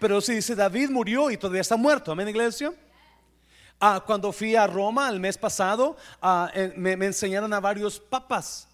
Pero 0.00 0.20
si 0.20 0.34
dice 0.34 0.54
David 0.54 0.90
murió 0.90 1.30
y 1.30 1.36
todavía 1.36 1.60
está 1.60 1.76
muerto. 1.76 2.10
Amén, 2.10 2.28
iglesia. 2.28 2.72
Ah, 3.78 4.02
cuando 4.04 4.32
fui 4.32 4.56
a 4.56 4.66
Roma 4.66 5.08
el 5.08 5.20
mes 5.20 5.38
pasado, 5.38 5.96
ah, 6.20 6.50
eh, 6.54 6.72
me, 6.76 6.96
me 6.96 7.06
enseñaron 7.06 7.52
a 7.52 7.60
varios 7.60 8.00
papas 8.00 8.66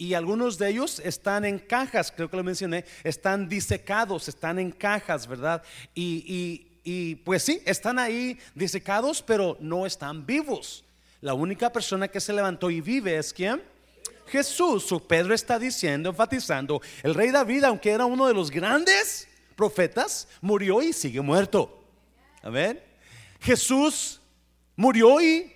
y 0.00 0.14
algunos 0.14 0.56
de 0.56 0.70
ellos 0.70 0.98
están 1.04 1.44
en 1.44 1.58
cajas, 1.58 2.10
creo 2.10 2.30
que 2.30 2.36
lo 2.38 2.42
mencioné, 2.42 2.86
están 3.04 3.50
disecados, 3.50 4.28
están 4.28 4.58
en 4.58 4.70
cajas, 4.70 5.26
¿verdad? 5.26 5.62
Y, 5.94 6.64
y, 6.82 7.16
pues 7.16 7.42
sí, 7.42 7.60
están 7.66 7.98
ahí 7.98 8.38
disecados, 8.54 9.20
pero 9.20 9.58
no 9.60 9.84
están 9.84 10.24
vivos. 10.24 10.84
La 11.20 11.34
única 11.34 11.70
persona 11.70 12.08
que 12.08 12.18
se 12.18 12.32
levantó 12.32 12.70
y 12.70 12.80
vive 12.80 13.18
es 13.18 13.34
quién? 13.34 13.62
Jesús. 14.26 14.84
Su 14.86 15.06
Pedro 15.06 15.34
está 15.34 15.58
diciendo, 15.58 16.08
enfatizando, 16.08 16.80
el 17.02 17.14
rey 17.14 17.30
David, 17.30 17.64
aunque 17.64 17.90
era 17.90 18.06
uno 18.06 18.26
de 18.26 18.32
los 18.32 18.50
grandes 18.50 19.28
profetas, 19.60 20.26
murió 20.40 20.80
y 20.80 20.90
sigue 20.94 21.20
muerto. 21.20 21.84
A 22.42 22.48
ver, 22.48 22.82
Jesús 23.40 24.18
murió 24.74 25.20
y 25.20 25.52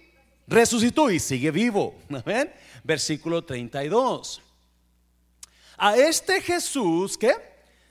resucitó 0.46 1.10
y 1.10 1.18
sigue 1.18 1.50
vivo. 1.50 1.94
A 2.10 2.20
ver, 2.20 2.54
versículo 2.82 3.42
32. 3.42 4.42
A 5.78 5.96
este 5.96 6.42
Jesús 6.42 7.16
que 7.16 7.32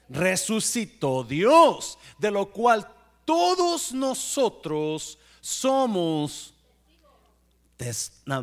resucitó 0.08 1.24
Dios, 1.24 1.98
de 2.20 2.30
lo 2.30 2.52
cual 2.52 2.88
todos 3.26 3.92
nosotros 3.92 5.18
somos. 5.42 6.54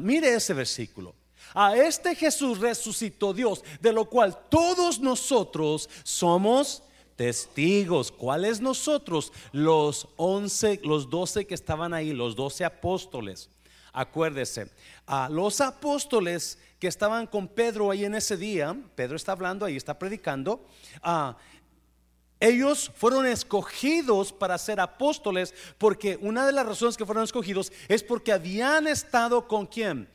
mire 0.00 0.34
ese 0.34 0.54
versículo. 0.54 1.14
A 1.54 1.76
este 1.76 2.16
Jesús 2.16 2.58
resucitó 2.58 3.32
Dios, 3.32 3.62
de 3.80 3.92
lo 3.92 4.06
cual 4.06 4.36
todos 4.48 4.98
nosotros 4.98 5.88
somos 6.02 6.82
testigos. 7.20 8.10
¿Cuáles 8.10 8.62
nosotros? 8.62 9.30
Los 9.52 10.08
once, 10.16 10.80
los 10.82 11.10
doce 11.10 11.46
que 11.46 11.52
estaban 11.52 11.92
ahí, 11.92 12.14
los 12.14 12.34
doce 12.34 12.64
apóstoles. 12.64 13.50
Acuérdese, 13.92 14.70
a 15.06 15.28
los 15.28 15.60
apóstoles 15.60 16.58
que 16.78 16.88
estaban 16.88 17.26
con 17.26 17.46
Pedro 17.46 17.90
ahí 17.90 18.06
en 18.06 18.14
ese 18.14 18.38
día, 18.38 18.74
Pedro 18.94 19.16
está 19.16 19.32
hablando 19.32 19.66
ahí, 19.66 19.76
está 19.76 19.98
predicando, 19.98 20.64
ellos 22.40 22.90
fueron 22.94 23.26
escogidos 23.26 24.32
para 24.32 24.56
ser 24.56 24.80
apóstoles 24.80 25.52
porque 25.76 26.18
una 26.22 26.46
de 26.46 26.52
las 26.52 26.64
razones 26.64 26.96
que 26.96 27.04
fueron 27.04 27.24
escogidos 27.24 27.70
es 27.88 28.02
porque 28.02 28.32
habían 28.32 28.86
estado 28.86 29.46
con 29.46 29.66
quién? 29.66 30.08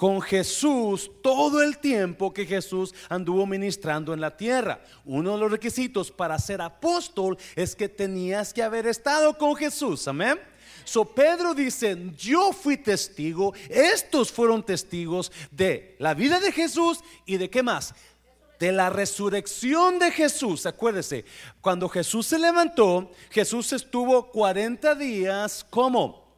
Con 0.00 0.22
Jesús 0.22 1.10
todo 1.20 1.62
el 1.62 1.76
tiempo 1.76 2.32
que 2.32 2.46
Jesús 2.46 2.94
anduvo 3.10 3.44
ministrando 3.44 4.14
en 4.14 4.22
la 4.22 4.34
tierra. 4.34 4.82
Uno 5.04 5.34
de 5.34 5.38
los 5.40 5.50
requisitos 5.50 6.10
para 6.10 6.38
ser 6.38 6.62
apóstol 6.62 7.36
es 7.54 7.76
que 7.76 7.86
tenías 7.86 8.54
que 8.54 8.62
haber 8.62 8.86
estado 8.86 9.36
con 9.36 9.54
Jesús. 9.54 10.08
Amén. 10.08 10.40
So 10.84 11.04
Pedro 11.04 11.52
dice, 11.52 11.98
yo 12.16 12.50
fui 12.54 12.78
testigo, 12.78 13.52
estos 13.68 14.32
fueron 14.32 14.62
testigos 14.62 15.30
de 15.50 15.96
la 15.98 16.14
vida 16.14 16.40
de 16.40 16.50
Jesús 16.50 17.00
y 17.26 17.36
de 17.36 17.50
qué 17.50 17.62
más? 17.62 17.94
De 18.58 18.72
la 18.72 18.88
resurrección 18.88 19.98
de 19.98 20.12
Jesús. 20.12 20.64
Acuérdese, 20.64 21.26
cuando 21.60 21.90
Jesús 21.90 22.26
se 22.26 22.38
levantó, 22.38 23.10
Jesús 23.28 23.70
estuvo 23.74 24.30
40 24.30 24.94
días 24.94 25.62
como 25.68 26.29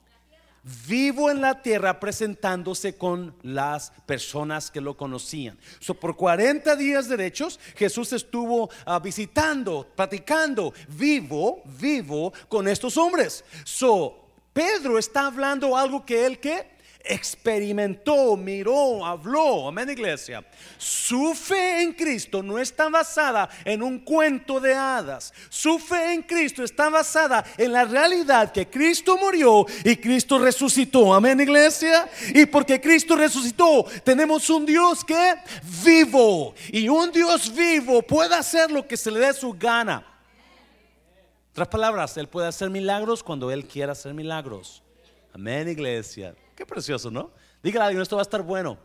vivo 0.87 1.31
en 1.31 1.41
la 1.41 1.61
tierra 1.61 1.99
presentándose 1.99 2.97
con 2.97 3.35
las 3.43 3.91
personas 4.07 4.71
que 4.71 4.81
lo 4.81 4.97
conocían. 4.97 5.59
So, 5.81 5.95
por 5.95 6.17
40 6.17 6.77
días 6.77 7.09
derechos 7.09 7.59
Jesús 7.77 8.13
estuvo 8.13 8.71
ah, 8.87 8.99
visitando, 8.99 9.87
platicando, 9.97 10.73
vivo, 10.89 11.63
vivo 11.65 12.33
con 12.49 12.69
estos 12.69 12.97
hombres. 12.97 13.45
So, 13.65 14.19
Pedro 14.53 14.99
está 14.99 15.27
hablando 15.27 15.77
algo 15.77 16.05
que 16.05 16.27
él 16.27 16.39
que 16.39 16.71
experimentó, 17.05 18.37
miró, 18.37 19.05
habló. 19.05 19.69
Amén, 19.69 19.91
iglesia. 19.91 20.45
Su 20.79 21.35
fe 21.35 21.83
en 21.83 21.93
Cristo 21.93 22.43
no 22.43 22.59
está 22.59 22.89
basada 22.89 23.49
en 23.65 23.83
un 23.83 23.99
cuento 23.99 24.61
de 24.61 24.75
hadas. 24.75 25.33
Su 25.49 25.79
fe 25.79 26.13
en 26.13 26.23
Cristo 26.23 26.63
está 26.63 26.89
basada 26.89 27.45
en 27.57 27.73
la 27.73 27.85
realidad 27.85 28.53
que 28.53 28.69
Cristo 28.69 29.17
murió 29.17 29.67
y 29.85 29.97
Cristo 29.97 30.39
resucitó. 30.39 31.13
Amén, 31.15 31.41
iglesia. 31.41 32.09
Y 32.35 32.47
porque 32.47 32.81
Cristo 32.81 33.17
resucitó, 33.17 33.85
tenemos 34.05 34.49
un 34.51 34.67
Dios 34.67 35.05
que 35.05 35.35
vivo. 35.85 36.55
Y 36.71 36.89
un 36.89 37.11
Dios 37.11 37.55
vivo 37.55 38.03
puede 38.03 38.35
hacer 38.35 38.71
lo 38.71 38.87
que 38.87 38.97
se 38.97 39.11
le 39.11 39.21
dé 39.21 39.33
su 39.33 39.53
gana. 39.53 40.07
Otras 41.53 41.69
palabras, 41.69 42.17
Él 42.17 42.29
puede 42.29 42.49
hacer 42.49 42.71
milagros 42.71 43.23
cuando 43.23 43.51
Él 43.51 43.67
quiera 43.67 43.93
hacer 43.93 44.15
milagros. 44.15 44.83
Amén, 45.35 45.69
iglesia. 45.69 46.35
Precioso, 46.67 47.11
¿no? 47.11 47.31
Dígale 47.63 47.85
a 47.85 47.87
alguien, 47.89 48.03
esto 48.03 48.17
va 48.17 48.23
a 48.23 48.25
estar 48.25 48.43
bueno. 48.43 48.79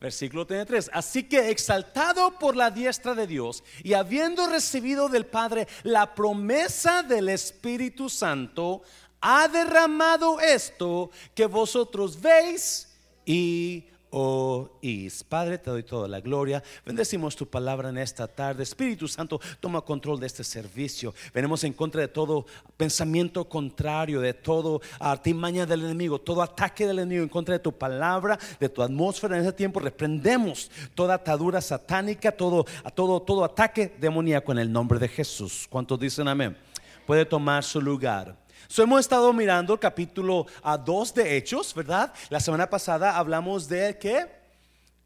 Versículo 0.00 0.46
33. 0.46 0.90
Así 0.92 1.22
que 1.22 1.50
exaltado 1.50 2.38
por 2.38 2.56
la 2.56 2.70
diestra 2.70 3.14
de 3.14 3.26
Dios 3.26 3.64
y 3.82 3.94
habiendo 3.94 4.46
recibido 4.46 5.08
del 5.08 5.24
Padre 5.24 5.66
la 5.82 6.14
promesa 6.14 7.02
del 7.02 7.30
Espíritu 7.30 8.10
Santo, 8.10 8.82
ha 9.20 9.48
derramado 9.48 10.40
esto 10.40 11.10
que 11.34 11.46
vosotros 11.46 12.20
veis 12.20 12.94
y 13.24 13.86
oís. 14.16 15.24
Padre, 15.24 15.58
te 15.58 15.70
doy 15.70 15.82
toda 15.82 16.06
la 16.06 16.20
gloria. 16.20 16.62
Bendecimos 16.86 17.34
tu 17.34 17.48
palabra 17.48 17.88
en 17.88 17.98
esta 17.98 18.28
tarde. 18.28 18.62
Espíritu 18.62 19.08
Santo, 19.08 19.40
toma 19.58 19.80
control 19.80 20.20
de 20.20 20.28
este 20.28 20.44
servicio. 20.44 21.12
Venimos 21.32 21.64
en 21.64 21.72
contra 21.72 22.00
de 22.00 22.08
todo 22.08 22.46
pensamiento 22.76 23.48
contrario, 23.48 24.20
de 24.20 24.32
todo 24.32 24.80
artimaña 25.00 25.66
del 25.66 25.84
enemigo, 25.84 26.20
todo 26.20 26.42
ataque 26.42 26.86
del 26.86 27.00
enemigo 27.00 27.24
en 27.24 27.28
contra 27.28 27.54
de 27.54 27.58
tu 27.58 27.72
palabra, 27.72 28.38
de 28.60 28.68
tu 28.68 28.82
atmósfera 28.82 29.36
en 29.36 29.42
ese 29.42 29.52
tiempo. 29.52 29.80
Reprendemos 29.80 30.70
toda 30.94 31.14
atadura 31.14 31.60
satánica, 31.60 32.30
todo, 32.30 32.64
todo, 32.94 33.20
todo 33.20 33.44
ataque 33.44 33.96
demoníaco 33.98 34.52
en 34.52 34.58
el 34.58 34.70
nombre 34.70 35.00
de 35.00 35.08
Jesús. 35.08 35.66
¿Cuántos 35.68 35.98
dicen 35.98 36.28
amén? 36.28 36.56
Puede 37.04 37.24
tomar 37.26 37.64
su 37.64 37.80
lugar 37.80 38.43
hemos 38.82 39.00
estado 39.00 39.32
mirando 39.32 39.72
el 39.74 39.78
capítulo 39.78 40.46
a 40.62 40.76
2 40.76 41.14
de 41.14 41.36
Hechos, 41.36 41.74
¿verdad? 41.74 42.12
La 42.28 42.40
semana 42.40 42.68
pasada 42.68 43.16
hablamos 43.16 43.68
de 43.68 43.96
qué? 43.98 44.26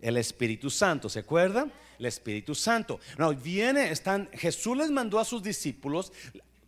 El 0.00 0.16
Espíritu 0.16 0.70
Santo, 0.70 1.08
¿se 1.08 1.18
acuerdan? 1.18 1.72
El 1.98 2.06
Espíritu 2.06 2.54
Santo. 2.54 3.00
No, 3.16 3.34
viene, 3.34 3.90
están, 3.90 4.28
Jesús 4.32 4.76
les 4.76 4.90
mandó 4.90 5.18
a 5.18 5.24
sus 5.24 5.42
discípulos, 5.42 6.12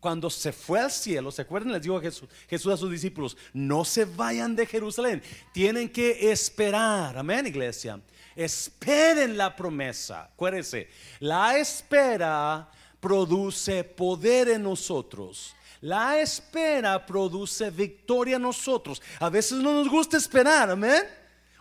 cuando 0.00 0.31
se 0.31 0.53
fue 0.53 0.81
al 0.81 0.91
cielo, 0.91 1.31
¿se 1.31 1.43
acuerdan? 1.43 1.72
Les 1.72 1.83
dijo 1.83 1.99
a 1.99 2.00
Jesús, 2.00 2.28
Jesús 2.49 2.72
a 2.72 2.77
sus 2.77 2.91
discípulos, 2.91 3.37
no 3.53 3.84
se 3.84 4.06
vayan 4.06 4.56
de 4.56 4.66
Jerusalén, 4.66 5.22
tienen 5.53 5.91
que 5.91 6.33
esperar, 6.33 7.16
amén 7.16 7.47
iglesia, 7.47 8.00
esperen 8.34 9.37
la 9.37 9.55
promesa, 9.55 10.25
acuérdense, 10.25 10.89
la 11.21 11.59
espera 11.59 12.69
produce 12.99 13.84
poder 13.84 14.49
en 14.49 14.62
nosotros. 14.62 15.55
La 15.83 16.21
espera 16.21 17.05
produce 17.07 17.71
victoria 17.71 18.37
en 18.37 18.43
nosotros. 18.43 19.01
A 19.19 19.31
veces 19.31 19.59
no 19.59 19.73
nos 19.73 19.89
gusta 19.89 20.17
esperar, 20.17 20.71
amén. 20.71 21.07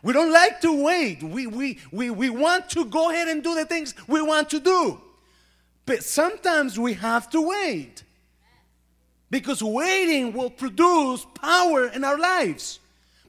We 0.01 0.13
don't 0.13 0.31
like 0.31 0.59
to 0.61 0.71
wait. 0.71 1.23
We, 1.23 1.47
we, 1.47 1.77
we, 1.91 2.09
we 2.09 2.29
want 2.29 2.69
to 2.69 2.85
go 2.85 3.09
ahead 3.09 3.27
and 3.27 3.43
do 3.43 3.53
the 3.55 3.65
things 3.65 3.93
we 4.07 4.21
want 4.21 4.49
to 4.49 4.59
do. 4.59 4.99
But 5.85 6.03
sometimes 6.03 6.77
we 6.77 6.93
have 6.93 7.29
to 7.31 7.41
wait. 7.41 8.03
Because 9.29 9.61
waiting 9.61 10.33
will 10.33 10.49
produce 10.49 11.25
power 11.35 11.87
in 11.87 12.03
our 12.03 12.17
lives. 12.17 12.79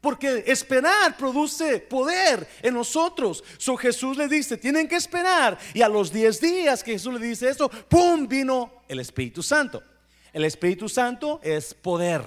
Porque 0.03 0.45
esperar 0.47 1.19
produce 1.19 1.79
poder 1.89 2.47
en 2.63 2.75
nosotros. 2.75 3.43
So 3.59 3.77
Jesús 3.77 4.17
le 4.17 4.29
dice, 4.29 4.57
tienen 4.57 4.89
que 4.89 4.97
esperar. 4.97 5.59
Y 5.75 5.83
a 5.83 5.89
los 5.89 6.11
10 6.11 6.41
días 6.41 6.83
que 6.83 6.93
Jesús 6.93 7.13
le 7.13 7.27
dice 7.27 7.49
esto, 7.49 7.69
¡pum! 7.69 8.27
vino 8.27 8.71
el 8.89 9.01
Espíritu 9.01 9.43
Santo. 9.43 9.83
El 10.33 10.45
Espíritu 10.45 10.89
Santo 10.89 11.41
es 11.43 11.75
poder. 11.75 12.25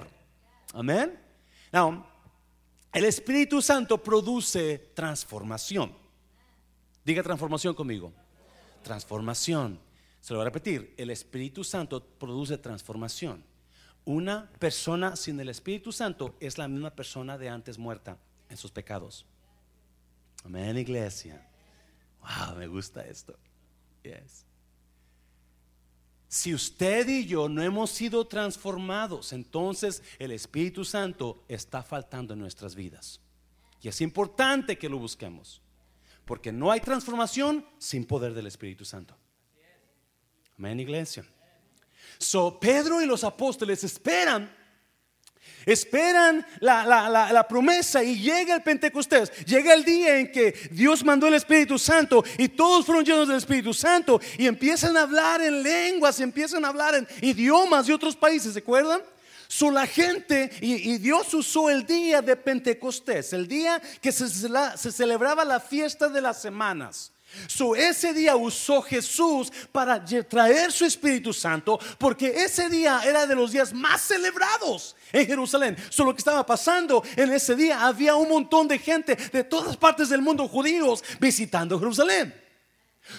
Amén. 0.72 1.18
Now, 1.72 2.04
el 2.92 3.04
Espíritu 3.04 3.60
Santo 3.60 4.02
produce 4.02 4.78
transformación. 4.94 5.92
Diga 7.04 7.22
transformación 7.22 7.74
conmigo. 7.74 8.12
Transformación. 8.82 9.80
Se 10.20 10.32
lo 10.32 10.38
voy 10.38 10.44
a 10.44 10.50
repetir. 10.50 10.94
El 10.96 11.10
Espíritu 11.10 11.64
Santo 11.64 12.02
produce 12.02 12.56
transformación. 12.58 13.44
Una 14.04 14.50
persona 14.58 15.16
sin 15.16 15.40
el 15.40 15.48
Espíritu 15.48 15.90
Santo 15.90 16.36
es 16.40 16.58
la 16.58 16.68
misma 16.68 16.90
persona 16.90 17.38
de 17.38 17.48
antes 17.48 17.78
muerta 17.78 18.18
en 18.48 18.56
sus 18.56 18.70
pecados. 18.70 19.24
Amén, 20.44 20.76
iglesia. 20.76 21.46
Wow, 22.20 22.56
me 22.56 22.66
gusta 22.66 23.02
esto. 23.06 23.34
Yes. 24.02 24.44
Si 26.34 26.52
usted 26.52 27.08
y 27.08 27.26
yo 27.26 27.48
no 27.48 27.62
hemos 27.62 27.90
sido 27.90 28.26
transformados, 28.26 29.32
entonces 29.32 30.02
el 30.18 30.32
Espíritu 30.32 30.84
Santo 30.84 31.44
está 31.46 31.80
faltando 31.80 32.34
en 32.34 32.40
nuestras 32.40 32.74
vidas. 32.74 33.20
Y 33.80 33.86
es 33.86 34.00
importante 34.00 34.76
que 34.76 34.88
lo 34.88 34.98
busquemos, 34.98 35.62
porque 36.24 36.50
no 36.50 36.72
hay 36.72 36.80
transformación 36.80 37.64
sin 37.78 38.04
poder 38.04 38.34
del 38.34 38.48
Espíritu 38.48 38.84
Santo. 38.84 39.16
Amén, 40.58 40.80
iglesia. 40.80 41.24
So, 42.18 42.58
Pedro 42.58 43.00
y 43.00 43.06
los 43.06 43.22
apóstoles 43.22 43.84
esperan 43.84 44.52
Esperan 45.66 46.46
la, 46.60 47.46
promesa 47.48 48.02
y 48.02 48.18
llega 48.18 48.54
el 48.54 48.62
Pentecostés. 48.62 49.30
Llega 49.46 49.72
el 49.72 49.84
día 49.84 50.18
en 50.18 50.30
que 50.30 50.52
Dios 50.70 51.04
mandó 51.04 51.26
el 51.26 51.34
Espíritu 51.34 51.78
Santo 51.78 52.24
y 52.38 52.48
todos 52.48 52.84
fueron 52.84 53.04
llenos 53.04 53.28
del 53.28 53.38
Espíritu 53.38 53.72
Santo 53.72 54.20
y 54.36 54.46
empiezan 54.46 54.96
a 54.96 55.02
hablar 55.02 55.40
en 55.40 55.62
lenguas, 55.62 56.20
empiezan 56.20 56.64
a 56.64 56.68
hablar 56.68 56.94
en 56.94 57.08
idiomas 57.22 57.86
de 57.86 57.94
otros 57.94 58.14
países, 58.14 58.52
¿se 58.52 58.58
acuerdan? 58.58 59.00
So, 59.48 59.70
la 59.70 59.86
gente, 59.86 60.50
y, 60.60 60.98
Dios 60.98 61.32
usó 61.32 61.70
el 61.70 61.86
día 61.86 62.20
de 62.20 62.34
Pentecostés, 62.34 63.32
el 63.32 63.46
día 63.46 63.80
que 64.00 64.10
se, 64.10 64.28
se 64.28 64.92
celebraba 64.92 65.44
la 65.44 65.60
fiesta 65.60 66.08
de 66.08 66.20
las 66.20 66.42
semanas. 66.42 67.13
So, 67.46 67.74
ese 67.74 68.12
día 68.12 68.36
usó 68.36 68.82
Jesús 68.82 69.52
para 69.72 70.04
traer 70.28 70.72
su 70.72 70.84
Espíritu 70.84 71.32
Santo, 71.32 71.78
porque 71.98 72.28
ese 72.28 72.68
día 72.68 73.00
era 73.04 73.26
de 73.26 73.34
los 73.34 73.52
días 73.52 73.72
más 73.72 74.02
celebrados 74.02 74.96
en 75.12 75.26
Jerusalén. 75.26 75.76
So, 75.90 76.04
lo 76.04 76.12
que 76.14 76.18
estaba 76.18 76.44
pasando 76.44 77.02
en 77.16 77.32
ese 77.32 77.54
día, 77.54 77.84
había 77.86 78.14
un 78.14 78.28
montón 78.28 78.68
de 78.68 78.78
gente 78.78 79.16
de 79.16 79.44
todas 79.44 79.76
partes 79.76 80.08
del 80.08 80.22
mundo, 80.22 80.48
judíos, 80.48 81.02
visitando 81.20 81.78
Jerusalén. 81.78 82.43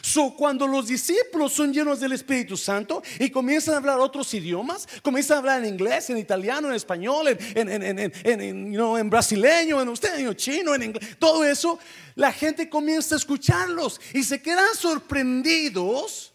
So, 0.02 0.36
cuando 0.36 0.66
los 0.66 0.88
discípulos 0.88 1.54
son 1.54 1.72
llenos 1.72 2.00
del 2.00 2.14
Espíritu 2.14 2.58
Santo 2.58 3.04
y 3.20 3.30
comienzan 3.30 3.76
a 3.76 3.78
hablar 3.78 4.00
otros 4.00 4.34
idiomas, 4.34 4.88
comienzan 5.04 5.36
a 5.36 5.40
hablar 5.40 5.64
en 5.64 5.74
inglés, 5.74 6.10
en 6.10 6.18
italiano, 6.18 6.70
en 6.70 6.74
español, 6.74 7.28
en, 7.28 7.70
en, 7.70 8.12
en 8.24 9.10
brasileño, 9.10 9.80
en 9.82 9.90
usted, 9.90 10.18
en 10.18 10.36
chino, 10.36 10.74
en 10.74 10.84
inglés, 10.84 11.18
todo 11.20 11.44
eso, 11.44 11.78
la 12.16 12.32
gente 12.32 12.68
comienza 12.68 13.16
a 13.16 13.18
escucharlos 13.20 14.02
y 14.14 14.24
se 14.24 14.42
quedan 14.42 14.74
sorprendidos 14.76 16.34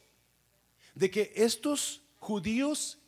de 0.94 1.10
que 1.10 1.32
estos 1.34 2.02
judíos 2.18 2.98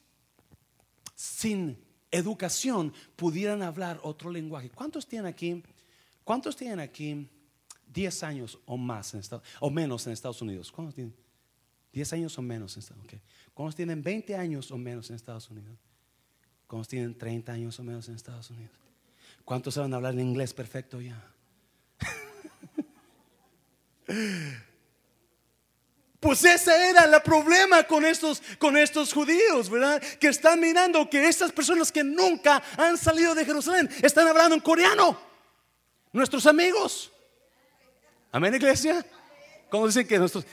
sin 1.14 1.78
educación 2.10 2.92
pudieran 3.14 3.62
hablar 3.62 4.00
otro 4.02 4.30
lenguaje. 4.30 4.70
¿Cuántos 4.70 5.06
tienen 5.06 5.26
aquí? 5.26 5.62
¿Cuántos 6.24 6.56
tienen 6.56 6.80
aquí? 6.80 7.28
10 7.92 8.22
años 8.22 8.58
o 8.66 8.76
más 8.76 9.14
en 9.14 9.20
Estados, 9.20 9.46
o 9.60 9.70
menos 9.70 10.06
en 10.06 10.12
Estados 10.12 10.42
Unidos. 10.42 10.72
¿Cuántos 10.72 10.94
tienen? 10.94 11.14
10 11.92 12.12
años 12.14 12.38
o 12.38 12.42
menos 12.42 12.74
en 12.74 12.80
Estados 12.80 13.02
Unidos. 13.02 13.22
¿Cuántos 13.54 13.76
tienen 13.76 14.02
20 14.02 14.36
años 14.36 14.70
o 14.70 14.78
menos 14.78 15.10
en 15.10 15.16
Estados 15.16 15.50
Unidos? 15.50 15.78
¿Cuántos 16.66 16.88
tienen 16.88 17.16
30 17.16 17.52
años 17.52 17.78
o 17.78 17.84
menos 17.84 18.08
en 18.08 18.14
Estados 18.14 18.50
Unidos? 18.50 18.74
¿Cuántos 19.44 19.74
saben 19.74 19.92
hablar 19.92 20.14
en 20.14 20.20
inglés 20.20 20.54
perfecto 20.54 21.00
ya? 21.00 21.22
Pues 26.22 26.44
ese 26.44 26.90
era 26.90 27.02
el 27.02 27.20
problema 27.22 27.82
con 27.82 28.04
estos, 28.04 28.40
con 28.60 28.76
estos 28.76 29.12
judíos, 29.12 29.68
¿verdad? 29.68 30.00
Que 30.20 30.28
están 30.28 30.60
mirando 30.60 31.10
que 31.10 31.26
estas 31.26 31.50
personas 31.50 31.90
que 31.90 32.04
nunca 32.04 32.62
han 32.76 32.96
salido 32.96 33.34
de 33.34 33.44
Jerusalén 33.44 33.90
están 34.02 34.28
hablando 34.28 34.54
en 34.54 34.60
coreano. 34.60 35.18
Nuestros 36.12 36.46
amigos. 36.46 37.11
Amén, 38.34 38.54
iglesia. 38.54 39.04
¿Cómo 39.68 39.86
dicen 39.86 40.06
que 40.06 40.18
nosotros? 40.18 40.50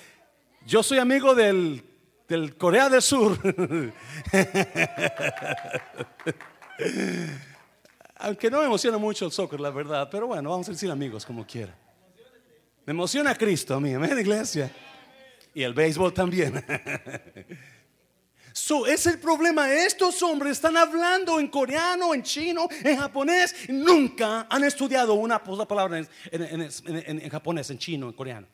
Yo 0.65 0.83
soy 0.83 0.97
amigo 0.97 1.33
del, 1.33 1.81
del 2.27 2.57
Corea 2.57 2.89
del 2.89 3.01
Sur. 3.01 3.39
Aunque 8.17 8.51
no 8.51 8.59
me 8.59 8.65
emociona 8.65 8.97
mucho 8.97 9.25
el 9.27 9.31
soccer, 9.31 9.61
la 9.61 9.69
verdad, 9.69 10.09
pero 10.11 10.27
bueno, 10.27 10.49
vamos 10.49 10.67
a 10.67 10.71
decir 10.71 10.91
amigos 10.91 11.25
como 11.25 11.47
quiera. 11.47 11.73
Me 12.85 12.91
emociona 12.91 13.33
Cristo 13.33 13.75
a 13.75 13.79
mí, 13.79 13.93
amén, 13.93 14.19
iglesia. 14.19 14.69
Y 15.53 15.63
el 15.63 15.73
béisbol 15.73 16.13
también. 16.13 16.61
Es 18.87 19.05
el 19.05 19.19
problema. 19.19 19.71
Estos 19.73 20.21
hombres 20.23 20.53
están 20.53 20.77
hablando 20.77 21.39
en 21.39 21.47
coreano, 21.47 22.13
en 22.13 22.23
chino, 22.23 22.67
en 22.83 22.97
japonés. 22.97 23.55
Nunca 23.69 24.47
han 24.49 24.63
estudiado 24.63 25.13
una 25.13 25.43
palabra 25.43 26.05
en, 26.31 27.29
japonés, 27.29 27.69
en 27.69 27.77
chino, 27.77 28.07
en 28.07 28.13
coreano. 28.13 28.47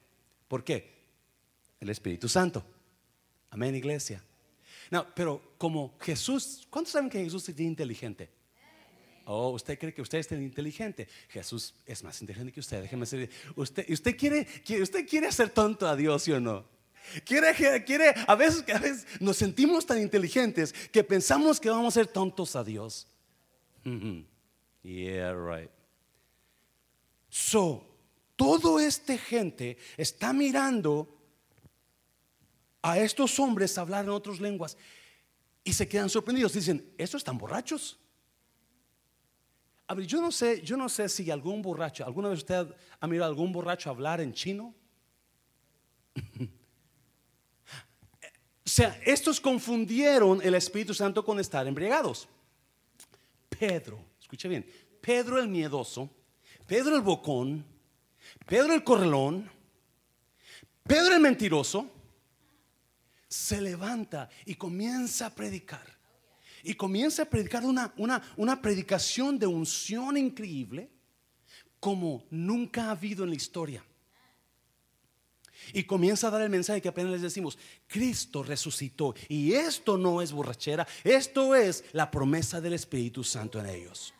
¿Por 0.47 0.63
qué? 0.63 0.93
El 1.79 1.89
Espíritu 1.89 2.27
Santo. 2.27 2.63
Amén, 3.49 3.75
iglesia. 3.75 4.23
Pero 5.15 5.55
como 5.57 5.97
Jesús, 5.99 6.67
¿cuántos 6.69 6.93
saben 6.93 7.09
que 7.09 7.23
Jesús 7.23 7.47
es 7.49 7.59
inteligente? 7.59 8.29
Oh, 9.25 9.49
usted 9.49 9.79
cree 9.79 9.93
que 9.93 10.03
usted 10.03 10.19
es 10.19 10.31
inteligente. 10.31 11.07
Jesús 11.29 11.73
es 11.85 12.03
más 12.03 12.21
inteligente 12.21 12.53
que 12.53 12.59
usted. 12.59 12.81
Déjeme 12.83 13.01
decir, 13.01 13.29
usted, 13.55 13.89
usted 13.89 14.15
quiere, 14.15 14.47
usted 14.81 15.07
quiere 15.07 15.27
hacer 15.27 15.49
tonto 15.49 15.87
a 15.87 15.95
Dios, 15.95 16.23
¿sí 16.23 16.31
o 16.31 16.39
no? 16.39 16.74
Quiere, 17.23 17.83
quiere, 17.83 18.13
a 18.27 18.35
veces, 18.35 18.63
a 18.69 18.79
veces 18.79 19.05
nos 19.19 19.37
sentimos 19.37 19.85
tan 19.85 20.01
inteligentes 20.01 20.73
que 20.91 21.03
pensamos 21.03 21.59
que 21.59 21.69
vamos 21.69 21.95
a 21.95 21.99
ser 21.99 22.07
tontos 22.07 22.55
a 22.55 22.63
Dios. 22.63 23.07
Yeah, 24.83 25.33
right. 25.33 25.69
So, 27.29 27.83
todo 28.35 28.79
este 28.79 29.17
gente 29.17 29.77
está 29.97 30.33
mirando 30.33 31.07
a 32.81 32.99
estos 32.99 33.39
hombres 33.39 33.77
hablar 33.77 34.05
en 34.05 34.11
otras 34.11 34.39
lenguas 34.39 34.77
y 35.63 35.73
se 35.73 35.87
quedan 35.87 36.09
sorprendidos. 36.09 36.53
Dicen, 36.53 36.93
¿estos 36.97 37.19
están 37.19 37.37
borrachos? 37.37 37.99
A 39.87 39.93
ver, 39.93 40.05
yo 40.05 40.19
no 40.19 40.31
sé, 40.31 40.61
yo 40.61 40.77
no 40.77 40.89
sé 40.89 41.09
si 41.09 41.29
algún 41.29 41.61
borracho, 41.61 42.05
¿alguna 42.05 42.29
vez 42.29 42.39
usted 42.39 42.67
ha 42.99 43.07
mirado 43.07 43.25
a 43.25 43.29
algún 43.29 43.51
borracho 43.51 43.89
hablar 43.89 44.19
en 44.21 44.33
chino? 44.33 44.73
Sea, 48.75 48.99
estos 49.05 49.39
confundieron 49.39 50.41
el 50.43 50.53
Espíritu 50.53 50.93
Santo 50.93 51.23
con 51.23 51.39
estar 51.39 51.65
embriagados. 51.65 52.27
Pedro, 53.47 54.03
escucha 54.19 54.49
bien, 54.49 54.69
Pedro 54.99 55.39
el 55.39 55.47
miedoso, 55.47 56.09
Pedro 56.67 56.97
el 56.97 57.01
bocón, 57.01 57.65
Pedro 58.45 58.73
el 58.73 58.83
correlón, 58.83 59.49
Pedro 60.83 61.15
el 61.15 61.21
mentiroso, 61.21 61.89
se 63.29 63.61
levanta 63.61 64.27
y 64.45 64.55
comienza 64.55 65.27
a 65.27 65.33
predicar. 65.33 65.87
Y 66.61 66.73
comienza 66.73 67.23
a 67.23 67.29
predicar 67.29 67.63
una, 67.63 67.93
una, 67.95 68.21
una 68.35 68.61
predicación 68.61 69.39
de 69.39 69.47
unción 69.47 70.17
increíble 70.17 70.89
como 71.79 72.25
nunca 72.29 72.87
ha 72.87 72.91
habido 72.91 73.23
en 73.23 73.29
la 73.29 73.37
historia. 73.37 73.85
Y 75.73 75.83
comienza 75.83 76.27
a 76.27 76.31
dar 76.31 76.41
el 76.41 76.49
mensaje 76.49 76.81
que 76.81 76.89
apenas 76.89 77.11
les 77.11 77.21
decimos, 77.21 77.57
Cristo 77.87 78.43
resucitó. 78.43 79.13
Y 79.29 79.53
esto 79.53 79.97
no 79.97 80.21
es 80.21 80.31
borrachera, 80.31 80.87
esto 81.03 81.55
es 81.55 81.83
la 81.93 82.09
promesa 82.11 82.61
del 82.61 82.73
Espíritu 82.73 83.23
Santo 83.23 83.59
en 83.59 83.67
ellos. 83.67 84.13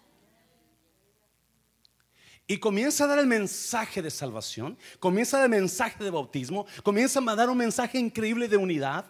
Y 2.48 2.58
comienza 2.58 3.06
a 3.06 3.08
dar 3.08 3.20
el 3.20 3.26
mensaje 3.26 4.02
de 4.02 4.12
salvación, 4.12 4.78
comienza 5.00 5.38
a 5.38 5.40
dar 5.42 5.46
el 5.46 5.62
mensaje 5.62 6.04
de 6.04 6.12
bautismo, 6.12 6.68
comienza 6.84 7.20
a 7.20 7.36
dar 7.36 7.50
un 7.50 7.58
mensaje 7.58 7.98
increíble 7.98 8.48
de 8.48 8.58
unidad. 8.58 9.06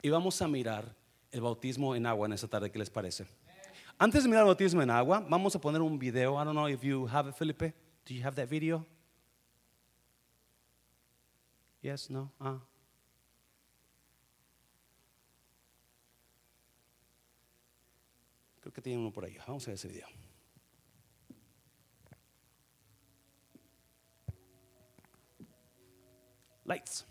Y 0.00 0.08
vamos 0.08 0.40
a 0.40 0.46
mirar 0.46 0.94
el 1.32 1.40
bautismo 1.40 1.96
en 1.96 2.06
agua 2.06 2.26
en 2.26 2.32
esta 2.32 2.48
tarde, 2.48 2.70
¿qué 2.70 2.78
les 2.78 2.90
parece? 2.90 3.26
Antes 3.98 4.22
de 4.22 4.28
mirar 4.28 4.42
el 4.42 4.46
bautismo 4.46 4.80
en 4.82 4.90
agua, 4.90 5.24
vamos 5.28 5.54
a 5.56 5.60
poner 5.60 5.82
un 5.82 5.98
video. 5.98 6.40
I 6.40 6.44
don't 6.44 6.52
know 6.52 6.68
if 6.68 6.82
you 6.82 7.08
have 7.08 7.28
it, 7.28 7.34
Felipe. 7.34 7.74
Do 8.06 8.14
you 8.14 8.24
have 8.24 8.36
that 8.36 8.48
video? 8.48 8.86
Yes, 11.82 12.10
no, 12.10 12.32
ah. 12.38 12.60
Creo 18.60 18.72
que 18.72 18.82
tiene 18.82 18.98
uno 18.98 19.10
por 19.10 19.24
ahí. 19.24 19.36
Vamos 19.46 19.64
a 19.64 19.70
ver 19.70 19.74
ese 19.74 19.88
video. 19.88 20.06
Lights. 26.64 27.09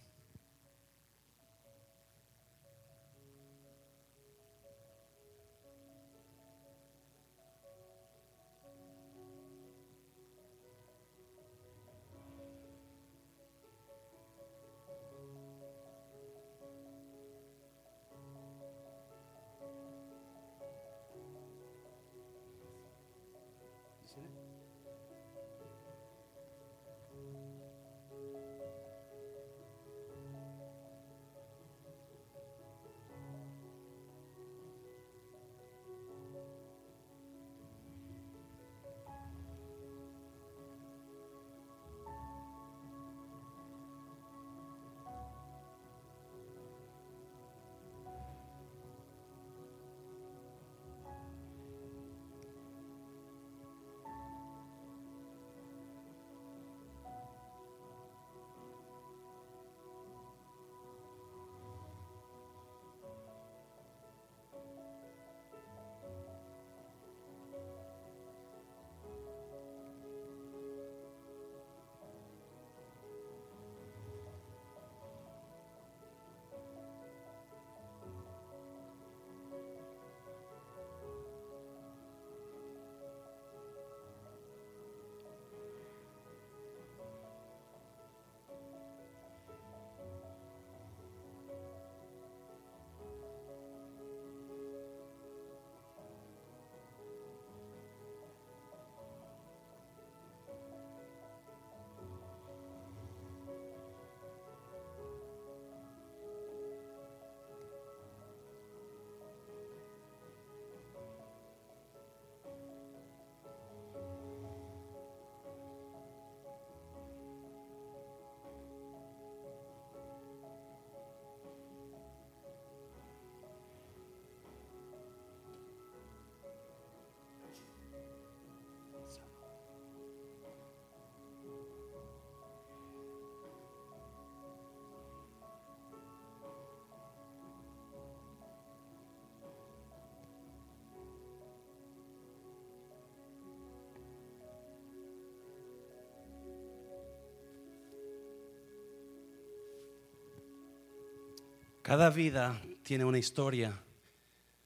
Cada 151.82 152.10
vida 152.10 152.62
tiene 152.84 153.06
una 153.06 153.18
historia 153.18 153.82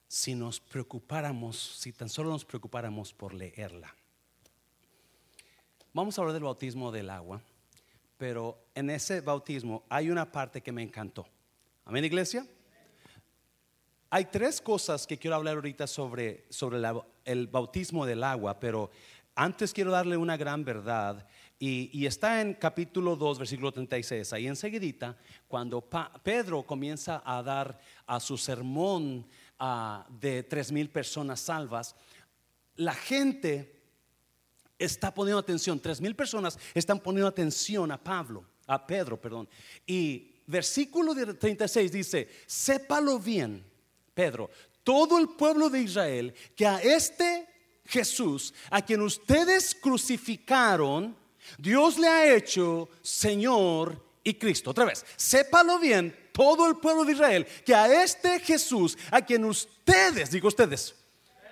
si 0.07 0.33
nos 0.33 0.59
preocupáramos, 0.59 1.57
si 1.57 1.93
tan 1.93 2.09
solo 2.09 2.31
nos 2.31 2.43
preocupáramos 2.43 3.13
por 3.13 3.33
leerla. 3.33 3.95
Vamos 5.93 6.17
a 6.17 6.21
hablar 6.21 6.33
del 6.33 6.43
bautismo 6.43 6.91
del 6.91 7.11
agua, 7.11 7.39
pero 8.17 8.65
en 8.73 8.89
ese 8.89 9.21
bautismo 9.21 9.83
hay 9.89 10.09
una 10.09 10.31
parte 10.31 10.61
que 10.61 10.71
me 10.71 10.81
encantó. 10.81 11.27
Amén, 11.85 12.03
iglesia. 12.03 12.47
Hay 14.09 14.25
tres 14.25 14.59
cosas 14.59 15.05
que 15.05 15.17
quiero 15.17 15.35
hablar 15.35 15.55
ahorita 15.55 15.85
sobre, 15.85 16.45
sobre 16.49 16.81
el 17.25 17.47
bautismo 17.47 18.07
del 18.07 18.23
agua, 18.23 18.59
pero 18.59 18.89
antes 19.35 19.73
quiero 19.73 19.91
darle 19.91 20.17
una 20.17 20.37
gran 20.37 20.63
verdad 20.63 21.27
y, 21.65 22.05
está 22.05 22.41
en 22.41 22.55
capítulo 22.55 23.15
2, 23.15 23.39
versículo 23.39 23.71
36. 23.71 24.33
Ahí 24.33 24.47
enseguidita, 24.47 25.17
cuando 25.47 25.87
Pedro 26.21 26.63
comienza 26.63 27.23
a 27.25 27.41
dar 27.41 27.79
a 28.05 28.19
su 28.19 28.37
sermón 28.37 29.25
de 30.19 30.43
tres 30.43 30.73
mil 30.73 30.89
personas 30.89 31.39
salvas, 31.39 31.95
la 32.75 32.93
gente 32.93 33.81
está 34.77 35.13
poniendo 35.13 35.39
atención, 35.39 35.79
tres 35.79 36.01
mil 36.01 36.17
personas 36.17 36.59
están 36.73 36.99
poniendo 36.99 37.29
atención 37.29 37.91
a 37.91 38.03
Pablo, 38.03 38.43
a 38.67 38.85
Pedro, 38.85 39.21
perdón. 39.21 39.47
Y 39.85 40.35
versículo 40.45 41.15
36 41.15 41.91
dice, 41.93 42.29
sépalo 42.45 43.19
bien, 43.19 43.63
Pedro, 44.13 44.49
todo 44.83 45.17
el 45.17 45.29
pueblo 45.29 45.69
de 45.69 45.79
Israel, 45.79 46.33
que 46.57 46.67
a 46.67 46.81
este 46.81 47.52
Jesús, 47.85 48.53
a 48.69 48.81
quien 48.81 49.01
ustedes 49.01 49.75
crucificaron, 49.75 51.15
Dios 51.57 51.97
le 51.97 52.07
ha 52.07 52.33
hecho 52.33 52.89
Señor 53.01 54.01
y 54.23 54.33
Cristo. 54.35 54.71
Otra 54.71 54.85
vez, 54.85 55.05
sépalo 55.15 55.79
bien 55.79 56.15
todo 56.31 56.67
el 56.67 56.77
pueblo 56.77 57.05
de 57.05 57.13
Israel 57.13 57.47
que 57.65 57.75
a 57.75 58.03
este 58.03 58.39
Jesús, 58.39 58.97
a 59.11 59.21
quien 59.21 59.45
ustedes, 59.45 60.31
digo 60.31 60.47
ustedes, 60.47 60.95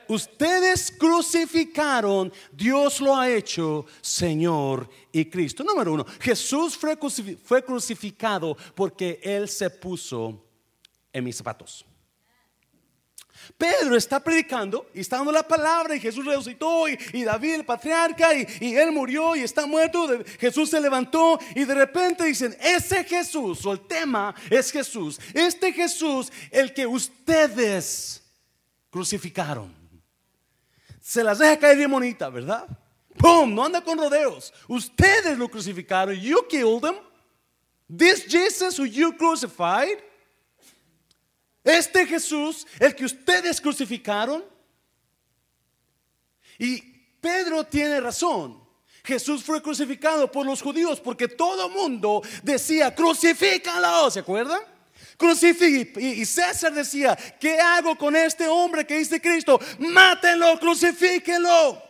ustedes 0.07 0.91
crucificaron, 0.91 2.31
Dios 2.51 2.99
lo 3.01 3.15
ha 3.15 3.29
hecho 3.29 3.85
Señor 4.01 4.89
y 5.11 5.25
Cristo. 5.25 5.63
Número 5.63 5.93
uno, 5.93 6.05
Jesús 6.19 6.77
fue 6.77 7.63
crucificado 7.63 8.57
porque 8.75 9.19
Él 9.21 9.47
se 9.47 9.69
puso 9.69 10.43
en 11.13 11.23
mis 11.23 11.35
zapatos. 11.35 11.85
Pedro 13.57 13.95
está 13.95 14.19
predicando 14.19 14.89
y 14.93 15.01
está 15.01 15.17
dando 15.17 15.31
la 15.31 15.47
palabra 15.47 15.95
y 15.95 15.99
Jesús 15.99 16.25
resucitó 16.25 16.87
y, 16.87 17.23
David 17.23 17.53
el 17.55 17.65
patriarca 17.65 18.33
y, 18.33 18.75
él 18.75 18.91
murió 18.91 19.35
y 19.35 19.41
está 19.41 19.65
muerto, 19.65 20.07
Jesús 20.39 20.69
se 20.69 20.79
levantó 20.79 21.39
y 21.55 21.65
de 21.65 21.73
repente 21.75 22.23
dicen, 22.25 22.55
ese 22.61 23.03
Jesús 23.03 23.65
o 23.65 23.73
el 23.73 23.81
tema 23.81 24.33
es 24.49 24.71
Jesús, 24.71 25.19
este 25.33 25.73
Jesús 25.73 26.31
el 26.51 26.73
que 26.73 26.87
ustedes 26.87 28.23
crucificaron. 28.89 29.73
Se 31.01 31.23
las 31.23 31.39
deja 31.39 31.57
caer 31.57 31.77
bien 31.77 31.91
bonita, 31.91 32.29
¿verdad? 32.29 32.67
¡Pum! 33.17 33.53
No 33.53 33.65
anda 33.65 33.81
con 33.81 33.97
rodeos. 33.97 34.53
Ustedes 34.67 35.37
lo 35.37 35.49
crucificaron. 35.49 36.15
You 36.15 36.45
killed 36.47 36.83
him. 36.85 36.95
This 37.89 38.25
Jesus 38.25 38.77
who 38.77 38.85
you 38.85 39.13
crucified 39.17 39.97
este 41.63 42.05
Jesús, 42.05 42.65
el 42.79 42.95
que 42.95 43.05
ustedes 43.05 43.61
crucificaron. 43.61 44.43
Y 46.57 46.81
Pedro 47.19 47.63
tiene 47.63 47.99
razón. 47.99 48.61
Jesús 49.03 49.43
fue 49.43 49.61
crucificado 49.61 50.31
por 50.31 50.45
los 50.45 50.61
judíos 50.61 50.99
porque 50.99 51.27
todo 51.27 51.69
mundo 51.69 52.21
decía, 52.43 52.93
crucifícalo, 52.93 54.11
¿se 54.11 54.19
acuerdan? 54.19 54.61
Y 55.97 56.25
César 56.25 56.73
decía, 56.73 57.15
¿qué 57.39 57.59
hago 57.59 57.95
con 57.95 58.15
este 58.15 58.47
hombre 58.47 58.85
que 58.85 58.97
dice 58.97 59.21
Cristo? 59.21 59.59
Mátenlo, 59.79 60.59
crucifíquenlo. 60.59 61.81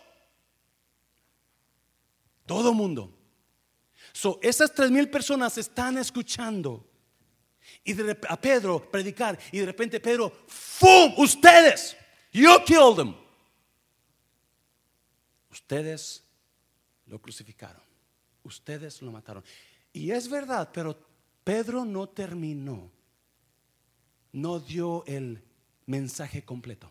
Todo 2.46 2.74
mundo. 2.74 3.18
So, 4.12 4.40
esas 4.42 4.74
tres 4.74 4.92
mil 4.92 5.10
personas 5.10 5.58
están 5.58 5.98
escuchando 5.98 6.91
y 7.84 7.96
a 8.28 8.40
Pedro 8.40 8.90
predicar 8.92 9.38
y 9.52 9.60
de 9.60 9.66
repente 9.66 10.00
Pedro, 10.00 10.32
¡fum! 10.48 11.14
Ustedes, 11.18 11.96
you 12.32 12.50
killed 12.66 12.96
them. 12.96 13.16
Ustedes 15.50 16.24
lo 17.08 17.20
crucificaron. 17.20 17.82
Ustedes 18.44 19.02
lo 19.02 19.12
mataron. 19.12 19.44
Y 19.94 20.12
es 20.12 20.30
verdad, 20.30 20.70
pero 20.72 20.98
Pedro 21.44 21.84
no 21.84 22.08
terminó. 22.08 22.92
No 24.32 24.60
dio 24.60 25.04
el 25.08 25.44
mensaje 25.88 26.46
completo. 26.46 26.90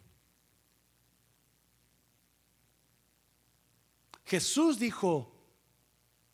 Jesús 4.26 4.78
dijo, 4.78 5.32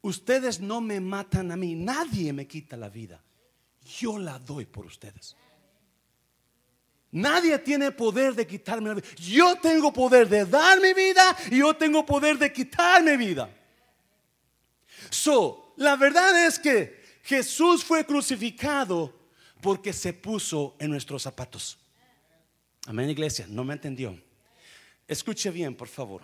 ustedes 0.03 0.61
no 0.61 0.81
me 0.81 1.01
matan 1.01 1.53
a 1.53 1.57
mí, 1.57 1.75
nadie 1.75 2.33
me 2.33 2.47
quita 2.47 2.77
la 2.77 2.89
vida 2.89 3.26
yo 3.87 4.19
la 4.19 4.39
doy 4.39 4.67
por 4.67 4.87
ustedes. 4.87 5.37
Nadie 7.13 7.59
tiene 7.59 7.93
poder 7.93 8.35
de 8.35 8.47
quitarme 8.47 8.89
la 8.89 8.95
vida. 8.95 9.07
Yo 9.17 9.57
tengo 9.57 9.93
poder 9.93 10.29
de 10.29 10.45
dar 10.45 10.81
mi 10.81 10.93
vida 10.93 11.37
y 11.51 11.59
yo 11.59 11.75
tengo 11.75 12.05
poder 12.05 12.37
de 12.37 12.53
quitarme 12.53 13.17
vida. 13.17 13.49
So, 15.11 15.73
la 15.77 15.97
verdad 15.97 16.47
es 16.47 16.59
que 16.59 17.03
Jesús 17.23 17.85
fue 17.85 18.05
crucificado 18.05 19.15
porque 19.63 19.93
se 19.93 20.13
puso 20.13 20.77
en 20.79 20.91
nuestros 20.91 21.23
zapatos. 21.23 21.79
Amén, 22.87 23.09
iglesia. 23.09 23.47
No 23.49 23.65
me 23.65 23.75
entendió. 23.75 24.21
Escuche 25.09 25.51
bien, 25.51 25.75
por 25.75 25.89
favor. 25.89 26.23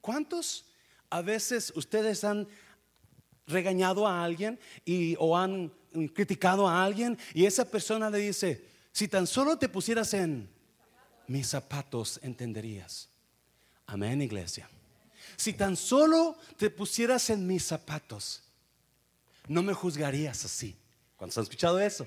¿Cuántos 0.00 0.66
a 1.08 1.22
veces 1.22 1.72
ustedes 1.76 2.24
han 2.24 2.48
regañado 3.46 4.06
a 4.06 4.24
alguien 4.24 4.58
y 4.84 5.14
o 5.18 5.36
han 5.36 5.72
criticado 6.14 6.68
a 6.68 6.84
alguien 6.84 7.18
y 7.34 7.46
esa 7.46 7.64
persona 7.64 8.10
le 8.10 8.18
dice, 8.18 8.64
si 8.92 9.08
tan 9.08 9.26
solo 9.26 9.58
te 9.58 9.68
pusieras 9.68 10.14
en 10.14 10.48
mis 11.26 11.48
zapatos, 11.48 12.20
entenderías. 12.22 13.08
Amén, 13.86 14.22
iglesia. 14.22 14.68
Si 15.36 15.52
tan 15.52 15.76
solo 15.76 16.36
te 16.56 16.70
pusieras 16.70 17.30
en 17.30 17.46
mis 17.46 17.64
zapatos, 17.64 18.42
no 19.48 19.62
me 19.62 19.74
juzgarías 19.74 20.44
así. 20.44 20.76
¿Cuántos 21.16 21.38
han 21.38 21.44
escuchado 21.44 21.80
eso? 21.80 22.06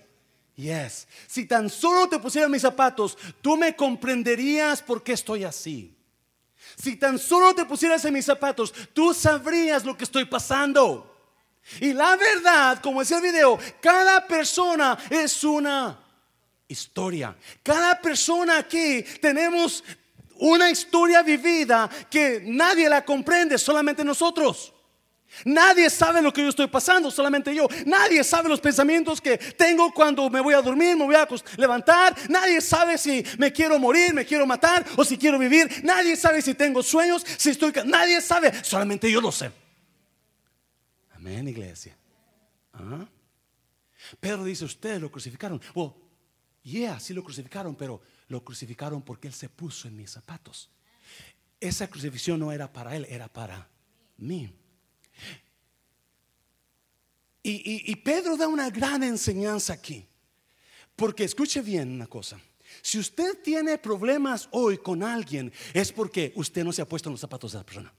Yes. 0.56 1.08
Si 1.28 1.46
tan 1.46 1.70
solo 1.70 2.08
te 2.08 2.20
pusieras 2.20 2.48
en 2.48 2.52
mis 2.54 2.62
zapatos, 2.62 3.18
tú 3.42 3.58
me 3.58 3.76
comprenderías 3.76 4.82
por 4.82 5.04
qué 5.04 5.14
estoy 5.14 5.44
así. 5.44 5.96
Si 6.78 6.96
tan 6.96 7.20
solo 7.20 7.54
te 7.54 7.66
pusieras 7.66 8.04
en 8.06 8.14
mis 8.14 8.26
zapatos, 8.26 8.74
tú 8.94 9.14
sabrías 9.14 9.86
lo 9.86 9.98
que 9.98 10.04
estoy 10.04 10.26
pasando. 10.26 11.15
Y 11.82 11.94
la 11.94 12.16
verdad, 12.16 12.80
como 12.82 13.00
decía 13.00 13.18
el 13.18 13.24
video, 13.24 13.60
cada 13.82 14.26
persona 14.28 14.98
es 15.10 15.44
una 15.44 16.00
historia. 16.68 17.36
Cada 17.64 18.00
persona 18.00 18.60
aquí 18.60 19.04
tenemos 19.22 19.84
una 20.38 20.70
historia 20.70 21.24
vivida 21.24 21.90
que 22.10 22.42
nadie 22.46 22.90
la 22.90 23.04
comprende, 23.04 23.58
solamente 23.58 24.04
nosotros. 24.04 24.74
Nadie 25.44 25.90
sabe 25.90 26.22
lo 26.22 26.32
que 26.32 26.42
yo 26.42 26.50
estoy 26.50 26.68
pasando, 26.68 27.12
solamente 27.12 27.54
yo. 27.54 27.68
Nadie 27.86 28.24
sabe 28.24 28.48
los 28.48 28.62
pensamientos 28.62 29.20
que 29.20 29.38
tengo 29.38 29.92
cuando 29.92 30.30
me 30.30 30.40
voy 30.40 30.54
a 30.54 30.62
dormir, 30.62 30.96
me 30.96 31.04
voy 31.04 31.16
a 31.16 31.28
levantar. 31.58 32.16
Nadie 32.30 32.62
sabe 32.62 32.98
si 32.98 33.26
me 33.38 33.52
quiero 33.52 33.78
morir, 33.78 34.14
me 34.14 34.26
quiero 34.26 34.46
matar 34.46 34.86
o 34.96 35.04
si 35.04 35.18
quiero 35.18 35.38
vivir. 35.38 35.84
Nadie 35.84 36.16
sabe 36.16 36.42
si 36.42 36.54
tengo 36.54 36.82
sueños, 36.82 37.26
si 37.38 37.50
estoy... 37.50 37.74
Nadie 37.86 38.22
sabe, 38.22 38.64
solamente 38.64 39.12
yo 39.12 39.20
lo 39.20 39.32
sé. 39.32 39.65
Amén, 41.36 41.50
iglesia. 41.50 41.98
¿Ah? 42.72 43.06
Pedro 44.22 44.46
dice, 44.46 44.64
ustedes 44.64 45.02
lo 45.02 45.12
crucificaron. 45.12 45.62
Well, 45.74 45.92
yeah, 46.64 46.98
sí 46.98 47.14
lo 47.14 47.26
crucificaron, 47.26 47.76
pero 47.76 48.02
lo 48.30 48.42
crucificaron 48.42 49.02
porque 49.02 49.28
Él 49.28 49.34
se 49.34 49.50
puso 49.50 49.90
en 49.90 49.98
mis 49.98 50.12
zapatos. 50.12 50.70
Esa 51.60 51.90
crucifixión 51.90 52.40
no 52.40 52.54
era 52.54 52.72
para 52.72 52.96
Él, 52.96 53.06
era 53.10 53.28
para 53.28 53.68
mí. 54.16 54.50
Y, 57.44 57.92
y 57.92 57.96
Pedro 57.98 58.38
da 58.38 58.48
una 58.48 58.70
gran 58.70 59.04
enseñanza 59.04 59.74
aquí. 59.74 60.08
Porque 60.96 61.26
escuche 61.26 61.62
bien 61.62 61.92
una 61.92 62.08
cosa. 62.08 62.40
Si 62.82 62.98
usted 62.98 63.42
tiene 63.44 63.78
problemas 63.78 64.48
hoy 64.52 64.78
con 64.78 65.04
alguien, 65.04 65.52
es 65.74 65.92
porque 65.92 66.32
usted 66.38 66.64
no 66.64 66.72
se 66.72 66.82
ha 66.82 66.88
puesto 66.88 67.10
en 67.10 67.14
los 67.14 67.22
zapatos 67.22 67.52
de 67.52 67.58
la 67.58 67.66
persona. 67.66 67.94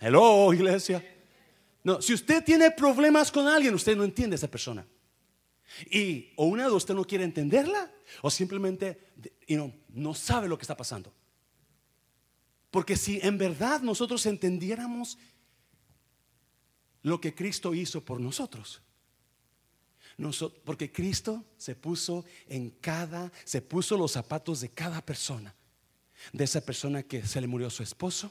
Hello, 0.00 0.54
iglesia. 0.54 1.17
No, 1.88 2.02
si 2.02 2.12
usted 2.12 2.44
tiene 2.44 2.70
problemas 2.70 3.32
con 3.32 3.48
alguien, 3.48 3.72
usted 3.72 3.96
no 3.96 4.04
entiende 4.04 4.34
a 4.34 4.36
esa 4.36 4.50
persona. 4.50 4.86
Y 5.90 6.34
o 6.36 6.44
una 6.44 6.64
de 6.64 6.72
usted 6.72 6.92
no 6.92 7.02
quiere 7.02 7.24
entenderla 7.24 7.90
o 8.20 8.30
simplemente 8.30 9.14
no 9.88 10.12
sabe 10.12 10.48
lo 10.48 10.58
que 10.58 10.64
está 10.64 10.76
pasando. 10.76 11.14
Porque 12.70 12.94
si 12.94 13.20
en 13.22 13.38
verdad 13.38 13.80
nosotros 13.80 14.26
entendiéramos 14.26 15.16
lo 17.00 17.22
que 17.22 17.34
Cristo 17.34 17.72
hizo 17.72 18.04
por 18.04 18.20
nosotros, 18.20 18.82
porque 20.66 20.92
Cristo 20.92 21.42
se 21.56 21.74
puso 21.74 22.26
en 22.48 22.68
cada, 22.68 23.32
se 23.44 23.62
puso 23.62 23.96
los 23.96 24.12
zapatos 24.12 24.60
de 24.60 24.68
cada 24.68 25.00
persona. 25.00 25.54
De 26.34 26.44
esa 26.44 26.60
persona 26.60 27.02
que 27.02 27.24
se 27.26 27.40
le 27.40 27.46
murió 27.46 27.70
su 27.70 27.82
esposo, 27.82 28.30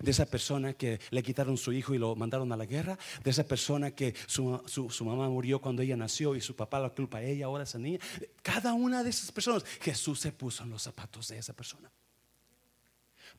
de 0.00 0.10
esa 0.10 0.26
persona 0.26 0.72
que 0.72 1.00
le 1.10 1.22
quitaron 1.22 1.56
su 1.56 1.72
hijo 1.72 1.94
y 1.94 1.98
lo 1.98 2.14
mandaron 2.16 2.52
a 2.52 2.56
la 2.56 2.66
guerra, 2.66 2.98
de 3.22 3.30
esa 3.30 3.44
persona 3.44 3.90
que 3.90 4.14
su, 4.26 4.62
su, 4.66 5.04
mamá 5.04 5.28
murió 5.28 5.60
cuando 5.60 5.82
ella 5.82 5.96
nació 5.96 6.34
y 6.34 6.40
su 6.40 6.56
papá 6.56 6.80
la 6.80 6.90
culpa 6.90 7.18
a 7.18 7.22
ella, 7.22 7.46
ahora 7.46 7.64
esa 7.64 7.78
niña. 7.78 7.98
Cada 8.42 8.74
una 8.74 9.02
de 9.02 9.10
esas 9.10 9.32
personas, 9.32 9.64
Jesús 9.80 10.20
se 10.20 10.32
puso 10.32 10.64
en 10.64 10.70
los 10.70 10.82
zapatos 10.82 11.28
de 11.28 11.38
esa 11.38 11.52
persona. 11.52 11.90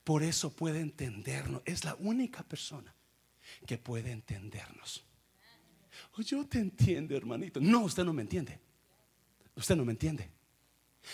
Por 0.03 0.23
eso 0.23 0.51
puede 0.55 0.79
entendernos, 0.79 1.61
es 1.65 1.83
la 1.83 1.95
única 1.95 2.43
persona 2.43 2.93
que 3.65 3.77
puede 3.77 4.11
entendernos. 4.11 5.03
Oh, 6.13 6.21
yo 6.21 6.45
te 6.45 6.59
entiendo, 6.59 7.15
hermanito. 7.15 7.59
No, 7.59 7.81
usted 7.81 8.03
no 8.03 8.13
me 8.13 8.21
entiende. 8.21 8.59
Usted 9.55 9.75
no 9.75 9.83
me 9.83 9.91
entiende. 9.91 10.29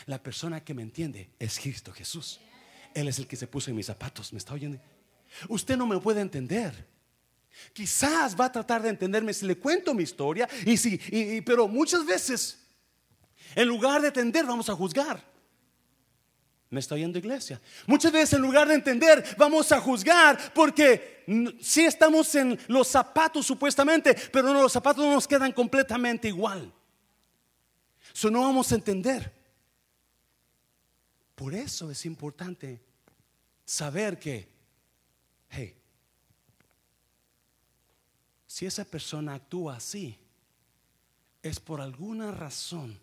La 0.05 0.21
persona 0.21 0.63
que 0.63 0.73
me 0.73 0.81
entiende 0.81 1.31
es 1.39 1.59
Cristo 1.59 1.93
Jesús. 1.93 2.39
Él 2.93 3.07
es 3.07 3.17
el 3.19 3.27
que 3.27 3.35
se 3.35 3.47
puso 3.47 3.69
en 3.69 3.77
mis 3.77 3.85
zapatos. 3.85 4.33
¿Me 4.33 4.39
está 4.39 4.53
oyendo? 4.53 4.79
Usted 5.47 5.77
no 5.77 5.87
me 5.87 5.99
puede 5.99 6.21
entender. 6.21 6.87
Quizás 7.71 8.39
va 8.39 8.45
a 8.45 8.51
tratar 8.51 8.81
de 8.81 8.89
entenderme 8.89 9.33
si 9.33 9.45
le 9.45 9.57
cuento 9.57 9.93
mi 9.93 10.03
historia 10.03 10.47
y 10.65 10.77
si, 10.77 10.97
pero 11.45 11.67
muchas 11.67 12.05
veces 12.05 12.59
en 13.55 13.67
lugar 13.67 14.01
de 14.01 14.07
entender 14.07 14.45
vamos 14.45 14.69
a 14.69 14.75
juzgar. 14.75 15.23
¿Me 16.69 16.79
está 16.79 16.95
oyendo 16.95 17.19
iglesia? 17.19 17.61
Muchas 17.85 18.11
veces 18.11 18.33
en 18.33 18.41
lugar 18.41 18.67
de 18.67 18.73
entender 18.73 19.23
vamos 19.37 19.71
a 19.71 19.79
juzgar 19.79 20.53
porque 20.53 21.23
si 21.61 21.85
estamos 21.85 22.33
en 22.35 22.59
los 22.67 22.87
zapatos 22.87 23.45
supuestamente, 23.45 24.15
pero 24.31 24.51
no, 24.51 24.61
los 24.61 24.73
zapatos 24.73 25.05
no 25.05 25.13
nos 25.13 25.27
quedan 25.27 25.51
completamente 25.51 26.27
igual. 26.27 26.73
Eso 28.13 28.29
no 28.29 28.41
vamos 28.41 28.71
a 28.71 28.75
entender. 28.75 29.31
Por 31.35 31.53
eso 31.53 31.89
es 31.89 32.05
importante 32.05 32.81
saber 33.65 34.19
que, 34.19 34.52
hey, 35.55 35.75
si 38.47 38.65
esa 38.65 38.85
persona 38.85 39.33
actúa 39.35 39.77
así, 39.77 40.17
es 41.41 41.59
por 41.59 41.81
alguna 41.81 42.31
razón 42.31 42.99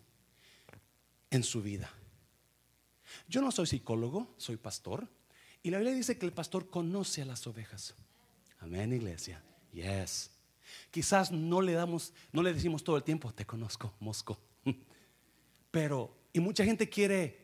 en 1.29 1.43
su 1.43 1.61
vida. 1.61 1.91
Yo 3.27 3.41
no 3.41 3.51
soy 3.51 3.67
psicólogo, 3.67 4.33
soy 4.37 4.57
pastor. 4.57 5.07
Y 5.63 5.69
la 5.69 5.77
Biblia 5.77 5.95
dice 5.95 6.17
que 6.17 6.25
el 6.25 6.33
pastor 6.33 6.69
conoce 6.69 7.21
a 7.21 7.25
las 7.25 7.45
ovejas. 7.47 7.95
Amén, 8.59 8.93
iglesia. 8.93 9.43
Yes. 9.73 10.31
Quizás 10.89 11.31
no 11.31 11.61
le 11.61 11.73
damos, 11.73 12.13
no 12.31 12.41
le 12.41 12.53
decimos 12.53 12.83
todo 12.83 12.97
el 12.97 13.03
tiempo, 13.03 13.33
te 13.33 13.45
conozco, 13.45 13.93
Mosco. 13.99 14.39
Pero, 15.71 16.15
y 16.33 16.39
mucha 16.39 16.63
gente 16.63 16.89
quiere, 16.89 17.37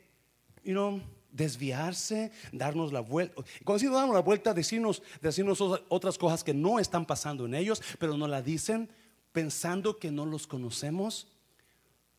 you 0.63 0.71
know, 0.71 1.01
desviarse, 1.31 2.31
darnos 2.51 2.91
la 2.91 3.01
vuelta. 3.01 3.35
Cuando 3.63 3.79
decimos 3.79 3.99
damos 3.99 4.15
la 4.15 4.21
vuelta, 4.21 4.53
decirnos, 4.53 5.03
decirnos 5.21 5.61
otras 5.89 6.17
cosas 6.17 6.43
que 6.43 6.53
no 6.53 6.79
están 6.79 7.05
pasando 7.05 7.45
en 7.45 7.53
ellos, 7.53 7.81
pero 7.99 8.17
no 8.17 8.27
la 8.27 8.41
dicen 8.41 8.89
pensando 9.31 9.99
que 9.99 10.11
no 10.11 10.25
los 10.25 10.47
conocemos. 10.47 11.27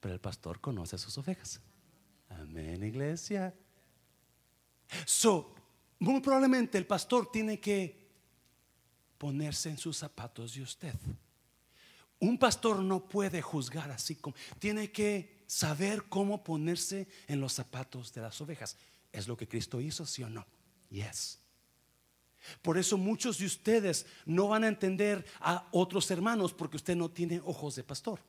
Pero 0.00 0.14
el 0.14 0.20
pastor 0.20 0.60
conoce 0.60 0.98
sus 0.98 1.18
ovejas. 1.18 1.60
Amén, 2.28 2.84
iglesia. 2.84 3.54
So, 5.04 5.54
muy 5.98 6.20
probablemente 6.20 6.78
el 6.78 6.86
pastor 6.86 7.30
tiene 7.30 7.58
que 7.58 8.08
ponerse 9.18 9.70
en 9.70 9.78
sus 9.78 9.96
zapatos 9.96 10.54
de 10.54 10.62
usted. 10.62 10.94
Un 12.20 12.38
pastor 12.38 12.80
no 12.80 13.08
puede 13.08 13.42
juzgar 13.42 13.90
así 13.90 14.16
como, 14.16 14.36
tiene 14.58 14.90
que 14.90 15.42
saber 15.46 16.04
cómo 16.08 16.42
ponerse 16.42 17.08
en 17.26 17.40
los 17.40 17.52
zapatos 17.52 18.12
de 18.12 18.20
las 18.20 18.40
ovejas. 18.40 18.76
¿Es 19.18 19.26
lo 19.26 19.36
que 19.36 19.48
Cristo 19.48 19.80
hizo, 19.80 20.06
sí 20.06 20.22
o 20.22 20.30
no? 20.30 20.46
Yes. 20.90 21.40
Por 22.62 22.78
eso 22.78 22.96
muchos 22.96 23.38
de 23.38 23.46
ustedes 23.46 24.06
no 24.24 24.46
van 24.46 24.62
a 24.62 24.68
entender 24.68 25.26
a 25.40 25.66
otros 25.72 26.08
hermanos 26.12 26.54
porque 26.54 26.76
usted 26.76 26.94
no 26.94 27.10
tiene 27.10 27.40
ojos 27.44 27.74
de 27.74 27.82
pastor. 27.82 28.20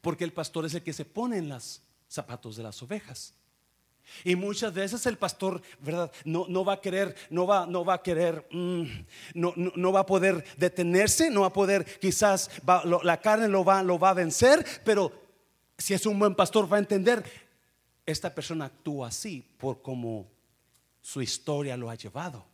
Porque 0.00 0.24
el 0.24 0.32
pastor 0.32 0.66
es 0.66 0.74
el 0.74 0.82
que 0.82 0.92
se 0.92 1.04
pone 1.04 1.38
en 1.38 1.48
los 1.48 1.82
zapatos 2.08 2.56
de 2.56 2.64
las 2.64 2.82
ovejas. 2.82 3.32
Y 4.24 4.34
muchas 4.34 4.74
veces 4.74 5.06
el 5.06 5.18
pastor, 5.18 5.62
¿verdad? 5.78 6.10
No, 6.24 6.46
no 6.48 6.64
va 6.64 6.72
a 6.74 6.80
querer, 6.80 7.14
no 7.30 7.46
va, 7.46 7.64
no 7.64 7.84
va 7.84 7.94
a 7.94 8.02
querer, 8.02 8.44
mm, 8.50 8.82
no, 9.34 9.54
no, 9.54 9.92
va 9.92 10.00
a 10.00 10.06
poder 10.06 10.44
detenerse, 10.56 11.30
no 11.30 11.42
va 11.42 11.48
a 11.48 11.52
poder, 11.52 11.84
quizás 12.00 12.50
la 13.04 13.20
carne 13.20 13.46
lo 13.46 13.64
va, 13.64 13.84
lo 13.84 14.00
va 14.00 14.10
a 14.10 14.14
vencer, 14.14 14.66
pero 14.84 15.12
si 15.76 15.94
es 15.94 16.06
un 16.06 16.18
buen 16.18 16.34
pastor 16.34 16.70
va 16.70 16.78
a 16.78 16.80
entender, 16.80 17.22
esta 18.08 18.34
persona 18.34 18.64
actúa 18.64 19.08
así 19.08 19.44
por 19.58 19.82
como 19.82 20.30
su 21.02 21.20
historia 21.20 21.76
lo 21.76 21.90
ha 21.90 21.94
llevado. 21.94 22.46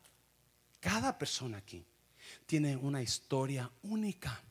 Cada 0.80 1.16
persona 1.16 1.58
aquí 1.58 1.84
tiene 2.44 2.76
una 2.76 3.00
historia 3.00 3.70
única. 3.82 4.42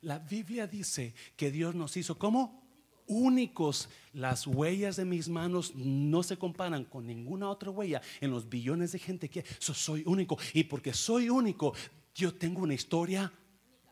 La 0.00 0.18
Biblia 0.18 0.66
dice 0.66 1.14
que 1.36 1.52
Dios 1.52 1.76
nos 1.76 1.96
hizo 1.96 2.18
como 2.18 2.60
únicos. 3.06 3.88
Las 4.12 4.44
huellas 4.48 4.96
de 4.96 5.04
mis 5.04 5.28
manos 5.28 5.76
no 5.76 6.24
se 6.24 6.36
comparan 6.36 6.86
con 6.86 7.06
ninguna 7.06 7.48
otra 7.48 7.70
huella 7.70 8.02
en 8.20 8.32
los 8.32 8.48
billones 8.48 8.90
de 8.90 8.98
gente 8.98 9.30
que 9.30 9.44
soy 9.60 10.02
único. 10.06 10.36
Y 10.54 10.64
porque 10.64 10.92
soy 10.92 11.30
único, 11.30 11.72
yo 12.16 12.34
tengo 12.34 12.62
una 12.62 12.74
historia 12.74 13.32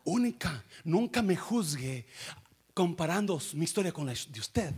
única. 0.03 0.65
Nunca 0.83 1.21
me 1.21 1.37
juzgue 1.37 2.07
comparando 2.73 3.39
mi 3.53 3.63
historia 3.63 3.93
con 3.93 4.05
la 4.05 4.13
de 4.13 4.39
usted. 4.41 4.73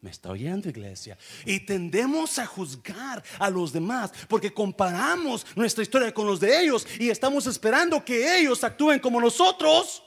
Me 0.00 0.10
está 0.10 0.30
oyendo, 0.30 0.68
iglesia. 0.68 1.18
Y 1.44 1.60
tendemos 1.60 2.38
a 2.38 2.46
juzgar 2.46 3.22
a 3.38 3.50
los 3.50 3.72
demás 3.72 4.12
porque 4.28 4.52
comparamos 4.52 5.46
nuestra 5.54 5.82
historia 5.82 6.12
con 6.14 6.26
los 6.26 6.40
de 6.40 6.62
ellos 6.62 6.86
y 6.98 7.10
estamos 7.10 7.46
esperando 7.46 8.02
que 8.02 8.38
ellos 8.38 8.64
actúen 8.64 8.98
como 8.98 9.20
nosotros. 9.20 10.02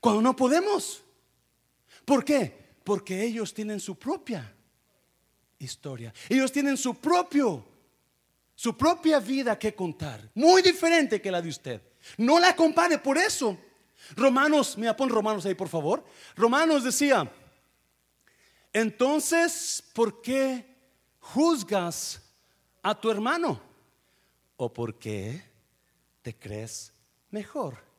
Cuando 0.00 0.22
no 0.22 0.36
podemos. 0.36 1.02
¿Por 2.04 2.24
qué? 2.24 2.76
Porque 2.84 3.22
ellos 3.22 3.52
tienen 3.52 3.80
su 3.80 3.96
propia 3.96 4.54
historia. 5.58 6.14
Ellos 6.28 6.52
tienen 6.52 6.76
su 6.76 6.94
propio, 6.94 7.64
su 8.54 8.76
propia 8.76 9.18
vida 9.18 9.58
que 9.58 9.74
contar. 9.74 10.30
Muy 10.34 10.62
diferente 10.62 11.20
que 11.20 11.32
la 11.32 11.42
de 11.42 11.48
usted. 11.48 11.82
No 12.16 12.38
la 12.38 12.54
compare 12.54 12.98
por 12.98 13.18
eso. 13.18 13.58
Romanos, 14.16 14.76
mira, 14.78 14.96
pon 14.96 15.08
Romanos 15.08 15.46
ahí 15.46 15.54
por 15.54 15.68
favor. 15.68 16.04
Romanos 16.36 16.84
decía, 16.84 17.30
entonces, 18.72 19.82
¿por 19.94 20.22
qué 20.22 20.64
juzgas 21.18 22.22
a 22.82 22.98
tu 22.98 23.10
hermano? 23.10 23.60
¿O 24.56 24.72
por 24.72 24.98
qué 24.98 25.42
te 26.22 26.34
crees 26.34 26.92
mejor? 27.30 27.92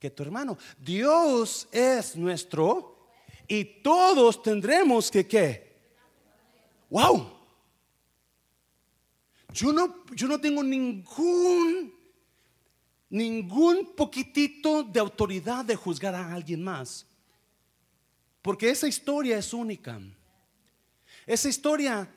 que 0.00 0.10
tu 0.10 0.22
hermano. 0.22 0.56
Dios 0.78 1.68
es 1.70 2.16
nuestro 2.16 3.10
y 3.46 3.64
todos 3.82 4.42
tendremos 4.42 5.10
que 5.10 5.28
qué. 5.28 5.70
Wow. 6.88 7.30
Yo 9.52 9.72
no, 9.72 10.06
yo 10.14 10.26
no 10.26 10.40
tengo 10.40 10.62
ningún, 10.62 11.92
ningún 13.10 13.94
poquitito 13.94 14.82
de 14.82 14.98
autoridad 14.98 15.64
de 15.64 15.76
juzgar 15.76 16.14
a 16.14 16.32
alguien 16.32 16.64
más. 16.64 17.06
Porque 18.42 18.70
esa 18.70 18.88
historia 18.88 19.38
es 19.38 19.52
única. 19.52 20.00
Esa 21.26 21.48
historia 21.48 22.08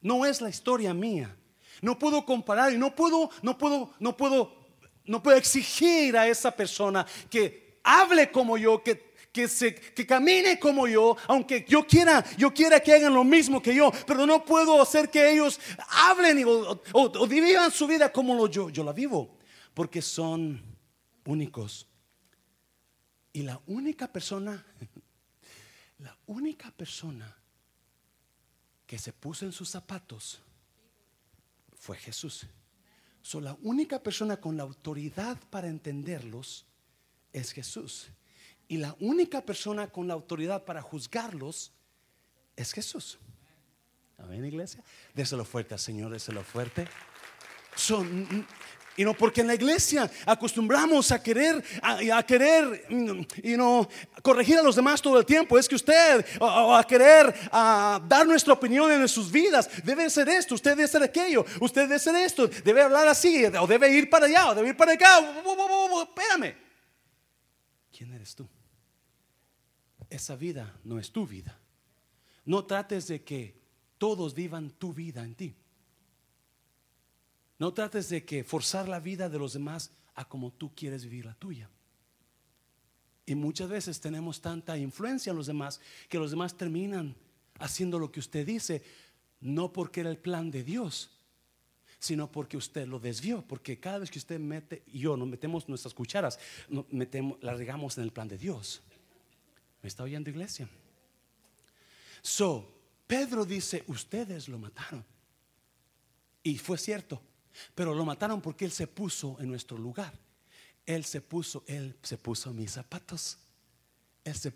no 0.00 0.24
es 0.24 0.40
la 0.40 0.48
historia 0.48 0.94
mía. 0.94 1.36
No 1.82 1.98
puedo 1.98 2.24
comparar 2.24 2.72
y 2.72 2.78
no 2.78 2.94
puedo, 2.94 3.30
no 3.42 3.58
puedo, 3.58 3.92
no 3.98 4.16
puedo 4.16 4.66
no 5.06 5.22
puedo 5.22 5.36
exigir 5.36 6.16
a 6.16 6.28
esa 6.28 6.50
persona 6.50 7.06
que 7.30 7.78
hable 7.84 8.30
como 8.30 8.58
yo, 8.58 8.82
que, 8.82 9.14
que, 9.32 9.48
se, 9.48 9.74
que 9.74 10.06
camine 10.06 10.58
como 10.58 10.86
yo, 10.88 11.16
aunque 11.28 11.64
yo 11.68 11.86
quiera, 11.86 12.24
yo 12.36 12.52
quiera 12.52 12.80
que 12.80 12.92
hagan 12.92 13.14
lo 13.14 13.24
mismo 13.24 13.62
que 13.62 13.74
yo, 13.74 13.92
pero 14.06 14.26
no 14.26 14.44
puedo 14.44 14.80
hacer 14.82 15.10
que 15.10 15.32
ellos 15.32 15.60
hablen 15.88 16.44
o, 16.46 17.26
vivan 17.26 17.70
su 17.70 17.86
vida 17.86 18.12
como 18.12 18.34
lo 18.34 18.48
yo, 18.48 18.70
yo 18.70 18.82
la 18.82 18.92
vivo, 18.92 19.36
porque 19.74 20.02
son 20.02 20.62
únicos. 21.24 21.86
Y 23.32 23.42
la 23.42 23.60
única 23.66 24.10
persona, 24.10 24.64
única 26.26 26.70
persona 26.70 27.36
que 28.86 28.98
se 28.98 29.12
puso 29.12 29.44
en 29.44 29.52
sus 29.52 29.68
zapatos 29.68 30.40
fue 31.74 31.96
Jesús 31.96 32.46
la 33.34 33.56
única 33.62 34.02
persona 34.02 34.36
con 34.36 34.56
la 34.56 34.62
autoridad 34.62 35.38
para 35.50 35.68
entenderlos 35.68 36.64
es 37.32 37.52
Jesús. 37.52 38.08
Y 38.68 38.78
la 38.78 38.96
única 39.00 39.44
persona 39.44 39.88
con 39.88 40.08
la 40.08 40.14
autoridad 40.14 40.64
para 40.64 40.80
juzgarlos 40.80 41.72
es 42.54 42.72
Jesús. 42.72 43.18
Amén, 44.18 44.44
iglesia. 44.44 44.82
Déselo 45.14 45.44
fuerte 45.44 45.74
al 45.74 45.80
Señor, 45.80 46.12
déselo 46.12 46.42
fuerte. 46.42 46.88
Son, 47.74 48.46
Y 48.96 49.04
no 49.04 49.14
porque 49.14 49.42
en 49.42 49.48
la 49.48 49.54
iglesia 49.54 50.10
acostumbramos 50.24 51.12
a 51.12 51.22
querer, 51.22 51.62
a, 51.82 52.22
querer, 52.22 52.86
y 52.88 52.94
mm, 52.94 53.56
no 53.56 53.88
corregir 54.22 54.58
a 54.58 54.62
los 54.62 54.74
demás 54.74 55.02
todo 55.02 55.18
el 55.18 55.26
tiempo. 55.26 55.58
Es 55.58 55.68
que 55.68 55.74
usted, 55.74 56.24
o, 56.40 56.74
a 56.74 56.82
querer 56.84 57.34
a 57.52 58.00
dar 58.08 58.26
nuestra 58.26 58.54
opinión 58.54 58.90
en 58.90 59.06
sus 59.06 59.30
vidas, 59.30 59.68
debe 59.84 60.08
ser 60.08 60.28
esto, 60.30 60.54
usted 60.54 60.76
debe 60.76 60.88
ser 60.88 61.02
aquello, 61.02 61.44
usted 61.60 61.82
debe 61.82 61.98
ser 61.98 62.16
esto, 62.16 62.48
debe 62.48 62.82
hablar 62.82 63.06
así, 63.06 63.44
o 63.44 63.66
debe 63.66 63.90
ir 63.90 64.08
para 64.08 64.26
allá, 64.26 64.50
o 64.50 64.54
debe 64.54 64.70
ir 64.70 64.76
para 64.76 64.92
acá. 64.92 65.20
Espérame. 66.02 66.56
¿Quién 67.92 68.12
eres 68.14 68.34
tú? 68.34 68.48
Esa 70.08 70.36
vida 70.36 70.78
no 70.84 70.98
es 70.98 71.10
tu 71.10 71.26
vida. 71.26 71.58
No 72.44 72.64
trates 72.64 73.08
de 73.08 73.22
que 73.24 73.60
todos 73.98 74.34
vivan 74.34 74.70
tu 74.70 74.92
vida 74.92 75.22
en 75.22 75.34
ti. 75.34 75.54
No 77.58 77.72
trates 77.72 78.08
de 78.08 78.24
que 78.24 78.44
forzar 78.44 78.88
la 78.88 79.00
vida 79.00 79.28
de 79.28 79.38
los 79.38 79.54
demás 79.54 79.90
a 80.14 80.28
como 80.28 80.52
tú 80.52 80.74
quieres 80.74 81.04
vivir 81.04 81.26
la 81.26 81.34
tuya. 81.34 81.70
Y 83.24 83.34
muchas 83.34 83.68
veces 83.68 84.00
tenemos 84.00 84.40
tanta 84.40 84.76
influencia 84.78 85.30
en 85.30 85.36
los 85.36 85.46
demás 85.46 85.80
que 86.08 86.18
los 86.18 86.30
demás 86.30 86.56
terminan 86.56 87.16
haciendo 87.58 87.98
lo 87.98 88.12
que 88.12 88.20
usted 88.20 88.46
dice, 88.46 88.82
no 89.40 89.72
porque 89.72 90.00
era 90.00 90.10
el 90.10 90.18
plan 90.18 90.50
de 90.50 90.62
Dios, 90.62 91.10
sino 91.98 92.30
porque 92.30 92.56
usted 92.56 92.86
lo 92.86 93.00
desvió. 93.00 93.42
Porque 93.42 93.80
cada 93.80 93.98
vez 93.98 94.10
que 94.10 94.18
usted 94.18 94.38
mete, 94.38 94.82
y 94.86 95.00
yo 95.00 95.16
nos 95.16 95.28
metemos 95.28 95.68
nuestras 95.68 95.94
cucharas, 95.94 96.38
nos 96.68 96.90
metemos, 96.92 97.38
las 97.42 97.58
regamos 97.58 97.96
en 97.98 98.04
el 98.04 98.12
plan 98.12 98.28
de 98.28 98.38
Dios. 98.38 98.82
¿Me 99.82 99.88
está 99.88 100.02
oyendo, 100.02 100.30
iglesia? 100.30 100.68
So, 102.22 102.68
Pedro 103.06 103.44
dice: 103.44 103.84
Ustedes 103.88 104.48
lo 104.48 104.58
mataron. 104.58 105.04
Y 106.42 106.58
fue 106.58 106.78
cierto. 106.78 107.20
Pero 107.74 107.94
lo 107.94 108.04
mataron 108.04 108.40
porque 108.40 108.64
Él 108.64 108.72
se 108.72 108.86
puso 108.86 109.36
en 109.40 109.48
nuestro 109.48 109.78
lugar. 109.78 110.12
Él 110.84 111.04
se 111.04 111.20
puso, 111.20 111.64
Él 111.66 111.96
se 112.02 112.16
puso 112.16 112.50
en 112.50 112.56
mis 112.56 112.72
zapatos. 112.72 113.38
Él 114.24 114.34
se, 114.34 114.52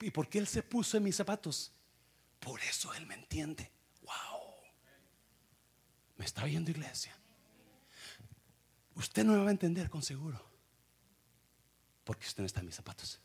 ¿Y 0.00 0.10
por 0.10 0.28
qué 0.28 0.38
Él 0.38 0.46
se 0.46 0.62
puso 0.62 0.96
en 0.96 1.02
mis 1.04 1.16
zapatos? 1.16 1.72
Por 2.38 2.60
eso 2.62 2.92
Él 2.94 3.06
me 3.06 3.14
entiende. 3.14 3.70
Wow. 4.02 4.40
¿Me 6.16 6.24
está 6.24 6.44
oyendo 6.44 6.70
iglesia? 6.70 7.16
Usted 8.94 9.24
no 9.24 9.32
me 9.32 9.38
va 9.38 9.48
a 9.48 9.52
entender 9.52 9.90
con 9.90 10.02
seguro. 10.02 10.44
Porque 12.04 12.26
usted 12.26 12.42
no 12.42 12.46
está 12.46 12.60
en 12.60 12.66
mis 12.66 12.74
zapatos. 12.74 13.20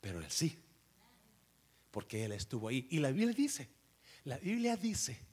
Pero 0.00 0.20
Él 0.20 0.30
sí. 0.30 0.58
Porque 1.90 2.24
Él 2.24 2.32
estuvo 2.32 2.68
ahí. 2.68 2.86
Y 2.90 2.98
la 2.98 3.10
Biblia 3.10 3.34
dice, 3.34 3.68
la 4.24 4.38
Biblia 4.38 4.76
dice 4.76 5.31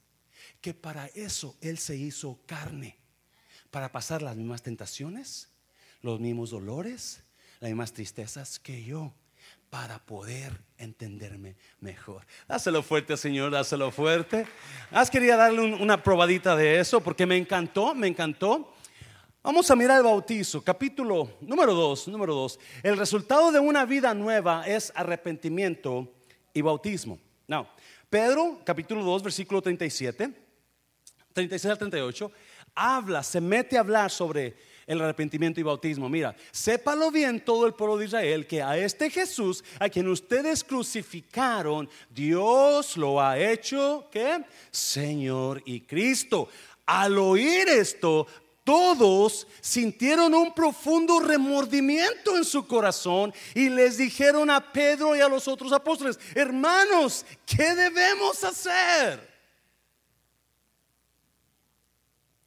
que 0.60 0.74
para 0.74 1.06
eso 1.08 1.56
Él 1.60 1.78
se 1.78 1.96
hizo 1.96 2.40
carne, 2.46 2.98
para 3.70 3.92
pasar 3.92 4.22
las 4.22 4.36
mismas 4.36 4.62
tentaciones, 4.62 5.48
los 6.02 6.20
mismos 6.20 6.50
dolores, 6.50 7.22
las 7.60 7.70
mismas 7.70 7.92
tristezas 7.92 8.58
que 8.58 8.84
yo, 8.84 9.12
para 9.70 10.00
poder 10.00 10.60
entenderme 10.78 11.56
mejor. 11.78 12.26
Dáselo 12.48 12.82
fuerte, 12.82 13.16
Señor, 13.16 13.52
dáselo 13.52 13.90
fuerte. 13.92 14.46
Has 14.90 15.10
quería 15.10 15.36
darle 15.36 15.74
una 15.74 16.02
probadita 16.02 16.56
de 16.56 16.80
eso 16.80 17.00
porque 17.00 17.24
me 17.24 17.36
encantó, 17.36 17.94
me 17.94 18.08
encantó. 18.08 18.74
Vamos 19.42 19.70
a 19.70 19.76
mirar 19.76 19.98
el 19.98 20.04
bautizo, 20.04 20.62
capítulo 20.62 21.38
número 21.40 21.72
2, 21.72 22.08
número 22.08 22.34
2. 22.34 22.58
El 22.82 22.98
resultado 22.98 23.52
de 23.52 23.60
una 23.60 23.86
vida 23.86 24.12
nueva 24.12 24.66
es 24.66 24.92
arrepentimiento 24.94 26.12
y 26.52 26.60
bautismo. 26.60 27.18
Now, 27.46 27.66
Pedro, 28.10 28.60
capítulo 28.64 29.04
2, 29.04 29.22
versículo 29.22 29.62
37, 29.62 30.32
36 31.32 31.70
al 31.70 31.78
38, 31.78 32.32
habla, 32.74 33.22
se 33.22 33.40
mete 33.40 33.76
a 33.76 33.80
hablar 33.80 34.10
sobre 34.10 34.56
el 34.84 35.00
arrepentimiento 35.00 35.60
y 35.60 35.62
bautismo. 35.62 36.08
Mira, 36.08 36.34
sépalo 36.50 37.12
bien 37.12 37.44
todo 37.44 37.68
el 37.68 37.74
pueblo 37.74 37.96
de 37.96 38.06
Israel 38.06 38.48
que 38.48 38.60
a 38.64 38.76
este 38.76 39.10
Jesús, 39.10 39.62
a 39.78 39.88
quien 39.88 40.08
ustedes 40.08 40.64
crucificaron, 40.64 41.88
Dios 42.08 42.96
lo 42.96 43.20
ha 43.20 43.38
hecho, 43.38 44.08
¿qué? 44.10 44.44
Señor 44.72 45.62
y 45.64 45.82
Cristo. 45.82 46.48
Al 46.86 47.16
oír 47.16 47.68
esto, 47.68 48.26
todos 48.64 49.46
sintieron 49.60 50.34
un 50.34 50.54
profundo 50.54 51.20
remordimiento 51.20 52.36
en 52.36 52.44
su 52.44 52.66
corazón 52.66 53.32
y 53.54 53.68
les 53.68 53.96
dijeron 53.96 54.50
a 54.50 54.72
Pedro 54.72 55.16
y 55.16 55.20
a 55.20 55.28
los 55.28 55.48
otros 55.48 55.72
apóstoles, 55.72 56.18
hermanos, 56.34 57.24
¿qué 57.46 57.74
debemos 57.74 58.44
hacer? 58.44 59.28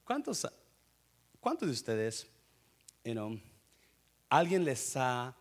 ¿Cuántos, 0.03 0.47
cuántos 1.39 1.67
de 1.67 1.73
ustedes, 1.73 2.27
alguien 4.29 4.63
les 4.63 4.95
ha 4.97 5.35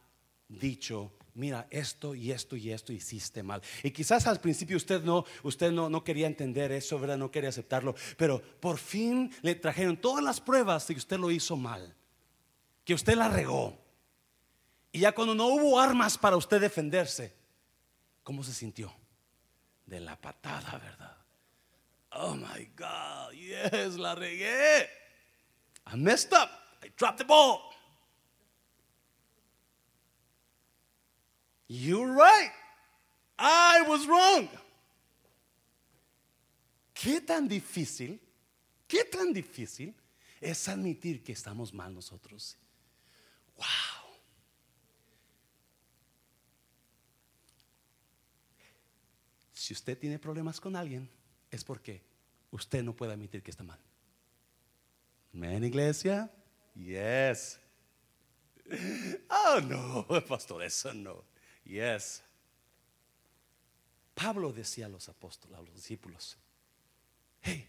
dicho, 0.48 1.12
mira, 1.34 1.66
esto 1.70 2.14
y 2.14 2.32
esto 2.32 2.56
y 2.56 2.70
esto 2.70 2.92
hiciste 2.92 3.42
mal. 3.42 3.62
Y 3.82 3.90
quizás 3.90 4.26
al 4.26 4.40
principio 4.40 4.76
usted 4.76 5.02
no, 5.02 5.24
usted 5.42 5.72
no, 5.72 5.88
no 5.88 6.04
quería 6.04 6.26
entender 6.26 6.72
eso, 6.72 6.98
¿verdad? 6.98 7.18
No 7.18 7.30
quería 7.30 7.50
aceptarlo, 7.50 7.94
pero 8.16 8.40
por 8.60 8.78
fin 8.78 9.32
le 9.42 9.54
trajeron 9.54 9.96
todas 9.96 10.22
las 10.22 10.40
pruebas 10.40 10.86
de 10.86 10.94
que 10.94 10.98
usted 10.98 11.18
lo 11.18 11.30
hizo 11.30 11.56
mal, 11.56 11.94
que 12.84 12.94
usted 12.94 13.14
la 13.14 13.28
regó. 13.28 13.78
Y 14.92 15.00
ya 15.00 15.12
cuando 15.12 15.34
no 15.34 15.46
hubo 15.46 15.80
armas 15.80 16.18
para 16.18 16.36
usted 16.36 16.60
defenderse, 16.60 17.34
¿cómo 18.22 18.44
se 18.44 18.52
sintió? 18.52 18.94
De 19.86 20.00
la 20.00 20.20
patada, 20.20 20.78
¿verdad? 20.78 21.16
Oh 22.14 22.34
my 22.34 22.70
God, 22.76 23.32
yes, 23.32 23.96
la 23.96 24.14
regué. 24.14 24.86
I 25.86 25.96
messed 25.96 26.32
up. 26.32 26.50
I 26.82 26.90
dropped 26.96 27.18
the 27.18 27.24
ball. 27.24 27.71
You're 31.74 32.12
right. 32.12 32.52
I 33.38 33.82
was 33.88 34.06
wrong. 34.06 34.46
¿Qué 36.92 37.18
tan 37.22 37.48
difícil? 37.48 38.20
¿Qué 38.86 39.04
tan 39.04 39.32
difícil 39.32 39.94
es 40.38 40.68
admitir 40.68 41.24
que 41.24 41.32
estamos 41.32 41.72
mal 41.72 41.94
nosotros? 41.94 42.58
Wow. 43.56 43.66
Si 49.54 49.72
usted 49.72 49.96
tiene 49.96 50.18
problemas 50.18 50.60
con 50.60 50.76
alguien, 50.76 51.08
es 51.50 51.64
porque 51.64 52.02
usted 52.50 52.82
no 52.82 52.94
puede 52.94 53.14
admitir 53.14 53.42
que 53.42 53.50
está 53.50 53.64
mal. 53.64 53.80
¿En 55.32 55.64
iglesia? 55.64 56.30
Yes. 56.74 57.58
Oh, 59.30 59.58
no, 59.62 60.06
pastor, 60.28 60.62
eso 60.64 60.92
no. 60.92 61.31
Yes. 61.64 62.22
Pablo 64.14 64.52
decía 64.52 64.86
a 64.86 64.88
los 64.88 65.08
apóstoles, 65.08 65.56
a 65.56 65.62
los 65.62 65.74
discípulos, 65.74 66.36
hey, 67.40 67.66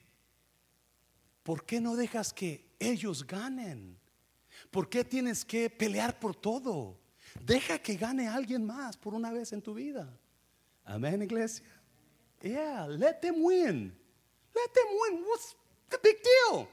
¿por 1.42 1.66
qué 1.66 1.80
no 1.80 1.96
dejas 1.96 2.34
que 2.34 2.66
ellos 2.80 3.26
ganen? 3.26 3.98
¿Por 4.70 4.90
qué 4.90 5.04
tienes 5.04 5.46
que 5.46 5.70
pelear 5.70 6.20
por 6.20 6.36
todo? 6.36 7.00
Deja 7.42 7.80
que 7.80 7.96
gane 7.96 8.28
alguien 8.28 8.66
más 8.66 8.98
por 8.98 9.14
una 9.14 9.32
vez 9.32 9.54
en 9.54 9.62
tu 9.62 9.74
vida. 9.74 10.08
Amén, 10.86 11.22
iglesia. 11.22 11.66
Yeah, 12.42 12.88
let 12.88 13.22
them 13.22 13.36
win. 13.42 13.98
Let 14.54 14.74
them 14.74 14.88
win. 15.02 15.24
What's 15.26 15.56
the 15.90 15.98
big 16.04 16.22
deal? 16.22 16.68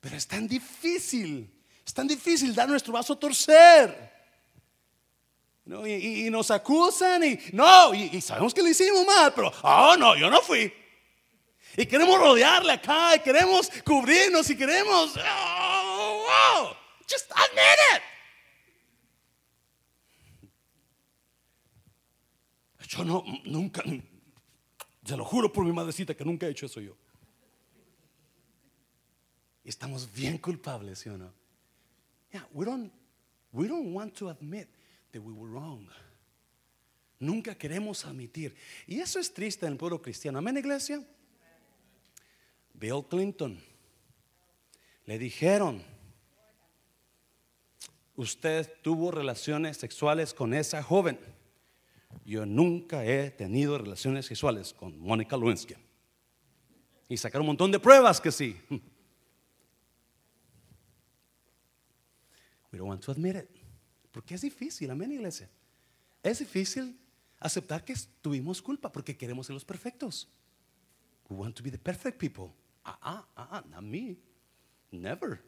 Pero 0.00 0.16
es 0.16 0.26
tan 0.26 0.46
difícil, 0.46 1.50
es 1.84 1.92
tan 1.92 2.06
difícil 2.06 2.54
dar 2.54 2.68
nuestro 2.68 2.92
vaso 2.92 3.14
a 3.14 3.18
torcer. 3.18 4.17
Y, 5.68 6.30
nos 6.30 6.50
acusan 6.50 7.22
y 7.22 7.38
no, 7.52 7.92
y, 7.92 8.18
sabemos 8.22 8.54
que 8.54 8.62
lo 8.62 8.68
hicimos 8.68 9.04
mal, 9.04 9.34
pero, 9.34 9.52
oh 9.62 9.96
no, 9.98 10.16
yo 10.16 10.30
no 10.30 10.40
fui. 10.40 10.72
Y 11.76 11.84
queremos 11.84 12.18
rodearle 12.18 12.72
acá, 12.72 13.16
y 13.16 13.20
queremos 13.20 13.70
cubrirnos, 13.84 14.48
y 14.48 14.56
queremos, 14.56 15.14
oh, 15.18 16.26
oh, 16.26 16.76
just 17.06 17.30
admit 17.32 17.78
it. 17.94 18.02
Yo 22.88 23.04
no, 23.04 23.22
nunca, 23.44 23.82
se 25.04 25.16
lo 25.18 25.24
juro 25.26 25.52
por 25.52 25.66
mi 25.66 25.72
madrecita 25.72 26.14
que 26.14 26.24
nunca 26.24 26.46
he 26.46 26.50
hecho 26.50 26.64
eso 26.64 26.80
yo. 26.80 26.96
Y 29.62 29.68
estamos 29.68 30.10
bien 30.10 30.38
culpables, 30.38 31.00
¿sí 31.00 31.10
o 31.10 31.18
no? 31.18 31.30
Yeah, 32.32 32.46
we 32.54 32.64
don't, 32.64 32.90
we 33.52 33.68
don't 33.68 33.92
want 33.92 34.14
to 34.14 34.30
admit 34.30 34.77
we 35.18 35.32
were 35.32 35.50
wrong. 35.50 35.88
Nunca 37.20 37.54
queremos 37.56 38.04
admitir. 38.04 38.54
Y 38.86 39.00
eso 39.00 39.18
es 39.18 39.32
triste 39.32 39.66
en 39.66 39.72
el 39.72 39.78
pueblo 39.78 40.00
cristiano. 40.00 40.38
Amén, 40.38 40.56
iglesia. 40.56 41.04
Bill 42.74 43.04
Clinton 43.08 43.58
le 45.04 45.18
dijeron, 45.18 45.82
usted 48.14 48.72
tuvo 48.82 49.10
relaciones 49.10 49.76
sexuales 49.78 50.32
con 50.32 50.54
esa 50.54 50.82
joven. 50.82 51.18
Yo 52.24 52.46
nunca 52.46 53.04
he 53.04 53.30
tenido 53.30 53.78
relaciones 53.78 54.26
sexuales 54.26 54.72
con 54.72 54.98
Mónica 54.98 55.36
Lewinsky. 55.36 55.74
Y 57.08 57.16
sacaron 57.16 57.42
un 57.42 57.48
montón 57.48 57.72
de 57.72 57.80
pruebas 57.80 58.20
que 58.20 58.30
sí. 58.30 58.56
We 62.70 62.78
don't 62.78 62.88
want 62.88 63.02
to 63.02 63.10
admit 63.12 63.34
it. 63.34 63.57
Porque 64.12 64.34
es 64.34 64.40
difícil, 64.40 64.90
amén, 64.90 65.12
iglesia. 65.12 65.48
Es 66.22 66.38
difícil 66.38 66.98
aceptar 67.38 67.84
que 67.84 67.94
tuvimos 68.20 68.60
culpa 68.60 68.90
porque 68.90 69.16
queremos 69.16 69.46
ser 69.46 69.54
los 69.54 69.64
perfectos. 69.64 70.28
We 71.28 71.36
want 71.36 71.56
to 71.56 71.62
be 71.62 71.70
the 71.70 71.78
perfect 71.78 72.18
people. 72.18 72.54
Ah, 72.84 72.98
ah, 73.02 73.26
ah, 73.36 73.48
ah, 73.52 73.64
not 73.70 73.82
me. 73.82 74.16
Never. 74.90 75.40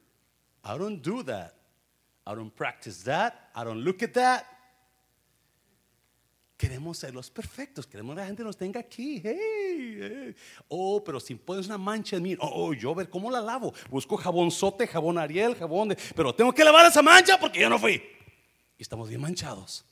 I 0.62 0.76
don't 0.76 1.02
do 1.02 1.22
that. 1.24 1.54
I 2.26 2.34
don't 2.34 2.54
practice 2.54 3.02
that. 3.04 3.50
I 3.54 3.64
don't 3.64 3.82
look 3.82 4.02
at 4.02 4.12
that. 4.12 4.44
Queremos 6.58 6.98
ser 6.98 7.14
los 7.14 7.30
perfectos. 7.30 7.86
Queremos 7.86 8.14
que 8.14 8.20
la 8.20 8.26
gente 8.26 8.44
nos 8.44 8.54
tenga 8.54 8.80
aquí. 8.80 9.22
Hey. 9.24 10.34
Oh, 10.68 11.02
pero 11.02 11.18
si 11.18 11.34
pones 11.34 11.64
una 11.66 11.78
mancha 11.78 12.16
en 12.16 12.22
mí, 12.22 12.36
oh, 12.38 12.66
oh, 12.66 12.74
yo 12.74 12.94
ver 12.94 13.08
cómo 13.08 13.30
la 13.30 13.40
lavo. 13.40 13.72
Busco 13.88 14.18
jabonzote, 14.18 14.86
jabón 14.86 15.16
Ariel, 15.16 15.54
jabón 15.54 15.88
de. 15.88 15.98
Pero 16.14 16.34
tengo 16.34 16.52
que 16.52 16.62
lavar 16.62 16.84
esa 16.84 17.00
mancha 17.00 17.40
porque 17.40 17.60
yo 17.60 17.70
no 17.70 17.78
fui. 17.78 18.02
Y 18.80 18.82
estamos 18.82 19.10
bien 19.10 19.20
manchados. 19.20 19.84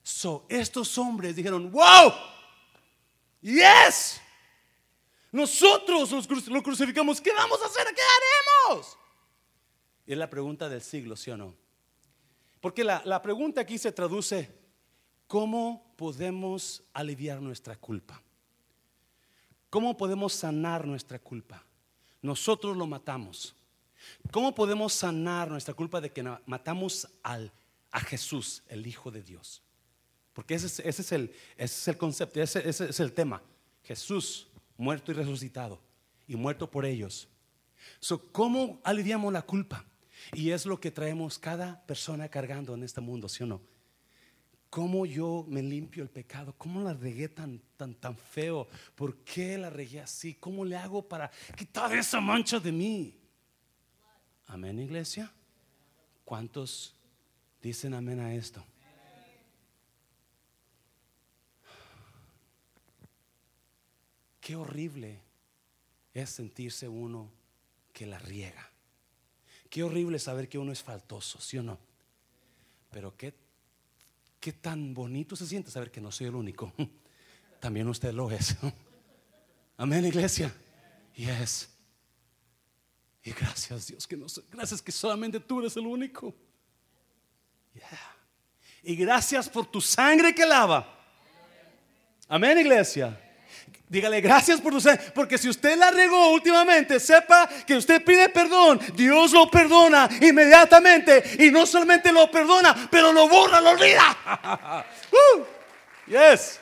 So, 0.00 0.46
estos 0.48 0.96
hombres 0.96 1.34
dijeron, 1.34 1.72
wow, 1.72 2.12
yes. 3.40 4.20
Nosotros 5.32 6.12
lo 6.46 6.62
crucificamos. 6.62 7.20
¿Qué 7.20 7.32
vamos 7.32 7.60
a 7.60 7.66
hacer? 7.66 7.84
¿Qué 7.92 8.00
haremos? 8.70 8.96
Y 10.06 10.12
es 10.12 10.18
la 10.18 10.30
pregunta 10.30 10.68
del 10.68 10.80
siglo, 10.80 11.16
¿sí 11.16 11.32
o 11.32 11.36
no? 11.36 11.56
Porque 12.60 12.84
la, 12.84 13.02
la 13.04 13.20
pregunta 13.20 13.60
aquí 13.60 13.76
se 13.76 13.90
traduce, 13.90 14.56
¿cómo 15.26 15.96
podemos 15.96 16.84
aliviar 16.92 17.42
nuestra 17.42 17.74
culpa? 17.74 18.22
¿Cómo 19.68 19.96
podemos 19.96 20.32
sanar 20.32 20.86
nuestra 20.86 21.18
culpa? 21.18 21.66
Nosotros 22.22 22.76
lo 22.76 22.86
matamos. 22.86 23.56
¿Cómo 24.30 24.54
podemos 24.54 24.92
sanar 24.92 25.50
nuestra 25.50 25.74
culpa 25.74 26.00
de 26.00 26.12
que 26.12 26.22
matamos 26.46 27.08
al, 27.22 27.52
a 27.90 28.00
Jesús, 28.00 28.62
el 28.68 28.86
Hijo 28.86 29.10
de 29.10 29.22
Dios? 29.22 29.62
Porque 30.32 30.54
ese 30.54 30.66
es, 30.66 30.80
ese 30.80 31.02
es, 31.02 31.12
el, 31.12 31.34
es 31.56 31.88
el, 31.88 31.96
concepto, 31.96 32.42
ese, 32.42 32.68
ese 32.68 32.90
es 32.90 33.00
el 33.00 33.12
tema. 33.12 33.42
Jesús 33.82 34.48
muerto 34.76 35.12
y 35.12 35.14
resucitado 35.14 35.80
y 36.26 36.36
muerto 36.36 36.70
por 36.70 36.84
ellos. 36.84 37.28
So, 38.00 38.30
¿Cómo 38.32 38.80
aliviamos 38.84 39.32
la 39.32 39.42
culpa? 39.42 39.84
Y 40.34 40.50
es 40.50 40.66
lo 40.66 40.80
que 40.80 40.90
traemos 40.90 41.38
cada 41.38 41.84
persona 41.86 42.28
cargando 42.28 42.74
en 42.74 42.82
este 42.82 43.00
mundo, 43.00 43.28
¿sí 43.28 43.44
o 43.44 43.46
no? 43.46 43.62
¿Cómo 44.70 45.06
yo 45.06 45.46
me 45.48 45.62
limpio 45.62 46.02
el 46.02 46.10
pecado? 46.10 46.54
¿Cómo 46.58 46.82
la 46.82 46.92
regué 46.92 47.28
tan, 47.28 47.62
tan, 47.76 47.94
tan 47.94 48.16
feo? 48.16 48.66
¿Por 48.94 49.18
qué 49.18 49.56
la 49.56 49.70
regué 49.70 50.00
así? 50.00 50.34
¿Cómo 50.34 50.64
le 50.64 50.76
hago 50.76 51.06
para 51.06 51.30
quitar 51.56 51.94
esa 51.94 52.20
mancha 52.20 52.58
de 52.58 52.72
mí? 52.72 53.16
Amén, 54.46 54.78
iglesia. 54.78 55.32
¿Cuántos 56.24 56.94
dicen 57.62 57.94
amén 57.94 58.20
a 58.20 58.34
esto? 58.34 58.64
Qué 64.40 64.54
horrible 64.54 65.20
es 66.14 66.30
sentirse 66.30 66.88
uno 66.88 67.30
que 67.92 68.06
la 68.06 68.18
riega. 68.18 68.70
Qué 69.68 69.82
horrible 69.82 70.18
saber 70.18 70.48
que 70.48 70.58
uno 70.58 70.72
es 70.72 70.82
faltoso, 70.82 71.40
¿sí 71.40 71.58
o 71.58 71.62
no? 71.62 71.78
Pero 72.92 73.16
qué, 73.16 73.34
qué 74.38 74.52
tan 74.52 74.94
bonito 74.94 75.34
se 75.34 75.46
siente 75.46 75.70
saber 75.70 75.90
que 75.90 76.00
no 76.00 76.12
soy 76.12 76.28
el 76.28 76.36
único. 76.36 76.72
También 77.60 77.88
usted 77.88 78.12
lo 78.14 78.30
es. 78.30 78.56
Amén, 79.76 80.04
iglesia. 80.06 80.54
Yes. 81.14 81.75
Y 83.26 83.32
gracias 83.32 83.88
Dios 83.88 84.06
que 84.06 84.16
no 84.16 84.26
gracias 84.52 84.80
que 84.80 84.92
solamente 84.92 85.40
tú 85.40 85.58
eres 85.58 85.76
el 85.76 85.84
único. 85.84 86.32
Y 88.84 88.94
gracias 88.94 89.48
por 89.48 89.66
tu 89.66 89.80
sangre 89.80 90.32
que 90.32 90.46
lava. 90.46 90.88
Amén, 92.28 92.56
iglesia. 92.56 93.20
Dígale 93.88 94.20
gracias 94.20 94.60
por 94.60 94.72
tu 94.72 94.80
sangre. 94.80 95.10
Porque 95.12 95.38
si 95.38 95.48
usted 95.48 95.76
la 95.76 95.90
regó 95.90 96.34
últimamente, 96.34 97.00
sepa 97.00 97.48
que 97.66 97.74
usted 97.74 98.04
pide 98.04 98.28
perdón. 98.28 98.80
Dios 98.94 99.32
lo 99.32 99.50
perdona 99.50 100.08
inmediatamente. 100.20 101.36
Y 101.40 101.50
no 101.50 101.66
solamente 101.66 102.12
lo 102.12 102.30
perdona, 102.30 102.88
pero 102.92 103.12
lo 103.12 103.28
borra, 103.28 103.60
lo 103.60 103.70
olvida. 103.70 104.84
Uh, 105.10 105.44
yes. 106.06 106.60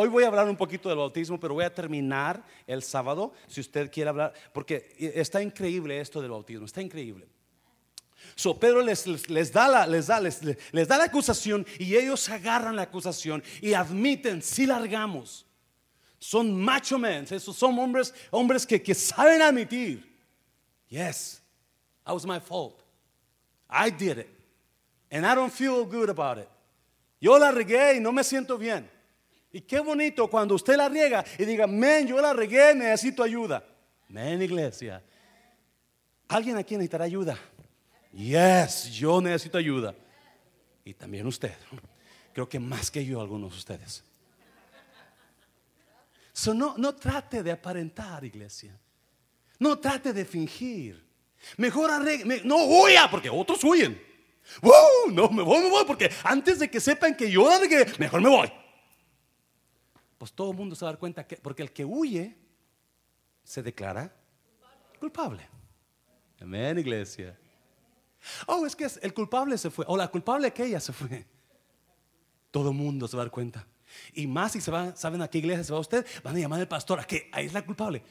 Hoy 0.00 0.08
voy 0.08 0.22
a 0.22 0.28
hablar 0.28 0.48
un 0.48 0.56
poquito 0.56 0.88
del 0.88 0.98
bautismo, 0.98 1.40
pero 1.40 1.54
voy 1.54 1.64
a 1.64 1.74
terminar 1.74 2.40
el 2.68 2.84
sábado, 2.84 3.32
si 3.48 3.60
usted 3.60 3.90
quiere 3.90 4.10
hablar, 4.10 4.32
porque 4.52 4.94
está 4.96 5.42
increíble 5.42 5.98
esto 5.98 6.22
del 6.22 6.30
bautismo, 6.30 6.66
está 6.66 6.80
increíble. 6.80 7.26
So 8.36 8.56
Pedro 8.56 8.80
les, 8.80 9.04
da 9.52 9.66
la, 9.66 9.88
les, 9.88 10.06
da, 10.06 10.20
les, 10.20 10.86
da 10.86 10.98
la 10.98 11.02
acusación 11.02 11.66
y 11.80 11.96
ellos 11.96 12.28
agarran 12.28 12.76
la 12.76 12.82
acusación 12.82 13.42
y 13.60 13.74
admiten, 13.74 14.40
si 14.40 14.66
largamos. 14.66 15.44
Son 16.20 16.54
macho 16.56 16.96
men, 16.96 17.26
son 17.26 17.76
hombres, 17.76 18.14
hombres 18.30 18.64
que, 18.64 18.80
que 18.80 18.94
saben 18.94 19.42
admitir. 19.42 20.04
Yes, 20.88 21.42
that 22.04 22.14
was 22.14 22.24
my 22.24 22.38
fault. 22.38 22.84
I 23.68 23.90
did 23.90 24.18
it. 24.18 24.30
And 25.10 25.26
I 25.26 25.34
don't 25.34 25.52
feel 25.52 25.84
good 25.84 26.08
about 26.08 26.38
it. 26.38 26.48
Yo 27.20 27.36
la 27.36 27.50
regué 27.50 27.96
y 27.96 27.98
no 27.98 28.12
me 28.12 28.22
siento 28.22 28.56
bien. 28.56 28.88
Y 29.52 29.62
qué 29.62 29.80
bonito 29.80 30.28
cuando 30.28 30.54
usted 30.54 30.76
la 30.76 30.88
riega 30.88 31.24
y 31.38 31.44
diga, 31.44 31.66
men, 31.66 32.06
yo 32.06 32.20
la 32.20 32.32
regué, 32.32 32.74
necesito 32.74 33.22
ayuda. 33.22 33.64
Men, 34.08 34.42
iglesia. 34.42 35.02
¿Alguien 36.28 36.56
aquí 36.56 36.74
necesitará 36.74 37.04
ayuda? 37.04 37.38
Yes, 38.12 38.90
yo 38.92 39.20
necesito 39.20 39.58
ayuda. 39.58 39.94
Y 40.84 40.94
también 40.94 41.26
usted. 41.26 41.54
Creo 42.32 42.48
que 42.48 42.58
más 42.58 42.90
que 42.90 43.04
yo, 43.04 43.20
algunos 43.20 43.52
de 43.52 43.58
ustedes 43.58 44.04
no, 46.46 46.74
no 46.76 46.94
trate 46.94 47.42
de 47.42 47.50
aparentar, 47.50 48.24
iglesia. 48.24 48.78
No 49.58 49.78
trate 49.78 50.12
de 50.12 50.24
fingir. 50.24 51.04
Mejor 51.56 51.90
arregle, 51.90 52.42
no 52.44 52.64
huya, 52.64 53.10
porque 53.10 53.28
otros 53.28 53.62
huyen. 53.64 54.00
no, 55.10 55.28
me 55.30 55.42
voy, 55.42 55.62
me 55.62 55.70
voy, 55.70 55.84
porque 55.84 56.10
antes 56.24 56.58
de 56.58 56.70
que 56.70 56.80
sepan 56.80 57.16
que 57.16 57.30
yo 57.30 57.48
mejor 57.98 58.20
me 58.20 58.28
voy. 58.28 58.52
Pues 60.18 60.32
todo 60.32 60.50
el 60.50 60.56
mundo 60.56 60.74
se 60.74 60.84
va 60.84 60.90
a 60.90 60.92
dar 60.92 60.98
cuenta 60.98 61.26
que, 61.26 61.36
porque 61.36 61.62
el 61.62 61.72
que 61.72 61.84
huye 61.84 62.36
se 63.44 63.62
declara 63.62 64.12
culpable. 64.98 65.48
Amén, 66.40 66.78
iglesia. 66.78 67.38
Oh, 68.46 68.66
es 68.66 68.74
que 68.74 68.86
el 69.00 69.14
culpable 69.14 69.56
se 69.56 69.70
fue, 69.70 69.84
o 69.88 69.96
la 69.96 70.08
culpable 70.08 70.52
que 70.52 70.64
ella 70.64 70.80
se 70.80 70.92
fue. 70.92 71.24
Todo 72.50 72.70
el 72.70 72.76
mundo 72.76 73.06
se 73.06 73.16
va 73.16 73.22
a 73.22 73.26
dar 73.26 73.32
cuenta. 73.32 73.66
Y 74.12 74.26
más 74.26 74.52
si 74.52 74.60
se 74.60 74.70
van, 74.70 74.96
saben 74.96 75.22
a 75.22 75.28
qué 75.28 75.38
iglesia 75.38 75.64
se 75.64 75.72
va 75.72 75.78
usted, 75.78 76.04
van 76.22 76.36
a 76.36 76.38
llamar 76.38 76.60
al 76.60 76.68
pastor 76.68 77.00
a 77.00 77.04
que 77.04 77.30
ahí 77.32 77.46
es 77.46 77.52
la 77.52 77.64
culpable. 77.64 78.02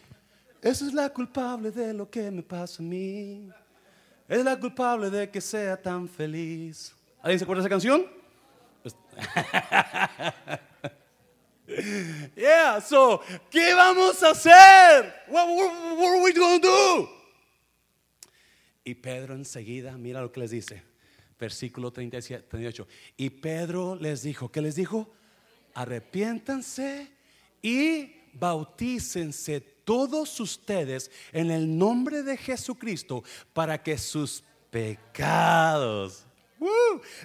Esa 0.62 0.88
es 0.88 0.94
la 0.94 1.10
culpable 1.10 1.72
de 1.72 1.94
lo 1.94 2.10
que 2.10 2.32
me 2.32 2.42
pasa 2.42 2.82
a 2.82 2.86
mí. 2.86 3.50
Es 4.28 4.44
la 4.44 4.60
culpable 4.60 5.10
de 5.10 5.30
que 5.30 5.40
sea 5.40 5.82
tan 5.82 6.10
feliz. 6.10 6.96
¿Alguien 7.22 7.40
se 7.40 7.46
acuerda 7.46 7.62
de 7.62 7.68
esa 7.68 7.70
canción? 7.70 8.08
Pues, 8.82 8.96
yeah, 12.36 12.80
so, 12.80 13.22
¿qué 13.52 13.74
vamos 13.74 14.24
a 14.24 14.32
hacer? 14.32 15.14
What, 15.28 15.48
what, 15.48 16.08
are 16.08 16.22
we 16.22 16.34
going 16.34 16.62
to 16.62 16.68
do? 16.68 17.10
Y 18.84 18.94
Pedro 18.96 19.36
enseguida, 19.36 19.98
mira 19.98 20.22
lo 20.22 20.32
que 20.32 20.40
les 20.40 20.52
dice. 20.52 20.82
Versículo 21.38 21.92
37, 21.92 22.48
38. 22.50 22.88
Y 23.18 23.30
Pedro 23.30 23.96
les 23.96 24.24
dijo, 24.24 24.50
¿qué 24.50 24.62
les 24.62 24.76
dijo? 24.76 25.12
arrepiéntanse 25.78 27.08
y 27.62 28.12
bautícense 28.34 29.62
todos 29.62 30.40
ustedes 30.40 31.12
en 31.32 31.52
el 31.52 31.78
nombre 31.78 32.24
de 32.24 32.36
Jesucristo 32.36 33.24
para 33.54 33.82
que 33.82 33.96
sus 33.98 34.44
pecados 34.72 36.27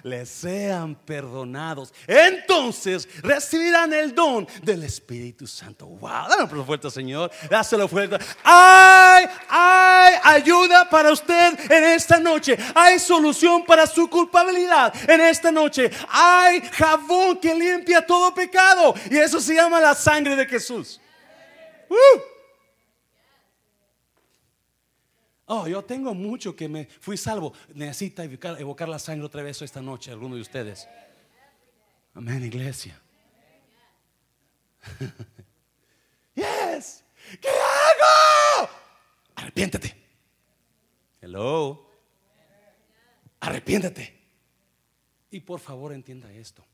les 0.03 0.29
sean 0.29 0.95
perdonados. 0.95 1.93
Entonces 2.07 3.07
recibirán 3.21 3.93
el 3.93 4.13
don 4.13 4.47
del 4.61 4.83
Espíritu 4.83 5.47
Santo. 5.47 5.87
Wow, 5.87 6.27
dale 6.29 6.47
fuerte, 6.47 6.89
Señor. 6.89 7.31
Dáselo 7.49 7.87
fuerte. 7.87 8.17
Hay, 8.43 9.25
hay 9.49 10.15
ayuda 10.23 10.89
para 10.89 11.11
usted 11.11 11.57
en 11.69 11.83
esta 11.83 12.19
noche. 12.19 12.57
Hay 12.75 12.99
solución 12.99 13.65
para 13.65 13.87
su 13.87 14.09
culpabilidad 14.09 14.93
en 15.09 15.21
esta 15.21 15.51
noche. 15.51 15.89
Hay 16.09 16.61
jabón 16.71 17.37
que 17.39 17.53
limpia 17.53 18.05
todo 18.05 18.33
pecado. 18.33 18.93
Y 19.09 19.17
eso 19.17 19.39
se 19.39 19.55
llama 19.55 19.79
la 19.79 19.95
sangre 19.95 20.35
de 20.35 20.45
Jesús. 20.45 20.99
Oh, 25.55 25.67
yo 25.67 25.83
tengo 25.83 26.15
mucho 26.15 26.55
que 26.55 26.67
me 26.67 26.87
fui 26.99 27.15
salvo. 27.15 27.53
Necesita 27.75 28.23
evocar, 28.23 28.89
la 28.89 28.97
sangre 28.97 29.27
otra 29.27 29.43
vez 29.43 29.61
esta 29.61 29.83
noche, 29.83 30.09
alguno 30.09 30.33
de 30.33 30.41
ustedes. 30.41 30.87
Amén, 32.15 32.43
iglesia. 32.43 32.99
yes. 36.33 37.03
¿Qué 37.39 37.49
hago? 37.49 38.67
Arrepiéntete. 39.35 39.95
Hello. 41.21 41.87
arrepiéntete. 43.39 44.21
Y 45.29 45.39
por 45.41 45.59
favor 45.59 45.93
entienda 45.93 46.33
esto. 46.33 46.65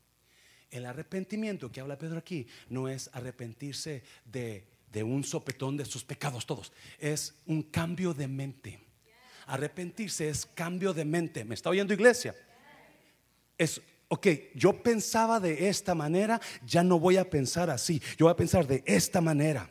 El 0.70 0.86
arrepentimiento 0.86 1.70
que 1.70 1.82
habla 1.82 1.98
Pedro 1.98 2.16
aquí 2.16 2.46
no 2.70 2.88
es 2.88 3.10
arrepentirse 3.12 4.04
de, 4.24 4.66
de 4.92 5.02
un 5.02 5.24
sopetón 5.24 5.76
de 5.76 5.84
sus 5.84 6.04
pecados 6.04 6.46
todos. 6.46 6.72
Es 6.98 7.34
un 7.46 7.62
cambio 7.62 8.12
de 8.12 8.28
mente. 8.28 8.80
Arrepentirse 9.46 10.28
es 10.28 10.46
cambio 10.46 10.92
de 10.92 11.04
mente. 11.04 11.44
¿Me 11.44 11.54
está 11.54 11.70
oyendo 11.70 11.94
iglesia? 11.94 12.34
Es, 13.58 13.80
ok, 14.08 14.26
yo 14.54 14.82
pensaba 14.82 15.40
de 15.40 15.68
esta 15.68 15.94
manera, 15.94 16.40
ya 16.64 16.82
no 16.82 16.98
voy 16.98 17.16
a 17.16 17.28
pensar 17.28 17.70
así. 17.70 18.00
Yo 18.16 18.26
voy 18.26 18.32
a 18.32 18.36
pensar 18.36 18.66
de 18.66 18.82
esta 18.86 19.20
manera. 19.20 19.70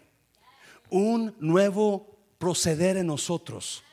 Un 0.90 1.36
nuevo 1.40 2.18
proceder 2.38 2.98
en 2.98 3.08
nosotros. 3.08 3.84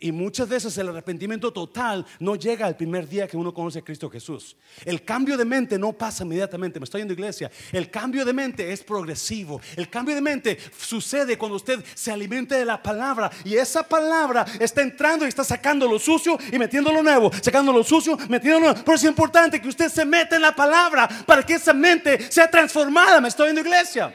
Y 0.00 0.12
muchas 0.12 0.48
veces 0.48 0.76
el 0.78 0.88
arrepentimiento 0.88 1.52
total 1.52 2.06
no 2.18 2.34
llega 2.34 2.66
al 2.66 2.76
primer 2.76 3.06
día 3.06 3.28
que 3.28 3.36
uno 3.36 3.52
conoce 3.52 3.80
a 3.80 3.82
Cristo 3.82 4.08
Jesús. 4.08 4.56
El 4.84 5.04
cambio 5.04 5.36
de 5.36 5.44
mente 5.44 5.78
no 5.78 5.92
pasa 5.92 6.24
inmediatamente. 6.24 6.80
Me 6.80 6.84
estoy 6.84 7.02
yendo 7.02 7.12
iglesia. 7.12 7.50
El 7.70 7.90
cambio 7.90 8.24
de 8.24 8.32
mente 8.32 8.72
es 8.72 8.82
progresivo. 8.82 9.60
El 9.76 9.90
cambio 9.90 10.14
de 10.14 10.22
mente 10.22 10.58
sucede 10.78 11.36
cuando 11.36 11.56
usted 11.56 11.84
se 11.94 12.10
alimenta 12.10 12.56
de 12.56 12.64
la 12.64 12.82
palabra. 12.82 13.30
Y 13.44 13.54
esa 13.56 13.82
palabra 13.82 14.46
está 14.58 14.80
entrando 14.80 15.26
y 15.26 15.28
está 15.28 15.44
sacando 15.44 15.86
lo 15.86 15.98
sucio 15.98 16.38
y 16.50 16.58
metiendo 16.58 16.90
lo 16.92 17.02
nuevo. 17.02 17.30
Sacando 17.42 17.70
lo 17.70 17.84
sucio, 17.84 18.16
metiendo 18.28 18.58
lo 18.58 18.66
nuevo. 18.66 18.82
Pero 18.82 18.96
es 18.96 19.04
importante 19.04 19.60
que 19.60 19.68
usted 19.68 19.90
se 19.90 20.06
meta 20.06 20.36
en 20.36 20.42
la 20.42 20.54
palabra 20.54 21.06
para 21.26 21.42
que 21.42 21.54
esa 21.54 21.74
mente 21.74 22.32
sea 22.32 22.50
transformada. 22.50 23.20
Me 23.20 23.28
estoy 23.28 23.48
yendo 23.48 23.60
iglesia. 23.60 24.14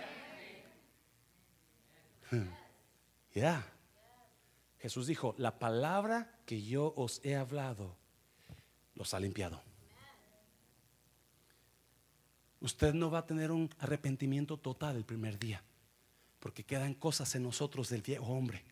Ya. 3.36 3.75
Jesús 4.86 5.08
dijo, 5.08 5.34
la 5.40 5.58
palabra 5.58 6.30
que 6.46 6.62
yo 6.62 6.94
os 6.96 7.20
he 7.24 7.36
hablado 7.36 7.98
los 8.94 9.16
ha 9.16 9.20
limpiado. 9.20 9.60
Usted 12.60 12.94
no 12.94 13.10
va 13.10 13.18
a 13.18 13.26
tener 13.26 13.50
un 13.50 13.68
arrepentimiento 13.80 14.58
total 14.58 14.96
el 14.96 15.04
primer 15.04 15.40
día, 15.40 15.64
porque 16.40 16.64
quedan 16.64 16.94
cosas 16.94 17.34
en 17.34 17.42
nosotros 17.42 17.90
del 17.90 18.04
viejo 18.04 18.26
hombre, 18.26 18.64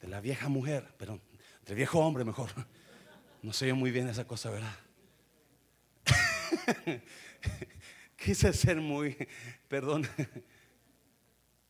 de 0.00 0.08
la 0.08 0.20
vieja 0.20 0.48
mujer, 0.48 0.92
perdón, 0.98 1.22
del 1.64 1.76
viejo 1.76 2.00
hombre 2.00 2.24
mejor. 2.24 2.50
No 3.42 3.52
sé 3.52 3.72
muy 3.74 3.92
bien 3.92 4.08
esa 4.08 4.26
cosa, 4.26 4.50
¿verdad? 4.50 4.76
Quise 8.16 8.52
ser 8.52 8.80
muy, 8.80 9.16
perdón. 9.68 10.04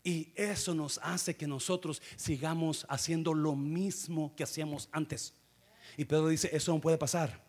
Y 0.06 0.32
eso 0.36 0.72
nos 0.72 1.00
hace 1.02 1.34
que 1.34 1.48
nosotros 1.48 2.00
sigamos 2.14 2.86
haciendo 2.88 3.34
lo 3.34 3.56
mismo 3.56 4.32
que 4.36 4.44
hacíamos 4.44 4.88
antes. 4.92 5.34
Y 5.96 6.04
Pedro 6.04 6.28
dice, 6.28 6.48
eso 6.52 6.72
no 6.72 6.80
puede 6.80 6.96
pasar. 6.96 7.44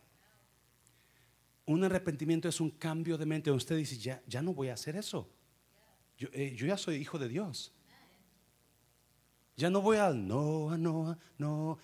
Un 1.67 1.83
arrepentimiento 1.83 2.49
es 2.49 2.59
un 2.59 2.71
cambio 2.71 3.15
de 3.15 3.27
mente. 3.27 3.51
Usted 3.51 3.77
dice, 3.77 3.95
ya, 3.99 4.23
ya 4.25 4.41
no 4.41 4.55
voy 4.55 4.69
a 4.69 4.73
hacer 4.73 4.95
eso. 4.95 5.29
Yo, 6.17 6.29
eh, 6.33 6.55
yo 6.57 6.65
ya 6.65 6.77
soy 6.77 6.95
hijo 6.95 7.19
de 7.19 7.27
Dios. 7.27 7.71
Ya 9.55 9.69
no 9.69 9.79
voy 9.79 9.97
al 9.97 10.27
no, 10.27 10.75
no, 10.79 11.15
no, 11.37 11.77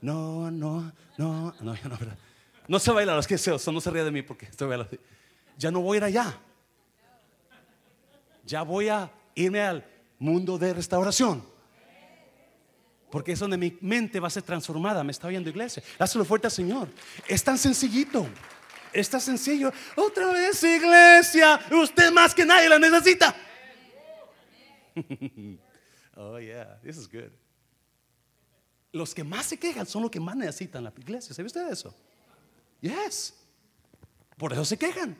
no, 0.00 0.50
no, 0.50 0.92
no, 1.18 1.54
no, 1.60 1.74
ya 1.74 1.88
no, 1.90 1.98
no 2.66 2.78
se 2.78 2.92
baila, 2.92 3.18
es 3.18 3.26
que 3.26 3.34
eso, 3.34 3.72
no 3.72 3.80
se 3.82 3.90
ríe 3.90 4.04
de 4.04 4.10
mí 4.10 4.22
porque 4.22 4.46
estoy 4.46 4.68
bailando. 4.68 4.96
Ya 5.58 5.70
no 5.70 5.82
voy 5.82 5.96
a 5.96 5.98
ir 5.98 6.04
allá. 6.04 6.40
Ya 8.46 8.62
voy 8.62 8.88
a 8.88 9.12
irme 9.34 9.60
al 9.60 9.93
mundo 10.24 10.58
de 10.58 10.72
restauración. 10.74 11.44
Porque 13.10 13.32
es 13.32 13.38
donde 13.38 13.56
mi 13.56 13.78
mente 13.80 14.18
va 14.18 14.26
a 14.26 14.30
ser 14.30 14.42
transformada. 14.42 15.04
Me 15.04 15.12
está 15.12 15.28
oyendo 15.28 15.48
iglesia. 15.48 15.82
Hazlo 15.98 16.24
fuerte 16.24 16.48
al 16.48 16.50
Señor. 16.50 16.88
Es 17.28 17.44
tan 17.44 17.56
sencillito. 17.56 18.26
Es 18.92 19.08
tan 19.08 19.20
sencillo. 19.20 19.72
Otra 19.94 20.32
vez 20.32 20.60
iglesia. 20.64 21.60
Usted 21.70 22.10
más 22.10 22.34
que 22.34 22.44
nadie 22.44 22.68
la 22.68 22.78
necesita. 22.78 23.36
oh 26.16 26.38
yeah, 26.38 26.78
this 26.82 26.96
is 26.96 27.08
good. 27.08 27.30
Los 28.92 29.14
que 29.14 29.24
más 29.24 29.46
se 29.46 29.58
quejan 29.58 29.86
son 29.86 30.02
los 30.02 30.10
que 30.10 30.20
más 30.20 30.36
necesitan 30.36 30.82
la 30.82 30.92
iglesia. 30.96 31.34
¿Sabe 31.34 31.46
usted 31.46 31.70
eso? 31.70 31.94
Yes. 32.80 33.34
Por 34.36 34.52
eso 34.52 34.64
se 34.64 34.76
quejan. 34.76 35.16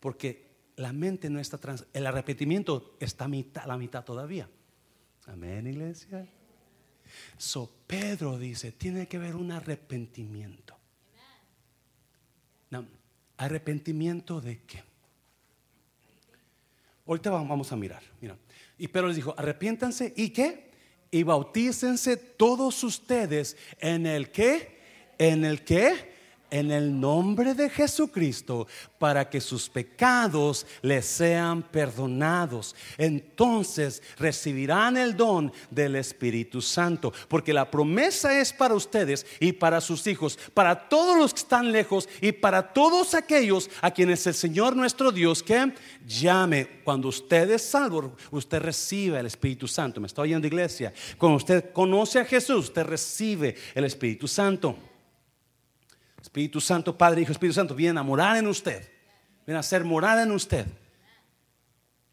Porque 0.00 0.43
la 0.76 0.92
mente 0.92 1.30
no 1.30 1.40
está 1.40 1.58
trans, 1.58 1.86
el 1.92 2.06
arrepentimiento 2.06 2.96
está 3.00 3.26
a 3.26 3.66
la 3.66 3.76
mitad 3.76 4.04
todavía. 4.04 4.48
Amén, 5.26 5.66
iglesia. 5.66 6.26
So 7.38 7.70
Pedro 7.86 8.38
dice, 8.38 8.72
tiene 8.72 9.06
que 9.06 9.16
haber 9.16 9.36
un 9.36 9.52
arrepentimiento. 9.52 10.74
¿Arrepentimiento 13.36 14.40
de 14.40 14.62
qué? 14.62 14.82
Ahorita 17.06 17.30
vamos 17.30 17.72
a 17.72 17.76
mirar. 17.76 18.02
Mira. 18.20 18.36
Y 18.78 18.88
Pedro 18.88 19.08
les 19.08 19.16
dijo, 19.16 19.34
arrepiéntanse 19.36 20.12
y 20.16 20.30
qué? 20.30 20.70
Y 21.10 21.22
bautícense 21.22 22.16
todos 22.16 22.82
ustedes 22.82 23.56
en 23.78 24.06
el 24.06 24.30
qué? 24.30 24.80
En 25.18 25.44
el 25.44 25.62
qué? 25.64 26.13
En 26.54 26.70
el 26.70 27.00
nombre 27.00 27.52
de 27.54 27.68
Jesucristo 27.68 28.68
para 29.00 29.28
que 29.28 29.40
sus 29.40 29.68
pecados 29.68 30.64
les 30.82 31.04
sean 31.04 31.62
perdonados. 31.62 32.76
Entonces 32.96 34.00
recibirán 34.16 34.96
el 34.96 35.16
don 35.16 35.52
del 35.68 35.96
Espíritu 35.96 36.62
Santo, 36.62 37.12
porque 37.26 37.52
la 37.52 37.68
promesa 37.68 38.40
es 38.40 38.52
para 38.52 38.74
ustedes 38.74 39.26
y 39.40 39.50
para 39.50 39.80
sus 39.80 40.06
hijos, 40.06 40.38
para 40.54 40.88
todos 40.88 41.18
los 41.18 41.34
que 41.34 41.40
están 41.40 41.72
lejos 41.72 42.08
y 42.20 42.30
para 42.30 42.72
todos 42.72 43.14
aquellos 43.14 43.68
a 43.80 43.90
quienes 43.90 44.24
el 44.28 44.34
Señor 44.34 44.76
nuestro 44.76 45.10
Dios 45.10 45.42
que 45.42 45.74
llame. 46.06 46.82
Cuando 46.84 47.08
usted 47.08 47.50
es 47.50 47.62
salvo, 47.62 48.14
usted 48.30 48.62
recibe 48.62 49.18
el 49.18 49.26
Espíritu 49.26 49.66
Santo. 49.66 50.00
Me 50.00 50.06
estoy 50.06 50.28
oyendo 50.28 50.46
iglesia. 50.46 50.92
Cuando 51.18 51.38
usted 51.38 51.72
conoce 51.72 52.20
a 52.20 52.24
Jesús, 52.24 52.66
usted 52.66 52.84
recibe 52.84 53.56
el 53.74 53.84
Espíritu 53.84 54.28
Santo. 54.28 54.93
Espíritu 56.24 56.58
Santo, 56.58 56.96
Padre, 56.96 57.20
Hijo, 57.20 57.32
Espíritu 57.32 57.52
Santo, 57.54 57.74
viene 57.74 58.00
a 58.00 58.02
morar 58.02 58.38
en 58.38 58.46
usted. 58.46 58.90
Viene 59.46 59.58
a 59.58 59.62
ser 59.62 59.84
morada 59.84 60.22
en 60.22 60.32
usted. 60.32 60.66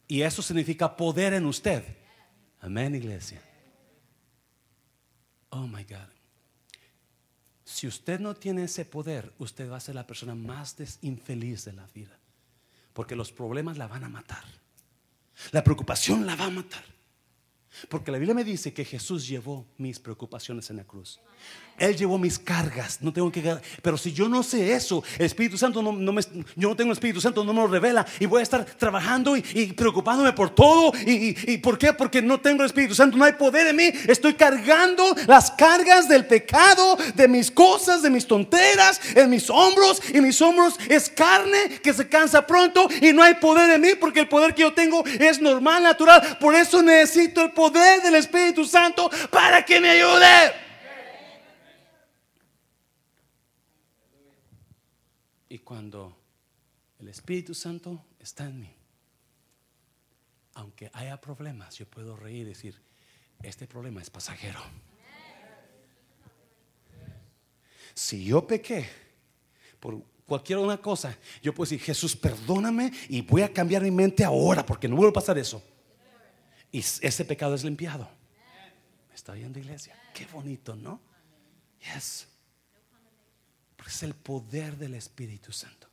Y 0.05 0.21
eso 0.21 0.41
significa 0.41 0.97
poder 0.97 1.33
en 1.33 1.45
usted. 1.45 1.81
Amén, 2.59 2.93
iglesia. 2.93 3.41
Oh 5.49 5.65
my 5.65 5.85
God. 5.85 6.09
Si 7.63 7.87
usted 7.87 8.19
no 8.19 8.35
tiene 8.35 8.65
ese 8.65 8.83
poder, 8.83 9.31
usted 9.37 9.71
va 9.71 9.77
a 9.77 9.79
ser 9.79 9.95
la 9.95 10.05
persona 10.05 10.35
más 10.35 10.75
infeliz 11.01 11.63
de 11.63 11.71
la 11.71 11.87
vida. 11.87 12.19
Porque 12.91 13.15
los 13.15 13.31
problemas 13.31 13.77
la 13.77 13.87
van 13.87 14.03
a 14.03 14.09
matar. 14.09 14.43
La 15.53 15.63
preocupación 15.63 16.25
la 16.25 16.35
va 16.35 16.47
a 16.47 16.51
matar. 16.51 16.83
Porque 17.87 18.11
la 18.11 18.17
Biblia 18.17 18.35
me 18.35 18.43
dice 18.43 18.73
que 18.73 18.83
Jesús 18.83 19.27
llevó 19.27 19.65
mis 19.77 19.99
preocupaciones 19.99 20.69
en 20.69 20.77
la 20.77 20.83
cruz. 20.83 21.19
Él 21.77 21.95
llevó 21.95 22.19
mis 22.19 22.37
cargas, 22.37 22.99
no 23.01 23.11
tengo 23.11 23.31
que 23.31 23.41
pero 23.81 23.97
si 23.97 24.13
yo 24.13 24.29
no 24.29 24.43
sé 24.43 24.73
eso, 24.73 25.03
el 25.17 25.25
Espíritu 25.25 25.57
Santo 25.57 25.81
no, 25.81 25.91
me, 25.91 26.21
yo 26.55 26.69
no 26.69 26.75
tengo 26.75 26.91
el 26.91 26.97
Espíritu 26.97 27.19
Santo, 27.19 27.43
no 27.43 27.53
me 27.53 27.61
lo 27.61 27.67
revela 27.67 28.05
y 28.19 28.27
voy 28.27 28.41
a 28.41 28.43
estar 28.43 28.63
trabajando 28.65 29.35
y, 29.35 29.73
preocupándome 29.73 30.31
por 30.33 30.53
todo. 30.53 30.91
Y, 31.07 31.57
por 31.57 31.79
qué? 31.79 31.91
Porque 31.93 32.21
no 32.21 32.39
tengo 32.39 32.61
el 32.61 32.67
Espíritu 32.67 32.93
Santo, 32.93 33.17
no 33.17 33.23
hay 33.23 33.33
poder 33.33 33.65
en 33.67 33.77
mí. 33.77 33.89
Estoy 34.07 34.35
cargando 34.35 35.15
las 35.25 35.49
cargas 35.49 36.07
del 36.07 36.27
pecado, 36.27 36.97
de 37.15 37.27
mis 37.27 37.49
cosas, 37.49 38.03
de 38.03 38.11
mis 38.11 38.27
tonteras, 38.27 39.01
en 39.15 39.31
mis 39.31 39.49
hombros 39.49 40.01
y 40.13 40.21
mis 40.21 40.39
hombros 40.39 40.75
es 40.87 41.09
carne 41.09 41.79
que 41.81 41.93
se 41.93 42.07
cansa 42.07 42.45
pronto 42.45 42.87
y 43.01 43.11
no 43.11 43.23
hay 43.23 43.35
poder 43.35 43.71
en 43.71 43.81
mí 43.81 43.89
porque 43.99 44.19
el 44.19 44.27
poder 44.27 44.53
que 44.53 44.61
yo 44.61 44.73
tengo 44.73 45.03
es 45.05 45.41
normal, 45.41 45.81
natural. 45.81 46.37
Por 46.39 46.53
eso 46.53 46.83
necesito 46.83 47.41
el 47.41 47.51
poder 47.51 47.60
del 47.69 48.15
Espíritu 48.15 48.65
Santo 48.65 49.09
para 49.29 49.63
que 49.63 49.79
me 49.79 49.89
ayude. 49.89 50.53
Y 55.49 55.59
cuando 55.59 56.17
el 56.99 57.09
Espíritu 57.09 57.53
Santo 57.53 58.05
está 58.19 58.45
en 58.45 58.61
mí, 58.61 58.73
aunque 60.53 60.89
haya 60.93 61.19
problemas, 61.19 61.75
yo 61.77 61.85
puedo 61.85 62.15
reír 62.15 62.47
y 62.47 62.49
decir, 62.49 62.81
este 63.43 63.67
problema 63.67 64.01
es 64.01 64.09
pasajero. 64.09 64.59
Si 67.93 68.23
yo 68.23 68.47
pequé 68.47 68.87
por 69.79 70.01
cualquier 70.25 70.59
una 70.59 70.77
cosa, 70.77 71.17
yo 71.41 71.53
puedo 71.53 71.69
decir, 71.69 71.83
Jesús, 71.83 72.15
perdóname 72.15 72.91
y 73.09 73.21
voy 73.21 73.41
a 73.41 73.51
cambiar 73.51 73.81
mi 73.81 73.91
mente 73.91 74.23
ahora 74.23 74.65
porque 74.65 74.87
no 74.87 74.95
vuelvo 74.95 75.09
a 75.09 75.13
pasar 75.13 75.37
eso. 75.37 75.61
Y 76.71 76.79
ese 76.79 77.25
pecado 77.25 77.55
es 77.55 77.63
limpiado. 77.63 78.09
¿Me 79.09 79.15
está 79.15 79.33
oyendo 79.33 79.59
iglesia? 79.59 79.95
Qué 80.13 80.25
bonito, 80.25 80.75
¿no? 80.75 81.01
Yes 81.79 82.27
es 83.91 84.03
el 84.03 84.13
poder 84.13 84.77
del 84.77 84.95
Espíritu 84.95 85.51
Santo. 85.51 85.87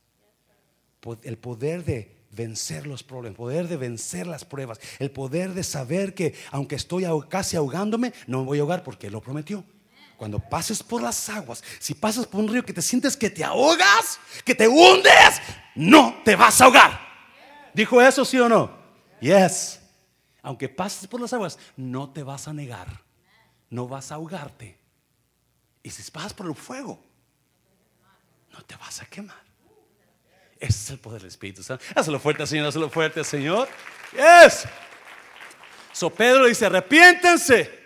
El 1.23 1.37
poder 1.37 1.83
de 1.83 2.17
vencer 2.31 2.85
los 2.85 3.03
problemas, 3.03 3.31
el 3.31 3.37
poder 3.37 3.67
de 3.67 3.77
vencer 3.77 4.27
las 4.27 4.45
pruebas, 4.45 4.79
el 4.99 5.11
poder 5.11 5.53
de 5.53 5.63
saber 5.63 6.13
que 6.13 6.35
aunque 6.51 6.75
estoy 6.75 7.05
casi 7.29 7.55
ahogándome, 7.57 8.13
no 8.27 8.39
me 8.39 8.45
voy 8.45 8.57
a 8.59 8.61
ahogar 8.61 8.83
porque 8.83 9.09
lo 9.09 9.21
prometió. 9.21 9.63
cuando 10.17 10.39
pases 10.39 10.83
por 10.83 11.01
las 11.01 11.29
aguas, 11.29 11.63
si 11.79 11.93
pasas 11.93 12.27
por 12.27 12.41
un 12.41 12.49
río 12.49 12.65
que 12.65 12.73
te 12.73 12.81
sientes 12.81 13.15
que 13.15 13.29
te 13.29 13.41
ahogas, 13.41 14.19
que 14.43 14.53
te 14.53 14.67
hundes, 14.67 15.41
no 15.75 16.21
te 16.25 16.35
vas 16.35 16.59
a 16.59 16.65
ahogar. 16.65 16.99
¿Dijo 17.73 18.01
eso, 18.01 18.25
sí 18.25 18.37
o 18.37 18.49
no? 18.49 18.77
Yes. 19.21 19.78
Aunque 20.41 20.69
pases 20.69 21.07
por 21.07 21.19
las 21.19 21.33
aguas, 21.33 21.59
no 21.75 22.11
te 22.11 22.23
vas 22.23 22.47
a 22.47 22.53
negar. 22.53 23.01
No 23.69 23.87
vas 23.87 24.11
a 24.11 24.15
ahogarte. 24.15 24.77
Y 25.83 25.89
si 25.89 26.09
pasas 26.11 26.33
por 26.33 26.47
el 26.47 26.55
fuego, 26.55 27.01
no 28.51 28.61
te 28.63 28.75
vas 28.75 29.01
a 29.01 29.05
quemar. 29.05 29.41
Ese 30.59 30.83
es 30.83 30.89
el 30.89 30.99
poder 30.99 31.21
del 31.21 31.29
Espíritu 31.29 31.63
Santo. 31.63 31.83
Hazlo 31.95 32.19
fuerte, 32.19 32.45
Señor, 32.45 32.67
hazlo 32.67 32.89
fuerte, 32.89 33.23
Señor. 33.23 33.69
Yes. 34.11 34.67
So 35.93 36.09
Pedro 36.09 36.45
dice, 36.45 36.65
arrepiéntense. 36.65 37.79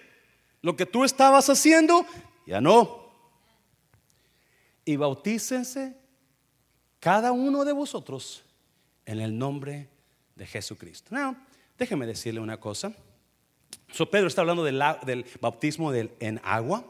Lo 0.62 0.76
que 0.76 0.86
tú 0.86 1.04
estabas 1.04 1.50
haciendo, 1.50 2.06
ya 2.48 2.62
no. 2.62 3.12
Y 4.86 4.96
bautícense 4.96 5.98
cada 7.00 7.32
uno 7.32 7.66
de 7.66 7.74
vosotros 7.74 8.44
en 9.06 9.20
el 9.20 9.38
nombre 9.38 9.90
de 10.36 10.48
Jesucristo. 10.48 11.16
Déjeme 11.78 12.06
decirle 12.06 12.40
una 12.40 12.60
cosa. 12.60 12.94
So 13.92 14.10
Pedro 14.10 14.28
está 14.28 14.42
hablando 14.42 14.64
del, 14.64 15.26
bautismo 15.40 15.94
en 15.94 16.42
agua, 16.44 16.86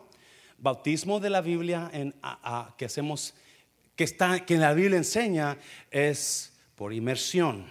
bautismo 0.57 1.19
de 1.19 1.29
la 1.29 1.41
Biblia 1.41 1.89
en, 1.93 2.15
que 2.77 2.85
hacemos, 2.85 3.33
que 3.95 4.03
está, 4.03 4.45
que 4.45 4.57
la 4.57 4.73
Biblia 4.73 4.97
enseña 4.97 5.57
es 5.91 6.53
por 6.75 6.93
inmersión 6.93 7.65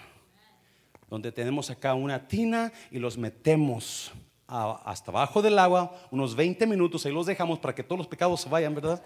donde 1.12 1.30
tenemos 1.30 1.68
acá 1.68 1.92
una 1.92 2.26
tina 2.26 2.72
y 2.90 2.98
los 2.98 3.18
metemos 3.18 4.10
hasta 4.46 5.10
abajo 5.10 5.42
del 5.42 5.58
agua, 5.58 5.94
unos 6.10 6.34
20 6.34 6.66
minutos, 6.66 7.04
ahí 7.04 7.12
los 7.12 7.26
dejamos 7.26 7.58
para 7.58 7.74
que 7.74 7.82
todos 7.82 7.98
los 7.98 8.06
pecados 8.08 8.40
se 8.40 8.48
vayan, 8.48 8.74
¿verdad? 8.74 9.02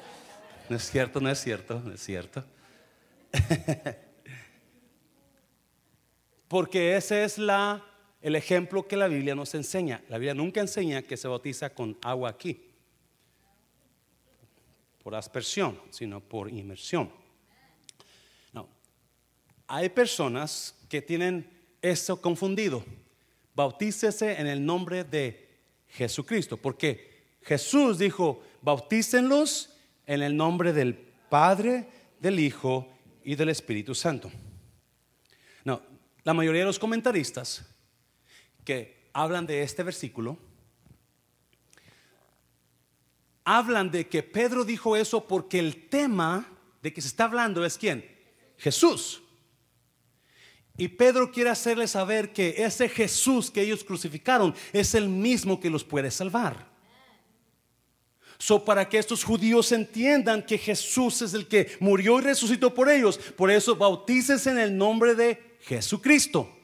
No 0.69 0.77
es 0.77 0.89
cierto, 0.89 1.21
no 1.21 1.29
es 1.29 1.41
cierto, 1.41 1.83
no 1.85 1.93
es 1.93 2.01
cierto. 2.01 2.45
Porque 6.47 6.97
ese 6.97 7.25
es 7.25 7.39
la, 7.39 7.85
el 8.27 8.35
ejemplo 8.35 8.89
que 8.89 8.97
la 8.97 9.07
Biblia 9.07 9.37
nos 9.37 9.55
enseña. 9.55 10.03
La 10.09 10.19
Biblia 10.19 10.35
nunca 10.35 10.61
enseña 10.61 11.01
que 11.03 11.17
se 11.17 11.29
bautiza 11.29 11.73
con 11.73 11.97
agua 12.03 12.31
aquí, 12.31 12.61
por 15.01 15.15
aspersión, 15.15 15.81
sino 15.91 16.19
por 16.19 16.51
inmersión. 16.51 17.09
No. 18.53 18.69
Hay 19.69 19.91
personas 19.91 20.75
que 20.89 21.01
tienen 21.03 21.49
eso 21.81 22.21
confundido. 22.21 22.85
Bautícese 23.55 24.41
en 24.41 24.49
el 24.49 24.67
nombre 24.67 25.05
de 25.05 25.49
Jesucristo, 25.91 26.57
porque 26.57 27.37
Jesús 27.43 27.97
dijo, 27.97 28.43
bautícenlos 28.61 29.73
en 30.05 30.25
el 30.25 30.37
nombre 30.37 30.73
del 30.73 30.97
Padre, 31.31 31.89
del 32.19 32.41
Hijo 32.41 32.93
y 33.23 33.37
del 33.37 33.51
Espíritu 33.51 33.95
Santo. 33.95 34.33
No, 35.63 35.81
la 36.25 36.35
mayoría 36.35 36.63
de 36.63 36.67
los 36.67 36.81
comentaristas 36.81 37.76
que 38.67 39.09
hablan 39.15 39.47
de 39.47 39.63
este 39.63 39.83
versículo 39.83 40.37
hablan 43.47 43.93
de 43.93 44.09
que 44.09 44.25
Pedro 44.25 44.65
dijo 44.65 44.97
eso 44.97 45.27
porque 45.27 45.61
el 45.61 45.89
tema 45.89 46.47
de 46.83 46.93
que 46.93 47.01
se 47.01 47.09
está 47.09 47.25
hablando 47.25 47.65
es 47.65 47.79
quién? 47.79 48.05
Jesús. 48.59 49.23
Y 50.77 50.89
Pedro 50.89 51.31
quiere 51.31 51.51
hacerles 51.51 51.93
saber 51.93 52.33
que 52.33 52.57
ese 52.59 52.89
Jesús 52.89 53.51
que 53.51 53.63
ellos 53.63 53.85
crucificaron 53.85 54.55
es 54.73 54.95
el 54.95 55.09
mismo 55.09 55.61
que 55.61 55.71
los 55.71 55.85
puede 55.85 56.11
salvar. 56.11 56.67
So, 58.37 58.65
para 58.65 58.87
que 58.89 58.99
estos 58.99 59.23
judíos 59.23 59.71
entiendan 59.71 60.45
que 60.45 60.59
Jesús 60.59 61.23
es 61.23 61.33
el 61.33 61.47
que 61.47 61.77
murió 61.79 62.19
y 62.19 62.23
resucitó 62.23 62.75
por 62.75 62.91
ellos, 62.91 63.17
por 63.17 63.51
eso 63.51 63.77
bautícense 63.77 64.51
en 64.51 64.59
el 64.59 64.77
nombre 64.77 65.15
de 65.15 65.57
Jesucristo. 65.61 66.56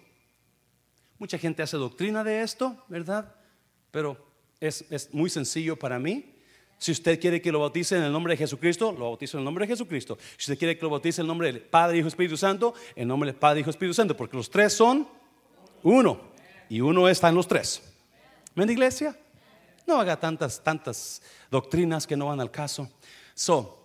Mucha 1.23 1.39
gente 1.39 1.62
hace 1.62 1.77
doctrina 1.77 2.25
de 2.25 2.43
esto, 2.43 2.77
¿verdad? 2.89 3.33
Pero 3.93 4.16
es, 4.59 4.85
es 4.91 5.14
muy 5.14 5.31
sencillo 5.31 5.79
para 5.79 6.01
mí. 6.01 6.35
Si 6.79 6.91
usted 6.91 7.20
quiere 7.20 7.41
que 7.41 7.53
lo 7.53 7.61
bautice 7.61 7.97
en 7.97 8.03
el 8.03 8.11
nombre 8.11 8.33
de 8.33 8.39
Jesucristo, 8.39 8.91
lo 8.91 9.05
bautizo 9.05 9.37
en 9.37 9.43
el 9.43 9.45
nombre 9.45 9.64
de 9.64 9.73
Jesucristo. 9.73 10.18
Si 10.37 10.51
usted 10.51 10.59
quiere 10.59 10.77
que 10.77 10.83
lo 10.83 10.91
bautice 10.91 11.20
en 11.20 11.27
el 11.27 11.29
nombre 11.29 11.53
del 11.53 11.62
Padre, 11.62 11.99
Hijo, 11.99 12.09
Espíritu 12.09 12.37
Santo, 12.37 12.75
en 12.97 13.03
el 13.03 13.07
nombre 13.07 13.31
del 13.31 13.39
Padre, 13.39 13.61
Hijo, 13.61 13.70
Espíritu 13.70 13.95
Santo, 13.95 14.16
porque 14.16 14.37
los 14.37 14.51
tres 14.51 14.73
son 14.73 15.07
uno 15.85 16.20
y 16.68 16.81
uno 16.81 17.09
está 17.09 17.29
en 17.29 17.37
los 17.37 17.47
tres. 17.47 17.81
¿Ven, 18.57 18.68
iglesia? 18.68 19.16
No 19.87 20.01
haga 20.01 20.18
tantas, 20.18 20.61
tantas 20.61 21.23
doctrinas 21.53 22.05
que 22.05 22.16
no 22.16 22.27
van 22.27 22.41
al 22.41 22.51
caso. 22.51 22.91
So, 23.33 23.82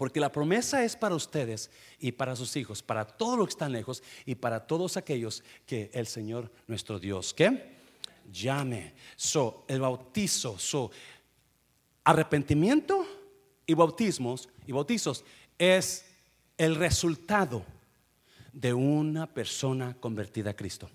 porque 0.00 0.18
la 0.18 0.32
promesa 0.32 0.82
es 0.82 0.96
para 0.96 1.14
ustedes 1.14 1.70
y 1.98 2.12
para 2.12 2.34
sus 2.34 2.56
hijos, 2.56 2.82
para 2.82 3.04
todos 3.04 3.36
los 3.36 3.48
que 3.48 3.50
están 3.50 3.70
lejos 3.70 4.02
y 4.24 4.34
para 4.34 4.66
todos 4.66 4.96
aquellos 4.96 5.44
que 5.66 5.90
el 5.92 6.06
Señor 6.06 6.50
nuestro 6.68 6.98
Dios, 6.98 7.34
¿qué? 7.34 7.76
Llame. 8.32 8.94
So, 9.14 9.66
el 9.68 9.78
bautizo, 9.78 10.58
so, 10.58 10.90
arrepentimiento 12.02 13.06
y 13.66 13.74
bautismos 13.74 14.48
y 14.66 14.72
bautizos 14.72 15.22
es 15.58 16.06
el 16.56 16.76
resultado 16.76 17.62
de 18.54 18.72
una 18.72 19.26
persona 19.26 19.94
convertida 20.00 20.52
a 20.52 20.56
Cristo. 20.56 20.88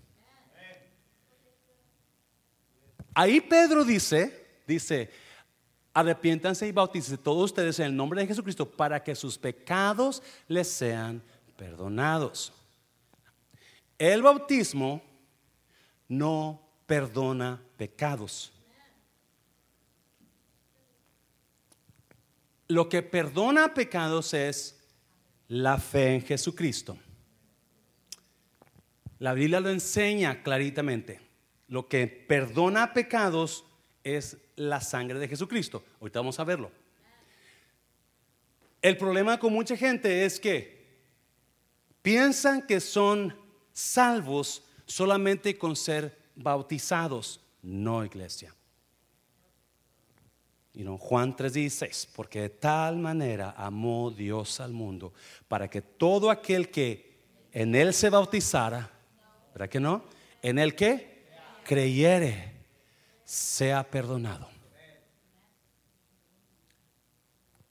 Ahí 3.13 3.39
Pedro 3.39 3.85
dice, 3.85 4.63
dice, 4.65 5.11
arrepiéntanse 5.95 6.67
y 6.67 6.73
bautícense 6.73 7.17
todos 7.17 7.45
ustedes 7.45 7.79
en 7.79 7.85
el 7.85 7.95
nombre 7.95 8.19
de 8.19 8.27
Jesucristo 8.27 8.69
para 8.69 9.01
que 9.01 9.15
sus 9.15 9.37
pecados 9.37 10.21
les 10.49 10.67
sean 10.67 11.23
perdonados. 11.55 12.51
El 13.97 14.21
bautismo 14.21 15.01
no 16.09 16.61
perdona 16.85 17.61
pecados. 17.77 18.51
Lo 22.67 22.89
que 22.89 23.01
perdona 23.01 23.73
pecados 23.73 24.33
es 24.33 24.77
la 25.47 25.77
fe 25.77 26.15
en 26.15 26.21
Jesucristo. 26.21 26.97
La 29.19 29.33
Biblia 29.33 29.61
lo 29.61 29.69
enseña 29.69 30.43
claritamente. 30.43 31.21
Lo 31.69 31.87
que 31.87 32.07
perdona 32.07 32.91
pecados 32.91 33.63
es 34.05 34.37
la 34.55 34.79
sangre 34.79 35.19
de 35.19 35.27
Jesucristo. 35.27 35.83
Ahorita 35.99 36.19
vamos 36.19 36.39
a 36.39 36.45
verlo. 36.45 36.71
El 38.81 38.97
problema 38.97 39.39
con 39.39 39.51
mucha 39.51 39.75
gente 39.75 40.25
es 40.25 40.39
que 40.39 40.85
piensan 42.03 42.61
que 42.61 42.79
son 42.79 43.35
salvos 43.73 44.63
solamente 44.85 45.57
con 45.57 45.75
ser 45.75 46.15
bautizados. 46.35 47.41
No, 47.63 48.05
iglesia. 48.05 48.53
Y 50.75 50.83
no, 50.83 50.99
Juan 50.99 51.35
3:16, 51.35 52.09
porque 52.15 52.41
de 52.41 52.49
tal 52.49 52.97
manera 52.97 53.55
amó 53.57 54.11
Dios 54.11 54.59
al 54.59 54.71
mundo, 54.71 55.13
para 55.47 55.67
que 55.67 55.81
todo 55.81 56.29
aquel 56.29 56.69
que 56.69 57.15
en 57.53 57.73
él 57.73 57.93
se 57.93 58.09
bautizara, 58.11 58.91
¿verdad 59.53 59.69
que 59.69 59.79
no? 59.79 60.03
En 60.43 60.59
el 60.59 60.75
que 60.75 61.25
creyere, 61.63 62.54
sea 63.25 63.83
perdonado. 63.89 64.47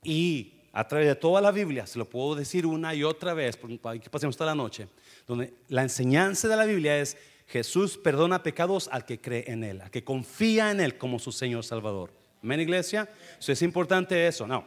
Y 0.03 0.53
a 0.71 0.87
través 0.87 1.07
de 1.07 1.15
toda 1.15 1.41
la 1.41 1.51
Biblia, 1.51 1.87
se 1.87 1.97
lo 1.97 2.07
puedo 2.07 2.35
decir 2.35 2.65
una 2.65 2.93
y 2.93 3.03
otra 3.03 3.33
vez, 3.33 3.57
para 3.81 3.97
que 3.97 4.09
pasemos 4.09 4.37
toda 4.37 4.51
la 4.51 4.55
noche, 4.55 4.87
donde 5.25 5.53
la 5.69 5.81
enseñanza 5.81 6.47
de 6.47 6.55
la 6.57 6.65
Biblia 6.65 6.99
es 6.99 7.17
Jesús 7.47 7.97
perdona 7.97 8.43
pecados 8.43 8.89
al 8.91 9.05
que 9.05 9.21
cree 9.21 9.45
en 9.47 9.63
Él, 9.63 9.81
al 9.81 9.89
que 9.89 10.03
confía 10.03 10.71
en 10.71 10.81
Él 10.81 10.97
como 10.97 11.17
su 11.17 11.31
Señor 11.31 11.63
Salvador. 11.63 12.11
Amén, 12.43 12.59
iglesia. 12.59 13.09
Eso 13.39 13.51
es 13.51 13.61
importante 13.61 14.27
eso. 14.27 14.45
No. 14.45 14.65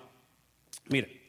Mire. 0.86 1.20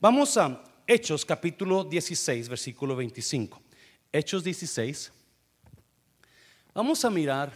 Vamos 0.00 0.36
a 0.36 0.62
Hechos 0.86 1.24
capítulo 1.24 1.84
16, 1.84 2.48
versículo 2.48 2.94
25. 2.94 3.62
Hechos 4.12 4.42
16. 4.44 5.12
Vamos 6.74 7.04
a 7.04 7.10
mirar. 7.10 7.52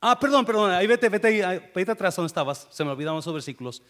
Ah, 0.00 0.18
perdón, 0.18 0.44
perdón. 0.44 0.70
Ahí 0.70 0.86
vete, 0.86 1.08
vete, 1.08 1.44
ahí, 1.44 1.70
vete 1.74 1.92
atrás 1.92 2.14
donde 2.14 2.28
estabas. 2.28 2.68
Se 2.70 2.84
me 2.84 2.90
olvidaron 2.90 3.18
esos 3.18 3.32
versículos. 3.32 3.82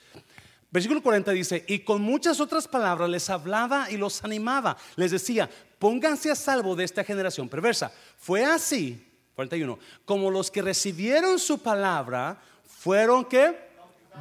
Versículo 0.70 1.02
40 1.02 1.30
dice, 1.32 1.64
y 1.68 1.80
con 1.80 2.02
muchas 2.02 2.40
otras 2.40 2.66
palabras 2.66 3.08
les 3.08 3.30
hablaba 3.30 3.90
y 3.90 3.96
los 3.96 4.24
animaba. 4.24 4.76
Les 4.96 5.10
decía, 5.10 5.48
pónganse 5.78 6.30
a 6.30 6.34
salvo 6.34 6.74
de 6.74 6.84
esta 6.84 7.04
generación 7.04 7.48
perversa. 7.48 7.92
Fue 8.18 8.44
así 8.44 9.02
41. 9.34 9.78
Como 10.04 10.30
los 10.30 10.50
que 10.50 10.62
recibieron 10.62 11.38
su 11.38 11.58
palabra 11.58 12.40
fueron 12.64 13.24
que 13.24 13.56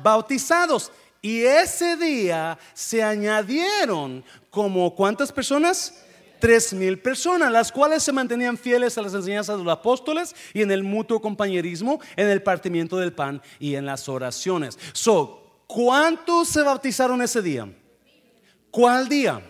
bautizados. 0.03 0.91
Y 1.21 1.41
ese 1.41 1.97
día 1.97 2.59
se 2.73 3.01
añadieron 3.01 4.23
como 4.51 4.93
cuántas 4.93 5.31
personas? 5.31 6.05
Tres 6.39 6.73
mil 6.73 6.99
personas, 6.99 7.51
las 7.51 7.71
cuales 7.71 8.03
se 8.03 8.11
mantenían 8.11 8.57
fieles 8.57 8.97
a 8.97 9.01
las 9.01 9.13
enseñanzas 9.13 9.57
de 9.57 9.63
los 9.63 9.73
apóstoles 9.73 10.36
y 10.53 10.61
en 10.61 10.71
el 10.71 10.83
mutuo 10.83 11.21
compañerismo, 11.21 11.99
en 12.15 12.29
el 12.29 12.41
partimiento 12.41 12.97
del 12.97 13.13
pan 13.13 13.41
y 13.59 13.75
en 13.75 13.86
las 13.86 14.07
oraciones. 14.09 14.77
So, 14.93 15.63
¿cuántos 15.67 16.49
se 16.49 16.61
bautizaron 16.61 17.21
ese 17.21 17.41
día? 17.41 17.67
¿Cuál 18.71 19.07
día? 19.07 19.41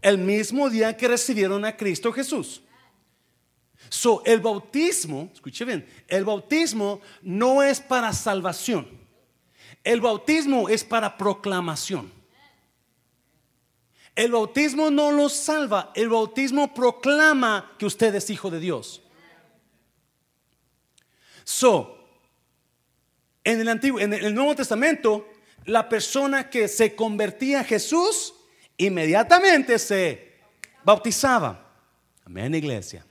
El 0.00 0.18
mismo 0.18 0.70
día 0.70 0.96
que 0.96 1.08
recibieron 1.08 1.64
a 1.64 1.76
Cristo 1.76 2.12
Jesús. 2.12 2.62
So, 3.88 4.22
el 4.24 4.40
bautismo, 4.40 5.30
escuche 5.32 5.64
bien, 5.64 5.88
el 6.08 6.24
bautismo 6.24 7.00
no 7.22 7.62
es 7.62 7.80
para 7.80 8.12
salvación. 8.12 8.86
El 9.84 10.00
bautismo 10.00 10.68
es 10.68 10.84
para 10.84 11.16
proclamación. 11.16 12.17
El 14.18 14.32
bautismo 14.32 14.90
no 14.90 15.12
lo 15.12 15.28
salva, 15.28 15.92
el 15.94 16.08
bautismo 16.08 16.74
proclama 16.74 17.76
que 17.78 17.86
usted 17.86 18.12
es 18.16 18.28
hijo 18.30 18.50
de 18.50 18.58
Dios. 18.58 19.00
So, 21.44 22.04
en 23.44 23.60
el 23.60 23.68
antiguo, 23.68 24.00
en 24.00 24.12
el 24.12 24.34
Nuevo 24.34 24.56
Testamento, 24.56 25.28
la 25.66 25.88
persona 25.88 26.50
que 26.50 26.66
se 26.66 26.96
convertía 26.96 27.60
a 27.60 27.64
Jesús 27.64 28.34
inmediatamente 28.76 29.78
se 29.78 30.40
bautizaba. 30.82 31.76
Amén, 32.24 32.52
iglesia. 32.56 33.06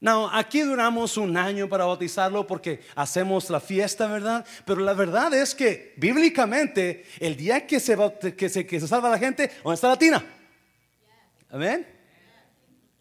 No, 0.00 0.30
aquí 0.32 0.60
duramos 0.60 1.16
un 1.16 1.36
año 1.36 1.68
para 1.68 1.84
bautizarlo 1.84 2.46
porque 2.46 2.80
hacemos 2.94 3.50
la 3.50 3.58
fiesta, 3.58 4.06
¿verdad? 4.06 4.46
Pero 4.64 4.80
la 4.80 4.94
verdad 4.94 5.34
es 5.34 5.56
que 5.56 5.94
bíblicamente 5.96 7.04
el 7.18 7.36
día 7.36 7.66
que 7.66 7.80
se, 7.80 7.96
que 8.36 8.48
se, 8.48 8.64
que 8.64 8.78
se 8.78 8.86
salva 8.86 9.10
la 9.10 9.18
gente, 9.18 9.50
¿dónde 9.64 9.74
está 9.74 9.88
la 9.88 9.98
tina? 9.98 10.24
Amén. 11.50 11.86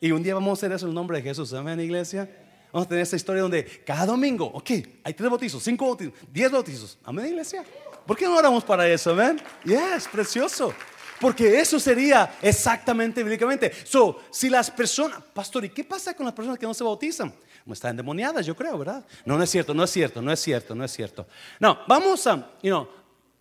Y 0.02 0.12
un 0.12 0.24
día 0.24 0.34
vamos 0.34 0.50
a 0.50 0.54
hacer 0.54 0.72
eso 0.72 0.86
en 0.86 0.90
el 0.90 0.96
nombre 0.96 1.18
de 1.18 1.24
Jesús, 1.24 1.54
amén, 1.54 1.80
iglesia. 1.80 2.28
Vamos 2.72 2.88
a 2.88 2.90
tener 2.90 3.04
esta 3.04 3.16
historia 3.16 3.44
donde 3.44 3.64
cada 3.86 4.06
domingo, 4.08 4.46
ok, 4.46 4.72
hay 5.04 5.14
tres 5.14 5.30
bautizos, 5.30 5.64
cinco 5.64 5.86
bautizos, 5.86 6.14
diez 6.32 6.52
bautizos, 6.52 6.98
amén, 7.04 7.28
iglesia. 7.28 7.64
¿Por 8.08 8.18
qué 8.18 8.26
no 8.26 8.36
oramos 8.36 8.64
para 8.64 8.88
eso, 8.88 9.12
amén? 9.12 9.40
Yes, 9.64 10.08
precioso. 10.12 10.74
Porque 11.20 11.60
eso 11.60 11.80
sería 11.80 12.38
exactamente 12.42 13.24
bíblicamente. 13.24 13.72
So, 13.86 14.24
si 14.32 14.50
las 14.50 14.70
personas, 14.70 15.22
pastor, 15.34 15.66
¿y 15.66 15.70
qué 15.70 15.84
pasa 15.84 16.14
con 16.14 16.26
las 16.26 16.36
personas 16.36 16.60
que 16.60 16.66
no 16.66 16.74
se 16.74 16.84
bautizan? 16.84 17.34
Están 17.74 17.92
endemoniadas, 17.92 18.46
yo 18.46 18.56
creo, 18.56 18.78
¿verdad? 18.78 19.06
No, 19.26 19.38
no 19.38 19.44
es 19.44 19.50
cierto, 19.50 19.74
no 19.74 19.84
es 19.84 19.92
cierto, 19.92 20.22
no 20.22 20.32
es 20.32 20.40
cierto, 20.40 20.74
no 20.74 20.86
es 20.86 20.92
cierto. 20.92 21.28
No, 21.60 21.80
vamos 21.88 22.26
a, 22.28 22.52
you 22.62 22.70
know, 22.70 22.88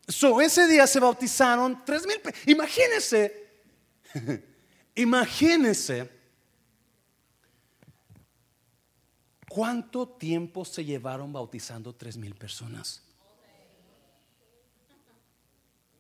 so 0.09 0.41
ese 0.41 0.67
día 0.67 0.87
se 0.87 0.99
bautizaron 0.99 1.85
tres 1.85 2.07
mil. 2.07 2.21
Imagínense, 2.47 3.47
imagínense 4.95 6.11
cuánto 9.49 10.09
tiempo 10.09 10.65
se 10.65 10.85
llevaron 10.85 11.33
bautizando 11.33 11.95
tres 11.95 12.17
mil 12.17 12.35
personas. 12.35 13.03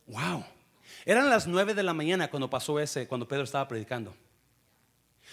Wow. 0.06 0.44
Eran 1.06 1.30
las 1.30 1.46
nueve 1.46 1.72
de 1.72 1.84
la 1.84 1.94
mañana 1.94 2.28
cuando 2.28 2.50
pasó 2.50 2.80
ese, 2.80 3.06
cuando 3.06 3.28
Pedro 3.28 3.44
estaba 3.44 3.68
predicando. 3.68 4.12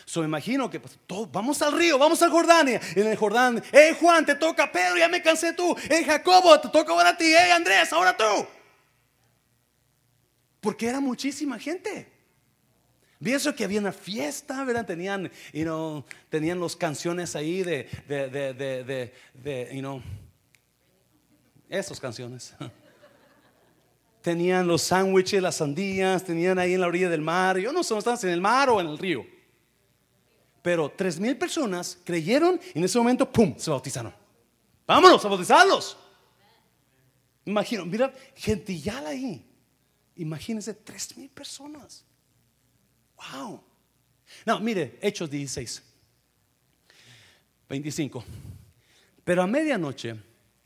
So 0.06 0.20
me 0.20 0.28
imagino 0.28 0.70
que 0.70 0.80
pues, 0.80 1.00
vamos 1.32 1.64
al 1.64 1.72
río, 1.72 1.98
vamos 1.98 2.22
al 2.22 2.30
Jordán. 2.30 2.68
en 2.68 3.08
el 3.08 3.18
Jordán, 3.18 3.62
hey 3.72 3.98
Juan, 4.00 4.24
te 4.24 4.36
toca 4.36 4.72
Pedro, 4.72 4.98
ya 4.98 5.10
me 5.10 5.24
cansé 5.24 5.52
tú. 5.54 5.76
Hey 5.90 6.04
Jacobo, 6.06 6.60
te 6.60 6.70
toca 6.70 6.92
ahora 6.94 7.10
a 7.10 7.18
ti. 7.18 7.26
Hey 7.26 7.50
Andrés, 7.50 7.92
ahora 7.92 8.16
tú. 8.16 8.46
Porque 10.62 10.88
era 10.88 11.00
muchísima 11.00 11.58
gente. 11.58 12.08
Vi 13.20 13.34
que 13.56 13.64
había 13.64 13.80
una 13.80 13.94
fiesta, 13.94 14.64
¿verdad? 14.66 14.86
Tenían, 14.86 15.32
you 15.54 15.64
know, 15.64 16.06
tenían 16.30 16.60
las 16.60 16.76
canciones 16.76 17.36
ahí 17.36 17.64
de, 17.64 17.90
de, 18.08 18.30
de, 18.30 18.54
de, 18.54 19.14
de 19.34 19.70
you 19.74 19.80
know, 19.80 20.04
esas 21.68 22.00
canciones. 22.00 22.54
tenían 24.24 24.66
los 24.68 24.82
sándwiches, 24.82 25.42
las 25.42 25.58
sandías, 25.58 26.24
tenían 26.24 26.58
ahí 26.58 26.74
en 26.74 26.82
la 26.82 26.88
orilla 26.88 27.10
del 27.10 27.22
mar. 27.22 27.58
Yo 27.58 27.74
no 27.74 27.84
sé, 27.84 27.96
estaban 27.96 28.18
en 28.24 28.30
el 28.30 28.42
mar 28.42 28.70
o 28.70 28.80
en 28.80 28.88
el 28.88 28.98
río. 28.98 29.26
Pero 30.62 30.90
tres 30.90 31.20
mil 31.20 31.38
personas 31.38 32.00
creyeron 32.06 32.60
y 32.74 32.80
en 32.80 32.86
ese 32.86 32.98
momento, 32.98 33.30
¡pum!, 33.30 33.54
se 33.58 33.70
bautizaron. 33.70 34.14
Vámonos 34.88 35.24
a 35.26 35.28
bautizarlos. 35.28 35.98
Imagino, 37.46 37.86
mira, 37.86 38.14
gentillal 38.34 39.06
ahí. 39.06 39.46
Imagínense, 40.16 40.74
tres 40.74 41.18
mil 41.18 41.30
personas. 41.30 42.06
Wow. 43.18 43.62
No, 44.46 44.60
mire, 44.62 44.98
Hechos 45.02 45.30
16, 45.30 45.84
25. 47.68 48.24
Pero 49.26 49.42
a 49.42 49.48
medianoche 49.48 50.16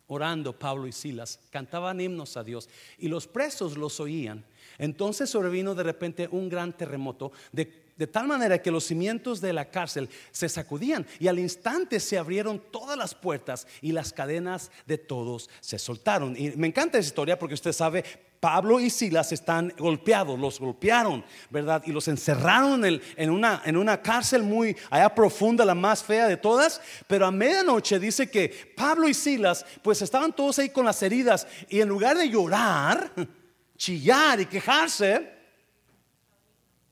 orando 0.08 0.58
Pablo 0.58 0.88
y 0.88 0.92
Silas, 0.92 1.40
cantaban 1.50 2.02
himnos 2.02 2.38
a 2.38 2.44
Dios 2.44 2.70
y 2.98 3.08
los 3.08 3.28
presos 3.28 3.78
los 3.78 4.00
oían. 4.00 4.44
Entonces 4.78 5.30
sobrevino 5.30 5.76
de 5.76 5.84
repente 5.84 6.28
un 6.32 6.50
gran 6.50 6.76
terremoto, 6.76 7.32
de, 7.52 7.87
de, 7.98 8.08
tal 8.08 8.28
manera 8.28 8.62
que 8.62 8.72
los 8.72 8.86
cimientos 8.86 9.42
de 9.42 9.54
la 9.54 9.70
cárcel 9.70 10.10
se 10.32 10.50
sacudían 10.50 11.06
y 11.20 11.28
al 11.28 11.40
instante 11.40 12.00
se 12.00 12.18
abrieron 12.18 12.62
todas 12.72 12.98
las 12.98 13.16
puertas 13.16 13.68
y 13.82 13.92
las 13.92 14.14
cadenas 14.14 14.72
de 14.86 14.98
todos 14.98 15.50
se 15.60 15.80
soltaron. 15.80 16.36
Y 16.38 16.52
me 16.52 16.68
encanta 16.68 16.98
esa 16.98 17.08
historia 17.08 17.38
porque 17.38 17.56
usted 17.56 17.74
sabe, 17.74 18.04
Pablo 18.40 18.80
y 18.80 18.90
Silas 18.90 19.32
están 19.32 19.74
golpeados, 19.78 20.40
los 20.40 20.60
golpearon, 20.60 21.26
¿verdad? 21.50 21.82
Y 21.86 21.92
los 21.92 22.08
encerraron 22.08 22.86
en, 22.86 23.30
una, 23.30 23.64
una 23.66 24.02
cárcel 24.02 24.44
muy 24.44 24.76
allá 24.90 25.14
profunda, 25.14 25.66
la 25.66 25.74
más 25.74 26.04
fea 26.04 26.28
de 26.28 26.38
todas. 26.38 26.80
Pero 27.08 27.26
a 27.26 27.32
medianoche 27.32 28.00
dice 28.00 28.30
que 28.30 28.74
Pablo 28.76 29.08
y 29.08 29.14
Silas, 29.14 29.66
pues 29.82 30.02
estaban 30.02 30.34
todos 30.34 30.60
ahí 30.60 30.70
con 30.70 30.86
las 30.86 31.02
heridas 31.02 31.48
y 31.70 31.82
en 31.82 31.90
lugar 31.90 32.18
de 32.18 32.30
llorar, 32.30 33.12
chillar 33.78 34.40
y 34.40 34.46
quejarse, 34.46 35.37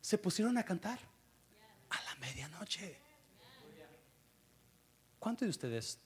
se 0.05 0.19
pusieron 0.19 0.55
a 0.59 0.63
cantar 0.63 0.99
a 1.89 2.03
la 2.03 2.15
medianoche. 2.21 2.95
¿Cuántos 5.17 5.47
de 5.47 5.49
ustedes, 5.49 5.99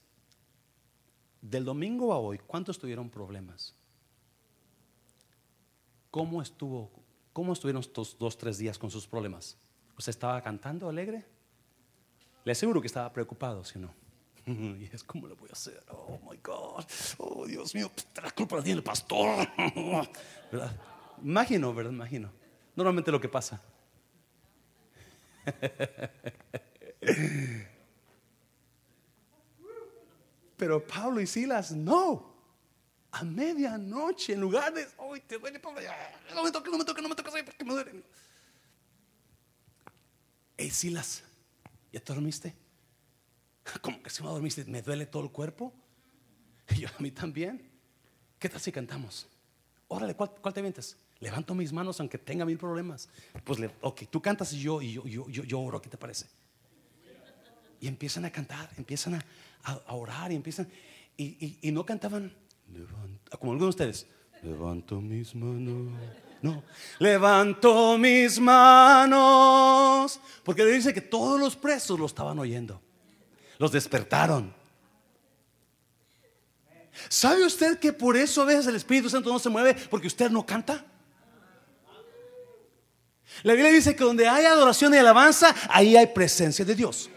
del 1.42 1.66
domingo 1.66 2.10
a 2.14 2.18
hoy, 2.18 2.38
cuántos 2.38 2.78
tuvieron 2.78 3.10
problemas? 3.10 3.74
¿Cómo 6.10 6.40
estuvo? 6.40 6.90
¿Cómo 7.34 7.52
estuvieron 7.52 7.80
estos 7.80 8.16
dos, 8.18 8.38
tres 8.38 8.56
días 8.56 8.78
con 8.78 8.90
sus 8.90 9.06
problemas? 9.06 9.58
¿Usted 9.98 10.08
estaba 10.08 10.40
cantando 10.40 10.88
alegre? 10.88 11.26
Le 12.46 12.52
aseguro 12.52 12.80
que 12.80 12.86
estaba 12.86 13.12
preocupado, 13.12 13.62
si 13.64 13.78
no. 13.78 13.92
Y 14.80 14.88
es 14.90 15.04
como 15.04 15.26
lo 15.26 15.36
voy 15.36 15.50
a 15.50 15.52
hacer. 15.52 15.84
Oh 15.90 16.18
my 16.26 16.38
God. 16.42 16.86
Oh 17.18 17.46
Dios 17.46 17.74
mío, 17.74 17.90
la 18.22 18.30
culpa 18.30 18.56
la 18.56 18.62
tiene 18.62 18.78
el 18.78 18.82
pastor. 18.82 19.46
Imagino, 21.22 21.74
¿verdad? 21.74 21.92
Imagino. 21.92 22.32
Normalmente 22.74 23.12
lo 23.12 23.20
que 23.20 23.28
pasa. 23.28 23.62
Pero 30.56 30.86
Pablo 30.86 31.20
y 31.20 31.26
Silas 31.26 31.72
no 31.72 32.30
a 33.12 33.24
medianoche, 33.24 34.34
en 34.34 34.40
lugar 34.40 34.72
de, 34.72 34.86
hoy 34.98 35.20
te 35.20 35.38
duele, 35.38 35.60
no 36.34 36.44
me 36.44 36.52
toques, 36.52 36.70
no 36.70 36.78
me 36.78 36.84
toques, 36.84 37.02
no 37.02 37.08
me 37.08 37.14
toques, 37.14 37.42
porque 37.44 37.64
me 37.64 37.72
duele. 37.72 38.04
Hey, 40.56 40.70
Silas, 40.70 41.24
¿ya 41.92 42.00
te 42.00 42.12
dormiste? 42.12 42.54
¿Cómo 43.80 44.02
que 44.02 44.10
si 44.10 44.22
no 44.22 44.30
dormiste? 44.30 44.64
¿Me 44.64 44.82
duele 44.82 45.06
todo 45.06 45.24
el 45.24 45.30
cuerpo? 45.30 45.72
Y 46.68 46.80
yo, 46.80 46.88
a 46.88 47.00
mí 47.00 47.10
también. 47.10 47.70
¿Qué 48.38 48.48
tal 48.48 48.60
si 48.60 48.70
cantamos? 48.70 49.28
Órale, 49.88 50.14
¿cuál, 50.14 50.54
te 50.54 50.62
vienes? 50.62 50.96
Levanto 51.20 51.54
mis 51.54 51.72
manos 51.72 52.00
aunque 52.00 52.18
tenga 52.18 52.44
mil 52.44 52.58
problemas. 52.58 53.08
Pues, 53.44 53.60
ok, 53.80 54.02
tú 54.10 54.20
cantas 54.20 54.52
y 54.52 54.60
yo, 54.60 54.80
y 54.80 54.92
yo, 54.94 55.06
yo, 55.06 55.28
yo, 55.28 55.60
oro, 55.60 55.80
¿qué 55.80 55.88
te 55.88 55.98
parece? 55.98 56.26
Y 57.78 57.88
empiezan 57.88 58.24
a 58.24 58.30
cantar, 58.30 58.70
empiezan 58.76 59.14
a, 59.14 59.94
orar 59.94 60.32
y 60.32 60.36
empiezan. 60.36 60.68
Y, 61.16 61.24
y, 61.44 61.58
y 61.68 61.72
no 61.72 61.84
cantaban 61.84 62.34
como 63.38 63.52
algunos 63.52 63.76
de 63.76 63.84
ustedes. 63.84 64.06
Levanto 64.42 65.00
mis 65.00 65.34
manos. 65.34 65.92
No, 66.42 66.62
levanto 66.98 67.98
mis 67.98 68.40
manos. 68.40 70.18
Porque 70.42 70.64
dice 70.64 70.94
que 70.94 71.02
todos 71.02 71.38
los 71.38 71.54
presos 71.56 71.98
lo 71.98 72.06
estaban 72.06 72.38
oyendo. 72.38 72.80
Los 73.58 73.72
despertaron. 73.72 74.54
¿Sabe 77.08 77.44
usted 77.44 77.78
que 77.78 77.92
por 77.92 78.16
eso 78.16 78.42
a 78.42 78.46
veces 78.46 78.66
el 78.66 78.76
Espíritu 78.76 79.10
Santo 79.10 79.30
no 79.30 79.38
se 79.38 79.48
mueve? 79.48 79.74
Porque 79.90 80.06
usted 80.06 80.30
no 80.30 80.44
canta. 80.44 80.84
La 83.42 83.54
Biblia 83.54 83.72
dice 83.72 83.96
que 83.96 84.04
donde 84.04 84.28
hay 84.28 84.44
adoración 84.44 84.92
y 84.94 84.98
alabanza, 84.98 85.54
ahí 85.68 85.96
hay 85.96 86.08
presencia 86.08 86.64
de 86.64 86.74
Dios. 86.74 87.10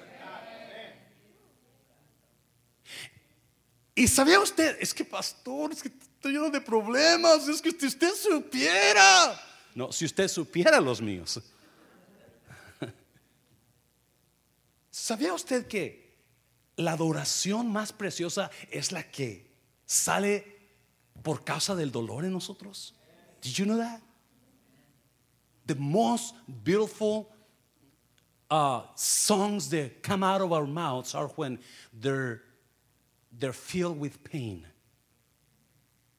Y 3.96 4.08
sabía 4.08 4.40
usted, 4.40 4.78
es 4.80 4.94
que 4.94 5.06
pastor, 5.06 5.72
es 5.72 5.84
que 5.84 5.90
estoy 5.90 6.34
lleno 6.34 6.50
de 6.50 6.62
problemas, 6.62 7.48
es 7.48 7.62
que 7.62 7.72
si 7.72 7.86
usted 7.86 8.12
supiera 8.16 9.40
No, 9.76 9.92
si 9.92 10.06
usted 10.06 10.28
supiera 10.28 10.80
los 10.80 11.02
míos. 11.02 11.40
¿Sabía 14.92 15.34
usted 15.34 15.68
que 15.68 16.16
la 16.78 16.94
adoración 16.94 17.72
más 17.72 17.94
preciosa 17.94 18.50
es 18.72 18.92
la 18.92 19.12
que 19.12 19.52
sale 19.86 20.58
por 21.22 21.44
causa 21.44 21.76
del 21.76 21.92
dolor 21.92 22.26
en 22.26 22.32
nosotros? 22.32 22.96
Did 23.42 23.52
you 23.52 23.66
know 23.66 23.78
that? 23.78 24.02
The 25.66 25.76
most 25.76 26.36
beautiful 26.64 27.30
uh, 28.50 28.84
songs 28.96 29.70
that 29.70 30.04
come 30.04 30.24
out 30.24 30.42
of 30.42 30.52
our 30.52 30.68
mouths 30.68 31.16
are 31.16 31.28
when 31.36 31.60
they're 31.92 32.42
they're 33.32 33.54
filled 33.54 34.00
with 34.00 34.24
pain, 34.24 34.66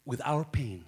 with 0.04 0.20
our 0.24 0.44
pain. 0.44 0.84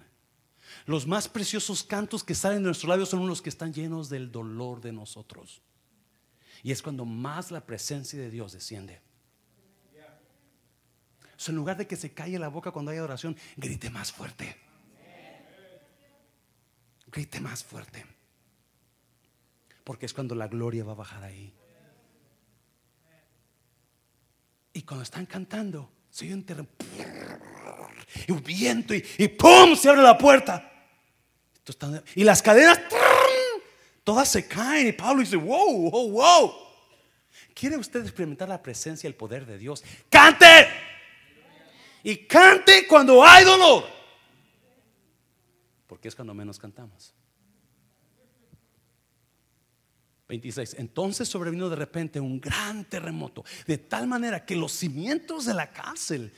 Los 0.85 1.05
más 1.05 1.27
preciosos 1.29 1.83
cantos 1.83 2.23
que 2.23 2.35
salen 2.35 2.59
de 2.59 2.65
nuestros 2.65 2.89
labios 2.89 3.09
son 3.09 3.25
los 3.27 3.41
que 3.41 3.49
están 3.49 3.73
llenos 3.73 4.09
del 4.09 4.31
dolor 4.31 4.81
de 4.81 4.91
nosotros. 4.91 5.61
Y 6.63 6.71
es 6.71 6.81
cuando 6.81 7.05
más 7.05 7.51
la 7.51 7.61
presencia 7.61 8.19
de 8.19 8.29
Dios 8.29 8.51
desciende. 8.51 8.99
So, 11.37 11.51
en 11.51 11.57
lugar 11.57 11.77
de 11.77 11.85
que 11.85 11.95
se 11.95 12.13
calle 12.13 12.39
la 12.39 12.47
boca 12.47 12.71
cuando 12.71 12.91
hay 12.91 12.97
oración, 12.97 13.37
grite 13.55 13.89
más 13.89 14.11
fuerte. 14.11 14.57
Grite 17.11 17.39
más 17.39 17.63
fuerte. 17.63 18.16
Porque 19.87 20.05
es 20.05 20.13
cuando 20.13 20.35
la 20.35 20.49
gloria 20.49 20.83
va 20.83 20.91
a 20.91 20.95
bajar 20.95 21.23
ahí. 21.23 21.53
Y 24.73 24.81
cuando 24.81 25.01
están 25.01 25.25
cantando, 25.25 25.89
se 26.09 26.25
oye 26.25 26.33
un 26.33 26.45
terremoto 26.45 26.85
y 28.27 28.31
un 28.33 28.43
viento 28.43 28.93
y, 28.93 29.01
y 29.17 29.29
¡pum! 29.29 29.77
se 29.77 29.87
abre 29.87 30.01
la 30.01 30.17
puerta. 30.17 30.69
Y 32.15 32.25
las 32.25 32.41
cadenas 32.41 32.81
todas 34.03 34.27
se 34.27 34.45
caen 34.45 34.87
y 34.89 34.91
Pablo 34.91 35.21
dice, 35.21 35.37
wow, 35.37 35.89
wow, 35.89 36.11
wow. 36.11 36.53
¿Quiere 37.53 37.77
usted 37.77 38.01
experimentar 38.01 38.49
la 38.49 38.61
presencia 38.61 39.07
y 39.07 39.11
el 39.11 39.15
poder 39.15 39.45
de 39.45 39.57
Dios? 39.57 39.85
Cante. 40.09 40.67
Y 42.03 42.27
cante 42.27 42.85
cuando 42.87 43.23
hay 43.23 43.45
dolor. 43.45 43.85
Porque 45.87 46.09
es 46.09 46.15
cuando 46.15 46.33
menos 46.33 46.59
cantamos. 46.59 47.13
26. 50.27 50.75
Entonces 50.79 51.27
sobrevino 51.27 51.69
de 51.69 51.75
repente 51.75 52.19
un 52.19 52.39
gran 52.39 52.85
terremoto, 52.85 53.45
de 53.65 53.77
tal 53.77 54.07
manera 54.07 54.45
que 54.45 54.55
los 54.55 54.73
cimientos 54.73 55.45
de 55.45 55.53
la 55.53 55.71
cárcel 55.71 56.33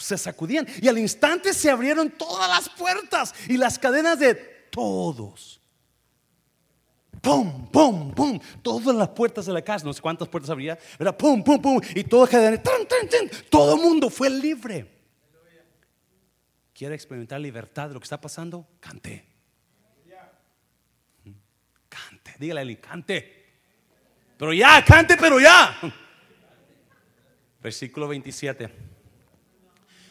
se 0.00 0.16
sacudían 0.16 0.66
y 0.80 0.88
al 0.88 0.98
instante 0.98 1.52
se 1.52 1.70
abrieron 1.70 2.10
todas 2.10 2.48
las 2.48 2.68
puertas 2.70 3.34
y 3.48 3.56
las 3.56 3.78
cadenas 3.78 4.18
de 4.18 4.34
todos. 4.70 5.60
Pum, 7.20 7.66
pum, 7.70 8.14
pum. 8.14 8.40
Todas 8.62 8.96
las 8.96 9.08
puertas 9.08 9.44
de 9.44 9.52
la 9.52 9.62
casa, 9.62 9.84
no 9.84 9.92
sé 9.92 10.00
cuántas 10.00 10.28
puertas 10.28 10.50
habría, 10.50 10.78
era 10.98 11.16
pum, 11.16 11.42
pum, 11.42 11.60
pum. 11.60 11.80
Y 11.94 12.04
todo, 12.04 12.26
todo 13.50 13.74
el 13.74 13.82
mundo 13.82 14.08
fue 14.08 14.30
libre. 14.30 15.00
¿Quiere 16.72 16.94
experimentar 16.94 17.38
libertad 17.38 17.88
de 17.88 17.94
lo 17.94 18.00
que 18.00 18.04
está 18.04 18.18
pasando? 18.18 18.66
Cante. 18.80 19.26
Cante. 21.90 22.29
Dígale 22.40 22.62
él, 22.62 22.80
cante. 22.80 23.44
Pero 24.38 24.54
ya, 24.54 24.82
cante, 24.82 25.18
pero 25.18 25.38
ya. 25.38 25.76
Versículo 27.62 28.08
27. 28.08 28.70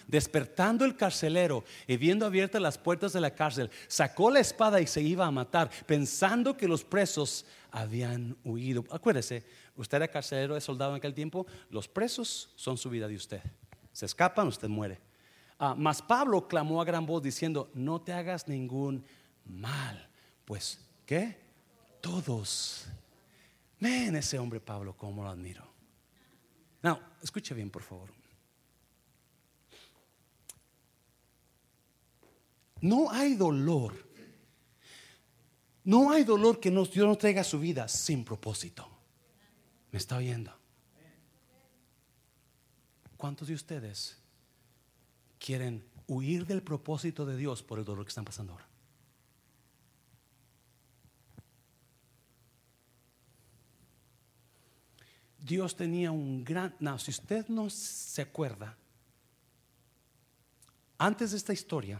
Despertando 0.05 0.85
el 0.85 0.95
carcelero 0.95 1.63
y 1.87 1.97
viendo 1.97 2.27
abiertas 2.27 2.61
las 2.61 2.77
puertas 2.77 3.13
de 3.13 3.21
la 3.21 3.33
cárcel, 3.33 3.71
sacó 3.87 4.29
la 4.29 4.39
espada 4.39 4.79
y 4.79 4.85
se 4.85 5.01
iba 5.01 5.25
a 5.25 5.31
matar, 5.31 5.71
pensando 5.87 6.55
que 6.55 6.67
los 6.67 6.83
presos 6.83 7.47
habían 7.71 8.37
huido. 8.43 8.85
Acuérdese, 8.91 9.43
usted 9.75 9.97
era 9.97 10.07
carcelero, 10.07 10.53
de 10.53 10.61
soldado 10.61 10.91
en 10.91 10.97
aquel 10.97 11.15
tiempo, 11.15 11.47
los 11.71 11.87
presos 11.87 12.53
son 12.55 12.77
su 12.77 12.91
vida 12.91 13.07
de 13.07 13.15
usted. 13.15 13.41
Se 13.91 14.05
escapan, 14.05 14.47
usted 14.47 14.69
muere. 14.69 14.99
Ah, 15.57 15.73
mas 15.75 16.03
Pablo 16.03 16.47
clamó 16.47 16.79
a 16.79 16.85
gran 16.85 17.07
voz 17.07 17.23
diciendo, 17.23 17.71
no 17.73 18.01
te 18.01 18.13
hagas 18.13 18.47
ningún 18.47 19.03
mal. 19.45 20.07
Pues, 20.45 20.79
¿qué? 21.07 21.48
Todos. 22.01 22.85
Ven 23.79 24.15
ese 24.15 24.37
hombre 24.37 24.59
Pablo, 24.59 24.95
como 24.95 25.23
lo 25.23 25.29
admiro. 25.29 25.63
No, 26.81 26.99
escuche 27.21 27.53
bien, 27.53 27.69
por 27.69 27.83
favor. 27.83 28.09
No 32.81 33.11
hay 33.11 33.35
dolor. 33.35 33.93
No 35.83 36.11
hay 36.11 36.23
dolor 36.23 36.59
que 36.59 36.69
Dios 36.69 36.95
no 36.95 37.17
traiga 37.17 37.41
a 37.41 37.45
su 37.45 37.59
vida 37.59 37.87
sin 37.87 38.23
propósito. 38.23 38.87
¿Me 39.91 39.97
está 39.97 40.17
oyendo? 40.17 40.53
¿Cuántos 43.17 43.47
de 43.47 43.55
ustedes 43.55 44.17
quieren 45.39 45.83
huir 46.07 46.45
del 46.45 46.61
propósito 46.61 47.25
de 47.25 47.35
Dios 47.35 47.63
por 47.63 47.79
el 47.79 47.85
dolor 47.85 48.05
que 48.05 48.09
están 48.09 48.23
pasando 48.23 48.53
ahora? 48.53 48.68
Dios 55.49 55.75
tenía 55.75 56.11
un 56.11 56.43
gran... 56.43 56.75
No, 56.79 56.99
si 56.99 57.09
usted 57.09 57.47
no 57.47 57.71
se 57.71 58.21
acuerda, 58.21 58.77
antes 60.99 61.31
de 61.31 61.37
esta 61.37 61.53
historia, 61.53 61.99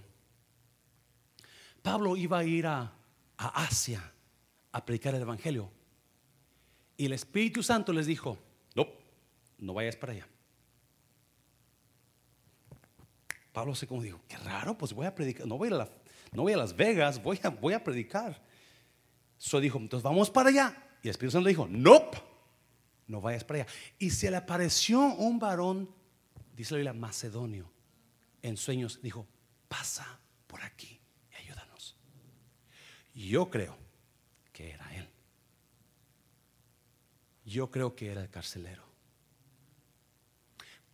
Pablo 1.81 2.15
iba 2.15 2.37
a 2.37 2.43
ir 2.43 2.67
a, 2.67 2.93
Asia 3.37 4.13
a 4.71 4.85
predicar 4.85 5.15
el 5.15 5.23
Evangelio. 5.23 5.71
Y 6.95 7.07
el 7.07 7.13
Espíritu 7.13 7.63
Santo 7.63 7.91
les 7.91 8.05
dijo, 8.05 8.37
no, 8.75 8.87
no 9.57 9.73
vayas 9.73 9.95
para 9.95 10.13
allá. 10.13 10.27
Pablo 13.51 13.73
se 13.73 13.87
como 13.87 14.03
dijo, 14.03 14.19
qué 14.27 14.37
raro, 14.37 14.77
pues 14.77 14.93
voy 14.93 15.07
a 15.07 15.15
predicar, 15.15 15.47
no 15.47 15.57
voy 15.57 15.73
a, 15.73 15.89
no 16.33 16.43
voy 16.43 16.53
a 16.53 16.57
Las 16.57 16.75
Vegas, 16.75 17.23
voy 17.23 17.39
a, 17.41 17.49
voy 17.49 17.73
a 17.73 17.83
predicar. 17.83 18.39
So 19.39 19.59
dijo, 19.59 19.79
entonces 19.79 20.03
vamos 20.03 20.29
para 20.29 20.49
allá. 20.49 20.83
Y 21.01 21.07
el 21.07 21.11
Espíritu 21.11 21.31
Santo 21.31 21.49
dijo, 21.49 21.67
no, 21.67 22.28
no 23.10 23.20
vayas 23.20 23.43
para 23.43 23.64
allá. 23.64 23.72
Y 23.97 24.12
se 24.12 24.32
le 24.32 24.38
apareció 24.38 25.01
un 25.01 25.38
varón, 25.38 25.93
dice 26.55 26.76
la 26.76 26.78
Biblia, 26.78 26.93
macedonio, 26.93 27.70
en 28.41 28.55
sueños, 28.55 29.01
dijo, 29.01 29.28
pasa 29.68 30.20
por 30.47 30.62
aquí. 30.64 30.99
Yo 33.28 33.49
creo 33.49 33.76
que 34.53 34.72
era 34.72 34.95
él. 34.95 35.07
Yo 37.43 37.70
creo 37.70 37.93
que 37.93 38.12
era 38.12 38.22
el 38.22 38.30
carcelero. 38.30 38.84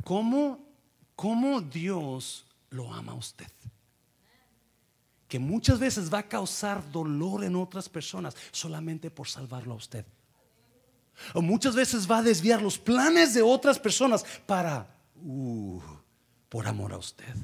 ¿Cómo, 0.04 0.68
cómo 1.16 1.62
Dios 1.62 2.48
lo 2.72 2.92
ama 2.92 3.12
a 3.12 3.16
usted? 3.16 3.52
Que 5.28 5.38
muchas 5.38 5.80
veces 5.80 6.12
va 6.12 6.20
a 6.20 6.28
causar 6.28 6.90
dolor 6.92 7.44
en 7.44 7.56
otras 7.56 7.90
personas 7.90 8.36
solamente 8.52 9.12
por 9.12 9.28
salvarlo 9.28 9.74
a 9.74 9.78
usted. 9.78 10.06
O 11.34 11.42
muchas 11.42 11.76
veces 11.76 12.10
va 12.10 12.20
a 12.20 12.24
desviar 12.24 12.62
los 12.62 12.78
planes 12.78 13.34
de 13.34 13.42
otras 13.42 13.80
personas 13.80 14.26
para, 14.46 14.88
uh, 15.24 15.82
por 16.50 16.68
amor 16.68 16.94
a 16.94 16.98
usted. 16.98 17.36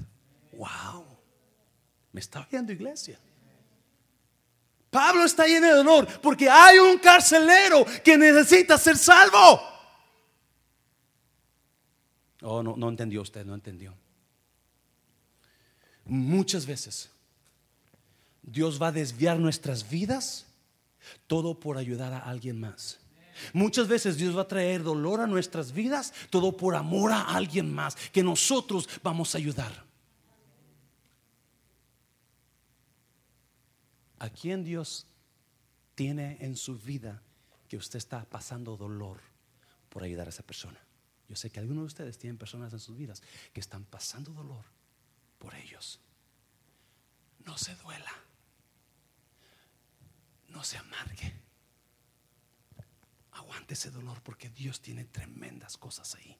Wow. 0.53 1.05
¿Me 2.11 2.19
está 2.19 2.47
viendo 2.49 2.71
iglesia? 2.71 3.19
Pablo 4.89 5.23
está 5.23 5.47
lleno 5.47 5.67
de 5.67 5.73
dolor 5.73 6.07
porque 6.21 6.49
hay 6.49 6.77
un 6.77 6.97
carcelero 6.99 7.85
que 8.03 8.17
necesita 8.17 8.77
ser 8.77 8.97
salvo. 8.97 9.61
Oh, 12.41 12.61
no, 12.61 12.75
no 12.75 12.89
entendió 12.89 13.21
usted, 13.21 13.45
no 13.45 13.55
entendió. 13.55 13.95
Muchas 16.05 16.65
veces 16.65 17.09
Dios 18.41 18.81
va 18.81 18.87
a 18.87 18.91
desviar 18.91 19.39
nuestras 19.39 19.89
vidas 19.89 20.45
todo 21.27 21.59
por 21.59 21.77
ayudar 21.77 22.13
a 22.13 22.19
alguien 22.19 22.59
más. 22.59 22.99
Muchas 23.53 23.87
veces 23.87 24.17
Dios 24.17 24.35
va 24.37 24.41
a 24.41 24.47
traer 24.47 24.83
dolor 24.83 25.21
a 25.21 25.27
nuestras 25.27 25.71
vidas, 25.71 26.13
todo 26.29 26.55
por 26.55 26.75
amor 26.75 27.11
a 27.11 27.21
alguien 27.21 27.73
más, 27.73 27.95
que 28.11 28.23
nosotros 28.23 28.89
vamos 29.03 29.33
a 29.33 29.37
ayudar. 29.37 29.85
¿A 34.19 34.29
quién 34.29 34.63
Dios 34.63 35.07
tiene 35.95 36.37
en 36.41 36.55
su 36.55 36.77
vida 36.77 37.23
que 37.67 37.77
usted 37.77 37.97
está 37.97 38.23
pasando 38.23 38.77
dolor 38.77 39.19
por 39.89 40.03
ayudar 40.03 40.27
a 40.27 40.29
esa 40.29 40.43
persona? 40.43 40.79
Yo 41.27 41.35
sé 41.35 41.49
que 41.49 41.59
algunos 41.59 41.83
de 41.83 41.87
ustedes 41.87 42.17
tienen 42.17 42.37
personas 42.37 42.71
en 42.73 42.79
sus 42.79 42.97
vidas 42.97 43.23
que 43.53 43.61
están 43.61 43.85
pasando 43.85 44.31
dolor 44.31 44.65
por 45.39 45.55
ellos. 45.55 45.99
No 47.45 47.57
se 47.57 47.73
duela. 47.77 48.11
No 50.49 50.63
se 50.63 50.77
amargue. 50.77 51.33
Aguante 53.41 53.73
ese 53.73 53.89
dolor 53.89 54.21
porque 54.21 54.49
Dios 54.49 54.81
tiene 54.81 55.05
tremendas 55.05 55.75
cosas 55.77 56.13
ahí. 56.15 56.37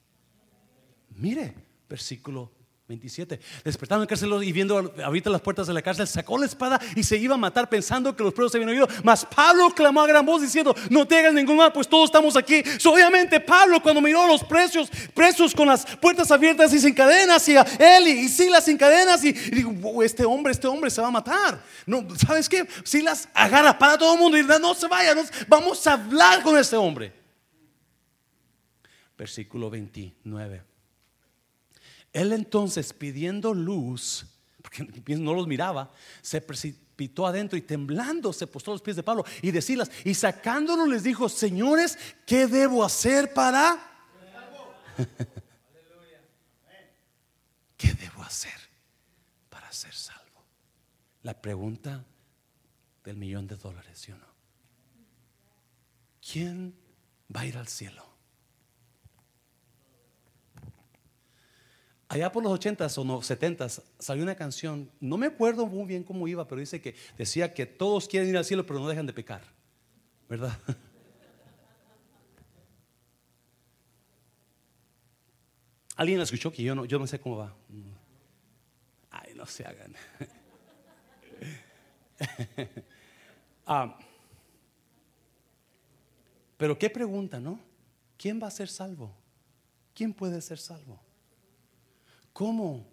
Mire, 1.10 1.54
versículo 1.88 2.52
27. 2.88 3.40
Despertaron 3.64 4.02
en 4.02 4.08
cárcel 4.08 4.30
y 4.42 4.52
viendo 4.52 4.92
ahorita 5.04 5.30
las 5.30 5.40
puertas 5.40 5.66
de 5.66 5.72
la 5.72 5.80
cárcel, 5.80 6.06
sacó 6.06 6.36
la 6.36 6.46
espada 6.46 6.80
y 6.96 7.02
se 7.02 7.16
iba 7.16 7.34
a 7.34 7.38
matar 7.38 7.68
pensando 7.68 8.14
que 8.14 8.24
los 8.24 8.34
presos 8.34 8.52
se 8.52 8.58
habían 8.58 8.70
oído. 8.70 8.88
Mas 9.04 9.24
Pablo 9.24 9.70
clamó 9.70 10.02
a 10.02 10.06
gran 10.06 10.26
voz 10.26 10.42
diciendo, 10.42 10.74
no 10.90 11.06
te 11.06 11.16
hagas 11.18 11.32
ningún 11.32 11.56
mal, 11.56 11.72
pues 11.72 11.88
todos 11.88 12.06
estamos 12.06 12.36
aquí. 12.36 12.62
obviamente 12.84 13.40
Pablo 13.40 13.80
cuando 13.80 14.00
miró 14.00 14.26
los 14.26 14.42
presos, 14.44 14.90
presos 15.14 15.54
con 15.54 15.68
las 15.68 15.86
puertas 15.96 16.30
abiertas 16.30 16.72
y 16.74 16.80
sin 16.80 16.92
cadenas, 16.92 17.48
y 17.48 17.56
a 17.56 17.62
él 17.78 18.08
y, 18.08 18.28
Silas 18.28 18.64
sin 18.64 18.76
cadenas, 18.76 19.24
y, 19.24 19.32
digo, 19.32 20.02
este 20.02 20.24
hombre, 20.24 20.52
este 20.52 20.66
hombre 20.66 20.90
se 20.90 21.00
va 21.00 21.08
a 21.08 21.12
matar. 21.12 21.62
No, 21.86 22.06
¿sabes 22.16 22.48
qué? 22.48 22.66
Silas 22.84 23.28
agarra 23.32 23.78
para 23.78 23.96
todo 23.96 24.14
el 24.14 24.20
mundo 24.20 24.36
y 24.36 24.42
no 24.42 24.74
se 24.74 24.88
vaya, 24.88 25.14
vamos 25.48 25.86
a 25.86 25.92
hablar 25.92 26.42
con 26.42 26.58
este 26.58 26.76
hombre. 26.76 27.12
Versículo 29.16 29.70
29. 29.70 30.71
Él 32.12 32.32
entonces 32.32 32.92
pidiendo 32.92 33.54
luz, 33.54 34.26
porque 34.60 34.84
no 35.16 35.34
los 35.34 35.46
miraba, 35.46 35.90
se 36.20 36.40
precipitó 36.40 37.26
adentro 37.26 37.58
y 37.58 37.62
temblando 37.62 38.32
se 38.32 38.46
postró 38.46 38.72
a 38.72 38.74
los 38.74 38.82
pies 38.82 38.96
de 38.96 39.02
Pablo 39.02 39.24
y 39.40 39.50
de 39.50 39.88
y 40.04 40.14
sacándolo 40.14 40.86
les 40.86 41.02
dijo, 41.02 41.28
señores, 41.28 41.98
¿qué 42.26 42.46
debo 42.46 42.84
hacer 42.84 43.32
para... 43.32 43.88
¿Qué 47.76 47.94
debo 47.94 48.22
hacer 48.22 48.52
para 49.48 49.72
ser 49.72 49.92
salvo? 49.94 50.44
La 51.22 51.40
pregunta 51.40 52.04
del 53.02 53.16
millón 53.16 53.48
de 53.48 53.56
dólares, 53.56 53.98
¿sí 53.98 54.12
o 54.12 54.16
no? 54.16 54.26
¿Quién 56.20 56.76
va 57.34 57.40
a 57.40 57.46
ir 57.46 57.56
al 57.56 57.66
cielo? 57.66 58.11
Allá 62.12 62.30
por 62.30 62.42
los 62.42 62.52
80s 62.52 62.98
o 62.98 63.04
70s 63.22 63.82
salió 63.98 64.22
una 64.22 64.34
canción, 64.34 64.90
no 65.00 65.16
me 65.16 65.28
acuerdo 65.28 65.64
muy 65.64 65.86
bien 65.86 66.04
cómo 66.04 66.28
iba, 66.28 66.46
pero 66.46 66.60
dice 66.60 66.78
que 66.78 66.94
decía 67.16 67.54
que 67.54 67.64
todos 67.64 68.06
quieren 68.06 68.28
ir 68.28 68.36
al 68.36 68.44
cielo, 68.44 68.66
pero 68.66 68.80
no 68.80 68.88
dejan 68.88 69.06
de 69.06 69.14
pecar. 69.14 69.40
¿Verdad? 70.28 70.52
¿Alguien 75.96 76.18
la 76.18 76.24
escuchó? 76.24 76.52
Que 76.52 76.62
yo 76.62 76.74
no, 76.74 76.84
yo 76.84 76.98
no 76.98 77.06
sé 77.06 77.18
cómo 77.18 77.38
va. 77.38 77.56
Ay, 79.10 79.32
no 79.34 79.46
se 79.46 79.64
hagan. 79.64 79.94
Ah, 83.64 83.96
pero 86.56 86.76
qué 86.76 86.90
pregunta, 86.90 87.38
¿no? 87.38 87.60
¿Quién 88.18 88.42
va 88.42 88.48
a 88.48 88.50
ser 88.50 88.68
salvo? 88.68 89.14
¿Quién 89.94 90.12
puede 90.12 90.42
ser 90.42 90.58
salvo? 90.58 91.00
¿Cómo? 92.32 92.86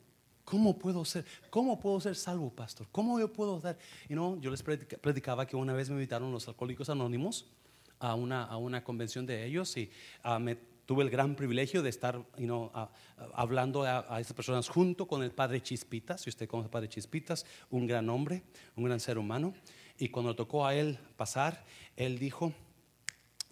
¿Cómo 0.44 0.80
puedo 0.80 1.06
ser? 1.06 1.26
¿Cómo 1.50 1.80
puedo 1.80 2.00
ser 2.02 2.16
salvo, 2.16 2.50
pastor? 2.50 2.88
¿Cómo 2.92 3.20
yo 3.20 3.32
puedo 3.32 3.60
dar? 3.60 3.78
Y 4.10 4.16
no, 4.16 4.40
yo 4.42 4.50
les 4.50 4.64
predicaba 4.64 5.46
que 5.46 5.56
una 5.56 5.74
vez 5.74 5.90
me 5.90 5.96
invitaron 5.96 6.32
los 6.32 6.48
alcohólicos 6.48 6.90
anónimos 6.90 7.46
a 8.00 8.16
una, 8.16 8.46
a 8.46 8.58
una 8.58 8.84
convención 8.84 9.26
de 9.26 9.46
ellos 9.46 9.78
y 9.78 9.92
uh, 10.26 10.40
me 10.40 10.56
tuve 10.56 11.04
el 11.04 11.12
gran 11.12 11.36
privilegio 11.36 11.84
de 11.84 11.90
estar 11.90 12.16
you 12.38 12.46
know, 12.46 12.72
hablando 13.36 13.84
a, 13.84 14.06
a, 14.12 14.20
estas 14.20 14.36
personas 14.36 14.68
junto 14.68 15.08
con 15.08 15.22
el 15.22 15.30
padre 15.30 15.62
Chispitas. 15.62 16.22
Si 16.22 16.30
usted 16.30 16.48
conoce 16.48 16.66
al 16.66 16.72
padre 16.72 16.90
Chispitas, 16.90 17.46
un 17.70 17.86
gran 17.86 18.10
hombre, 18.10 18.42
un 18.76 18.86
gran 18.86 19.00
ser 19.00 19.20
humano. 19.20 19.54
Y 20.00 20.10
cuando 20.10 20.36
tocó 20.36 20.66
a 20.66 20.74
él 20.74 20.98
pasar, 21.16 21.64
él 21.96 22.18
dijo, 22.18 22.54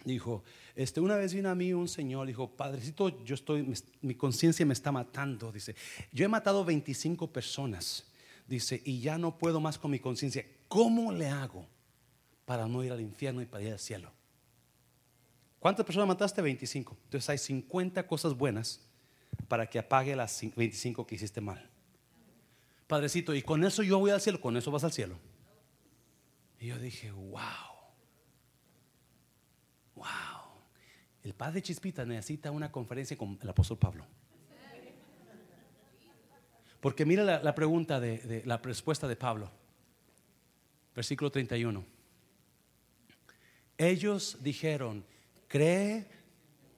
dijo, 0.04 0.42
este, 0.78 1.00
una 1.00 1.16
vez 1.16 1.34
vino 1.34 1.50
a 1.50 1.56
mí 1.56 1.72
un 1.72 1.88
señor, 1.88 2.28
dijo, 2.28 2.56
padrecito, 2.56 3.24
yo 3.24 3.34
estoy, 3.34 3.74
mi 4.00 4.14
conciencia 4.14 4.64
me 4.64 4.74
está 4.74 4.92
matando, 4.92 5.50
dice, 5.50 5.74
yo 6.12 6.24
he 6.24 6.28
matado 6.28 6.64
25 6.64 7.32
personas, 7.32 8.04
dice, 8.46 8.80
y 8.84 9.00
ya 9.00 9.18
no 9.18 9.36
puedo 9.38 9.58
más 9.58 9.76
con 9.76 9.90
mi 9.90 9.98
conciencia, 9.98 10.46
¿cómo 10.68 11.10
le 11.10 11.26
hago 11.26 11.66
para 12.44 12.68
no 12.68 12.84
ir 12.84 12.92
al 12.92 13.00
infierno 13.00 13.42
y 13.42 13.46
para 13.46 13.64
ir 13.64 13.72
al 13.72 13.80
cielo? 13.80 14.12
¿Cuántas 15.58 15.84
personas 15.84 16.06
mataste? 16.06 16.42
25. 16.42 16.96
Entonces 17.06 17.28
hay 17.28 17.38
50 17.38 18.06
cosas 18.06 18.34
buenas 18.34 18.80
para 19.48 19.68
que 19.68 19.80
apague 19.80 20.14
las 20.14 20.40
25 20.54 21.04
que 21.08 21.16
hiciste 21.16 21.40
mal. 21.40 21.68
Padrecito, 22.86 23.34
y 23.34 23.42
con 23.42 23.64
eso 23.64 23.82
yo 23.82 23.98
voy 23.98 24.12
al 24.12 24.20
cielo, 24.20 24.40
con 24.40 24.56
eso 24.56 24.70
vas 24.70 24.84
al 24.84 24.92
cielo. 24.92 25.18
Y 26.60 26.68
yo 26.68 26.78
dije, 26.78 27.10
wow. 27.10 27.42
Wow. 29.96 30.37
El 31.24 31.34
padre 31.34 31.62
Chispita 31.62 32.04
necesita 32.04 32.50
una 32.50 32.70
conferencia 32.70 33.16
con 33.16 33.38
el 33.42 33.48
apóstol 33.48 33.78
Pablo. 33.78 34.04
Porque 36.80 37.04
mira 37.04 37.24
la, 37.24 37.54
pregunta 37.54 37.98
de, 37.98 38.42
la 38.46 38.58
respuesta 38.58 39.08
de 39.08 39.16
Pablo. 39.16 39.50
Versículo 40.94 41.30
31. 41.30 41.84
Ellos 43.76 44.38
dijeron, 44.40 45.04
cree 45.48 46.06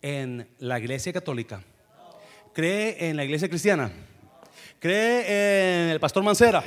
en 0.03 0.49
la 0.59 0.79
iglesia 0.79 1.13
católica, 1.13 1.63
cree 2.53 3.09
en 3.09 3.17
la 3.17 3.25
iglesia 3.25 3.49
cristiana, 3.49 3.91
cree 4.79 5.85
en 5.85 5.91
el 5.91 6.01
pastor 6.01 6.23
Mancera, 6.23 6.63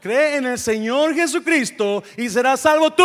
cree 0.00 0.36
en 0.36 0.46
el 0.46 0.58
Señor 0.58 1.14
Jesucristo 1.14 2.02
y 2.16 2.28
serás 2.28 2.60
salvo 2.60 2.92
tú 2.92 3.04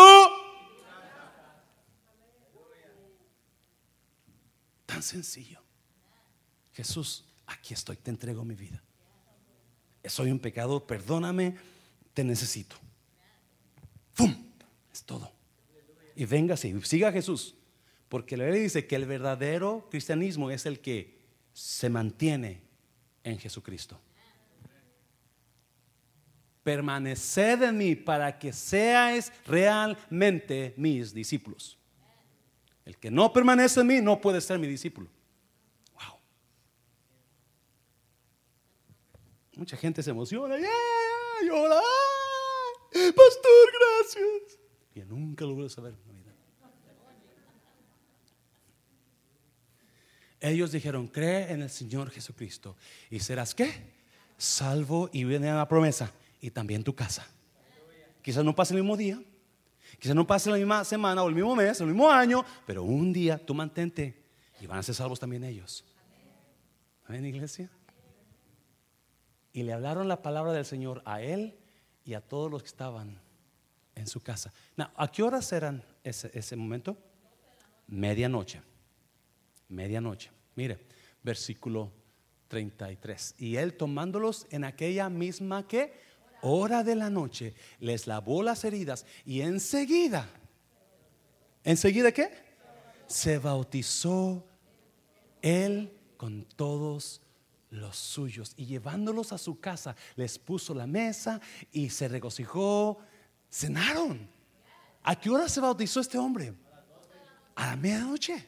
sencillo. 5.03 5.61
Jesús, 6.73 7.25
aquí 7.45 7.73
estoy, 7.73 7.97
te 7.97 8.09
entrego 8.09 8.43
mi 8.43 8.55
vida. 8.55 8.81
Soy 10.05 10.31
un 10.31 10.39
pecado, 10.39 10.85
perdóname, 10.85 11.55
te 12.13 12.23
necesito. 12.23 12.75
¡Fum! 14.13 14.35
Es 14.91 15.03
todo. 15.03 15.31
Y 16.15 16.25
véngase 16.25 16.67
y 16.67 16.81
siga 16.81 17.09
a 17.09 17.11
Jesús. 17.11 17.55
Porque 18.09 18.37
la 18.37 18.49
ley 18.49 18.61
dice 18.61 18.85
que 18.85 18.95
el 18.95 19.05
verdadero 19.05 19.87
cristianismo 19.89 20.51
es 20.51 20.65
el 20.65 20.79
que 20.79 21.17
se 21.53 21.89
mantiene 21.89 22.61
en 23.23 23.39
Jesucristo. 23.39 23.99
Permaneced 26.63 27.63
en 27.63 27.77
mí 27.77 27.95
para 27.95 28.37
que 28.37 28.53
seáis 28.53 29.31
realmente 29.45 30.73
mis 30.77 31.13
discípulos. 31.13 31.77
El 32.85 32.97
que 32.97 33.09
no 33.09 33.31
permanece 33.31 33.79
en 33.79 33.87
mí 33.87 34.01
no 34.01 34.19
puede 34.19 34.41
ser 34.41 34.59
mi 34.59 34.67
discípulo. 34.67 35.09
Wow. 35.93 36.19
Mucha 39.55 39.77
gente 39.77 40.03
se 40.03 40.09
emociona, 40.09 40.57
yeah, 40.57 40.69
llora, 41.45 41.81
pastor, 42.91 43.69
gracias. 43.79 44.59
Y 44.95 44.99
nunca 45.01 45.45
lo 45.45 45.55
voy 45.55 45.65
a 45.65 45.69
saber 45.69 45.93
en 45.93 46.07
la 46.07 46.13
vida. 46.13 46.33
Ellos 50.41 50.73
dijeron, 50.73 51.07
cree 51.07 51.53
en 51.53 51.61
el 51.61 51.69
Señor 51.69 52.09
Jesucristo 52.09 52.75
y 53.09 53.21
serás 53.21 53.55
qué? 53.55 53.71
Salvo 54.37 55.09
y 55.13 55.23
viene 55.23 55.49
a 55.49 55.55
la 55.55 55.69
promesa 55.69 56.11
y 56.41 56.51
también 56.51 56.83
tu 56.83 56.93
casa. 56.93 57.25
Quizás 58.21 58.43
no 58.43 58.53
pase 58.53 58.73
el 58.73 58.81
mismo 58.81 58.97
día, 58.97 59.21
Quizás 59.99 60.15
no 60.15 60.27
pase 60.27 60.49
la 60.49 60.57
misma 60.57 60.83
semana 60.83 61.23
o 61.23 61.29
el 61.29 61.35
mismo 61.35 61.55
mes, 61.55 61.79
el 61.81 61.87
mismo 61.87 62.09
año, 62.09 62.43
pero 62.65 62.83
un 62.83 63.13
día 63.13 63.37
tú 63.37 63.53
mantente 63.53 64.23
y 64.59 64.67
van 64.67 64.79
a 64.79 64.83
ser 64.83 64.95
salvos 64.95 65.19
también 65.19 65.43
ellos. 65.43 65.85
Amén, 67.05 67.25
iglesia. 67.25 67.69
Y 69.51 69.63
le 69.63 69.73
hablaron 69.73 70.07
la 70.07 70.21
palabra 70.21 70.51
del 70.51 70.65
Señor 70.65 71.01
a 71.05 71.21
él 71.21 71.57
y 72.05 72.13
a 72.15 72.21
todos 72.21 72.49
los 72.49 72.63
que 72.63 72.67
estaban 72.67 73.19
en 73.95 74.07
su 74.07 74.21
casa. 74.21 74.51
¿A 74.95 75.11
qué 75.11 75.21
horas 75.21 75.51
eran 75.51 75.83
ese, 76.03 76.31
ese 76.33 76.55
momento? 76.55 76.97
Medianoche. 77.87 78.61
Medianoche. 79.67 80.31
Mire, 80.55 80.79
versículo 81.21 81.91
33. 82.47 83.35
Y 83.37 83.55
él 83.57 83.75
tomándolos 83.75 84.47
en 84.49 84.63
aquella 84.63 85.09
misma 85.09 85.67
que 85.67 85.93
hora 86.43 86.83
de 86.83 86.95
la 86.95 87.09
noche, 87.09 87.55
les 87.79 88.05
lavó 88.05 88.43
las 88.43 88.63
heridas 88.63 89.05
y 89.25 89.41
enseguida, 89.41 90.29
¿enseguida 91.63 92.11
qué? 92.11 92.29
Se 93.07 93.39
bautizó 93.39 94.45
él 95.41 95.91
con 96.17 96.43
todos 96.43 97.21
los 97.69 97.97
suyos 97.97 98.53
y 98.55 98.65
llevándolos 98.65 99.33
a 99.33 99.37
su 99.37 99.59
casa 99.59 99.95
les 100.15 100.37
puso 100.37 100.75
la 100.75 100.85
mesa 100.85 101.41
y 101.71 101.89
se 101.89 102.07
regocijó, 102.07 102.99
cenaron. 103.51 104.29
¿A 105.01 105.19
qué 105.19 105.29
hora 105.29 105.49
se 105.49 105.59
bautizó 105.59 105.99
este 105.99 106.17
hombre? 106.17 106.53
A 107.55 107.67
la 107.67 107.75
medianoche. 107.75 108.47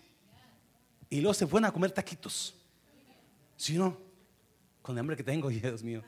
Y 1.09 1.21
luego 1.21 1.33
se 1.33 1.47
fueron 1.47 1.65
a 1.65 1.71
comer 1.71 1.91
taquitos. 1.91 2.55
Si 3.57 3.77
no, 3.77 3.97
con 4.81 4.95
el 4.95 4.99
hambre 4.99 5.15
que 5.15 5.23
tengo, 5.23 5.49
Dios 5.49 5.83
mío. 5.83 6.03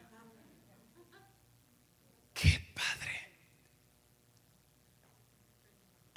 Qué 2.34 2.62
padre. 2.76 3.32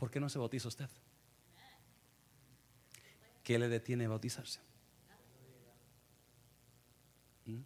¿Por 0.01 0.11
qué 0.11 0.19
no 0.19 0.31
se 0.31 0.39
bautiza 0.39 0.67
usted? 0.67 0.89
¿Qué 3.43 3.59
le 3.59 3.69
detiene 3.69 4.09
bautizarse? 4.09 4.59
¿Mm? 7.45 7.61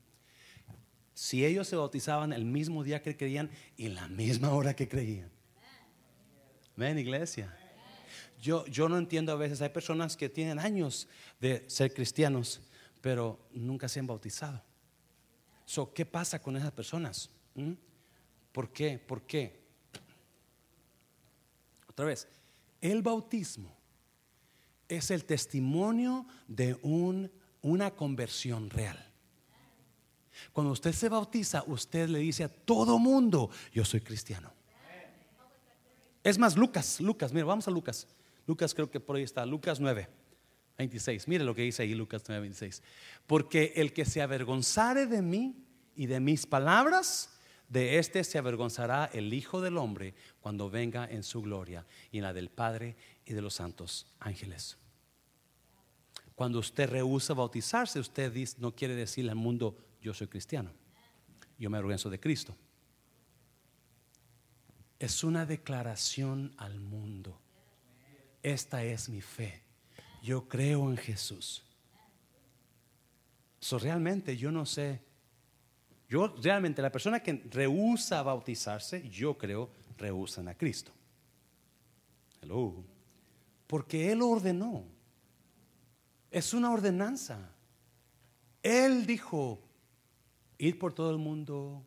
si 1.14 1.44
ellos 1.44 1.68
se 1.68 1.76
bautizaban 1.76 2.32
el 2.32 2.44
mismo 2.44 2.82
día 2.82 3.02
que 3.02 3.16
creían 3.16 3.50
y 3.76 3.86
la 3.86 4.08
misma 4.08 4.52
hora 4.52 4.74
que 4.74 4.88
creían. 4.88 5.30
Ven, 6.74 6.98
iglesia. 6.98 7.56
Yo, 8.42 8.66
yo 8.66 8.88
no 8.88 8.98
entiendo 8.98 9.30
a 9.30 9.36
veces, 9.36 9.62
hay 9.62 9.68
personas 9.68 10.16
que 10.16 10.28
tienen 10.28 10.58
años 10.58 11.06
de 11.38 11.62
ser 11.70 11.94
cristianos, 11.94 12.62
pero 13.00 13.38
nunca 13.52 13.88
se 13.88 14.00
han 14.00 14.08
bautizado. 14.08 14.60
So, 15.66 15.94
¿Qué 15.94 16.04
pasa 16.04 16.42
con 16.42 16.56
esas 16.56 16.72
personas? 16.72 17.30
¿Mm? 17.54 17.74
¿Por 18.50 18.72
qué? 18.72 18.98
¿Por 18.98 19.22
qué? 19.22 19.63
Otra 21.94 22.06
vez, 22.06 22.26
el 22.80 23.02
bautismo 23.02 23.72
es 24.88 25.12
el 25.12 25.24
testimonio 25.24 26.26
de 26.48 26.76
un, 26.82 27.30
una 27.62 27.92
conversión 27.92 28.68
real. 28.68 28.98
Cuando 30.52 30.72
usted 30.72 30.92
se 30.92 31.08
bautiza, 31.08 31.62
usted 31.68 32.08
le 32.08 32.18
dice 32.18 32.42
a 32.42 32.48
todo 32.48 32.98
mundo, 32.98 33.48
yo 33.72 33.84
soy 33.84 34.00
cristiano. 34.00 34.52
Es 36.24 36.36
más, 36.36 36.56
Lucas, 36.56 37.00
Lucas, 37.00 37.32
mira, 37.32 37.46
vamos 37.46 37.68
a 37.68 37.70
Lucas. 37.70 38.08
Lucas 38.44 38.74
creo 38.74 38.90
que 38.90 38.98
por 38.98 39.14
ahí 39.14 39.22
está, 39.22 39.46
Lucas 39.46 39.78
9, 39.78 40.08
26. 40.76 41.28
Mire 41.28 41.44
lo 41.44 41.54
que 41.54 41.62
dice 41.62 41.84
ahí 41.84 41.94
Lucas 41.94 42.24
9, 42.26 42.40
26. 42.40 42.82
Porque 43.28 43.72
el 43.76 43.92
que 43.92 44.04
se 44.04 44.20
avergonzare 44.20 45.06
de 45.06 45.22
mí 45.22 45.54
y 45.94 46.06
de 46.06 46.18
mis 46.18 46.44
palabras, 46.44 47.33
de 47.68 47.98
este 47.98 48.22
se 48.24 48.38
avergonzará 48.38 49.10
el 49.12 49.32
Hijo 49.32 49.60
del 49.60 49.78
Hombre 49.78 50.14
cuando 50.40 50.70
venga 50.70 51.06
en 51.10 51.22
su 51.22 51.42
gloria 51.42 51.86
y 52.12 52.18
en 52.18 52.24
la 52.24 52.32
del 52.32 52.50
Padre 52.50 52.96
y 53.24 53.32
de 53.32 53.42
los 53.42 53.54
santos 53.54 54.06
ángeles. 54.20 54.76
Cuando 56.34 56.58
usted 56.58 56.88
rehúsa 56.88 57.34
bautizarse, 57.34 58.00
usted 58.00 58.32
no 58.58 58.74
quiere 58.74 58.94
decirle 58.94 59.30
al 59.30 59.36
mundo, 59.36 59.76
yo 60.00 60.12
soy 60.12 60.26
cristiano, 60.26 60.72
yo 61.58 61.70
me 61.70 61.78
avergüenzo 61.78 62.10
de 62.10 62.20
Cristo. 62.20 62.56
Es 64.98 65.22
una 65.22 65.46
declaración 65.46 66.54
al 66.56 66.80
mundo. 66.80 67.40
Esta 68.42 68.84
es 68.84 69.08
mi 69.08 69.20
fe. 69.20 69.62
Yo 70.22 70.48
creo 70.48 70.90
en 70.90 70.96
Jesús. 70.96 71.62
So, 73.60 73.78
realmente 73.78 74.36
yo 74.36 74.50
no 74.50 74.66
sé. 74.66 75.02
Yo 76.14 76.32
realmente 76.40 76.80
la 76.80 76.92
persona 76.92 77.18
que 77.18 77.42
rehúsa 77.50 78.22
bautizarse, 78.22 79.02
yo 79.08 79.36
creo, 79.36 79.68
rehusan 79.98 80.46
a 80.46 80.54
Cristo. 80.54 80.92
Hello. 82.40 82.84
Porque 83.66 84.12
Él 84.12 84.22
ordenó. 84.22 84.84
Es 86.30 86.54
una 86.54 86.70
ordenanza. 86.70 87.50
Él 88.62 89.06
dijo, 89.06 89.60
ir 90.56 90.78
por 90.78 90.92
todo 90.92 91.10
el 91.10 91.18
mundo, 91.18 91.84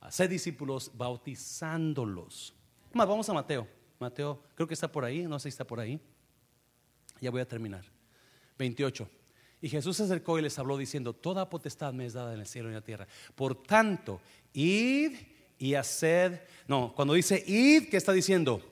hacer 0.00 0.28
discípulos, 0.28 0.90
bautizándolos. 0.94 2.54
Vamos 2.92 3.30
a 3.30 3.32
Mateo. 3.32 3.66
Mateo, 3.98 4.42
creo 4.56 4.68
que 4.68 4.74
está 4.74 4.92
por 4.92 5.06
ahí, 5.06 5.22
no 5.22 5.38
sé 5.38 5.44
si 5.44 5.54
está 5.54 5.66
por 5.66 5.80
ahí. 5.80 5.98
Ya 7.18 7.30
voy 7.30 7.40
a 7.40 7.48
terminar. 7.48 7.86
28. 8.58 9.08
Y 9.60 9.68
Jesús 9.68 9.96
se 9.96 10.04
acercó 10.04 10.38
y 10.38 10.42
les 10.42 10.58
habló 10.58 10.76
diciendo, 10.76 11.12
toda 11.12 11.48
potestad 11.48 11.92
me 11.92 12.06
es 12.06 12.12
dada 12.12 12.34
en 12.34 12.40
el 12.40 12.46
cielo 12.46 12.68
y 12.68 12.70
en 12.70 12.76
la 12.76 12.84
tierra. 12.84 13.06
Por 13.34 13.62
tanto, 13.62 14.20
id 14.52 15.12
y 15.58 15.74
haced, 15.74 16.40
no, 16.68 16.92
cuando 16.94 17.14
dice 17.14 17.42
id, 17.46 17.88
¿qué 17.90 17.96
está 17.96 18.12
diciendo? 18.12 18.62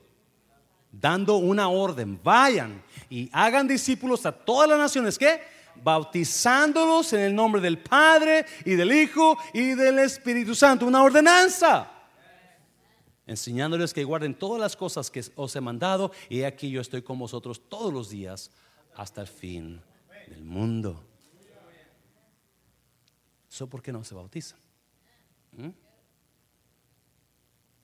dando 0.91 1.37
una 1.37 1.69
orden, 1.69 2.19
vayan 2.23 2.83
y 3.09 3.29
hagan 3.31 3.67
discípulos 3.67 4.25
a 4.25 4.31
todas 4.31 4.69
las 4.69 4.79
naciones, 4.79 5.17
¿qué? 5.17 5.41
Bautizándolos 5.83 7.13
en 7.13 7.19
el 7.21 7.35
nombre 7.35 7.61
del 7.61 7.77
Padre 7.77 8.45
y 8.65 8.71
del 8.71 8.91
Hijo 8.91 9.37
y 9.53 9.75
del 9.75 9.99
Espíritu 9.99 10.55
Santo, 10.55 10.85
una 10.85 11.03
ordenanza. 11.03 11.91
Enseñándoles 13.27 13.93
que 13.93 14.03
guarden 14.03 14.33
todas 14.33 14.59
las 14.59 14.75
cosas 14.75 15.11
que 15.11 15.21
os 15.35 15.55
he 15.55 15.61
mandado 15.61 16.11
y 16.29 16.43
aquí 16.43 16.69
yo 16.69 16.81
estoy 16.81 17.01
con 17.01 17.19
vosotros 17.19 17.61
todos 17.67 17.93
los 17.93 18.09
días 18.09 18.49
hasta 18.95 19.21
el 19.21 19.27
fin 19.27 19.81
del 20.29 20.43
mundo. 20.43 21.03
¿Eso 23.49 23.67
por 23.67 23.81
qué 23.81 23.91
no 23.91 24.03
se 24.03 24.13
bautizan? 24.13 24.59
¿Mm? 25.53 25.69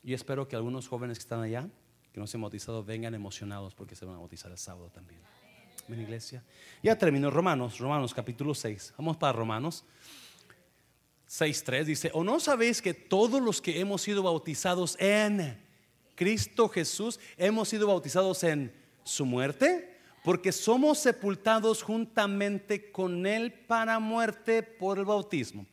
Y 0.04 0.14
espero 0.14 0.48
que 0.48 0.56
algunos 0.56 0.88
jóvenes 0.88 1.18
que 1.18 1.24
están 1.24 1.41
allá 1.41 1.70
que 2.14 2.20
no 2.20 2.28
se 2.28 2.38
han 2.38 2.41
bautizado 2.41 2.84
vengan 2.84 3.16
emocionados 3.16 3.74
porque 3.74 3.96
se 3.96 4.06
van 4.06 4.16
a 4.16 4.20
bautizar 4.20 4.52
el 4.52 4.58
sábado 4.58 4.89
también. 4.91 5.20
En 5.89 6.00
iglesia. 6.00 6.44
Ya 6.82 6.98
terminó 6.98 7.30
Romanos, 7.30 7.80
Romanos 7.80 8.14
capítulo 8.14 8.54
6. 8.54 8.94
Vamos 8.98 9.18
para 9.18 9.34
Romanos 9.34 9.84
6.3. 11.28 11.84
Dice, 11.84 12.12
¿o 12.14 12.24
no 12.24 12.39
sabéis 12.39 12.82
que 12.82 12.94
todos 12.94 13.41
los 13.41 13.62
que 13.62 13.80
hemos 13.80 14.04
sido 14.04 14.24
bautizados 14.24 14.96
en 15.00 15.60
Cristo 16.16 16.70
Jesús, 16.70 17.20
hemos 17.36 17.68
sido 17.68 17.88
bautizados 17.88 18.44
en 18.44 18.72
su 19.04 19.26
muerte? 19.26 19.93
Porque 20.24 20.52
somos 20.52 21.00
sepultados 21.00 21.82
juntamente 21.84 22.92
con 22.92 23.26
Él 23.26 23.52
para 23.52 24.00
muerte 24.00 24.64
por 24.64 24.98
el 24.98 25.06
bautismo 25.06 25.66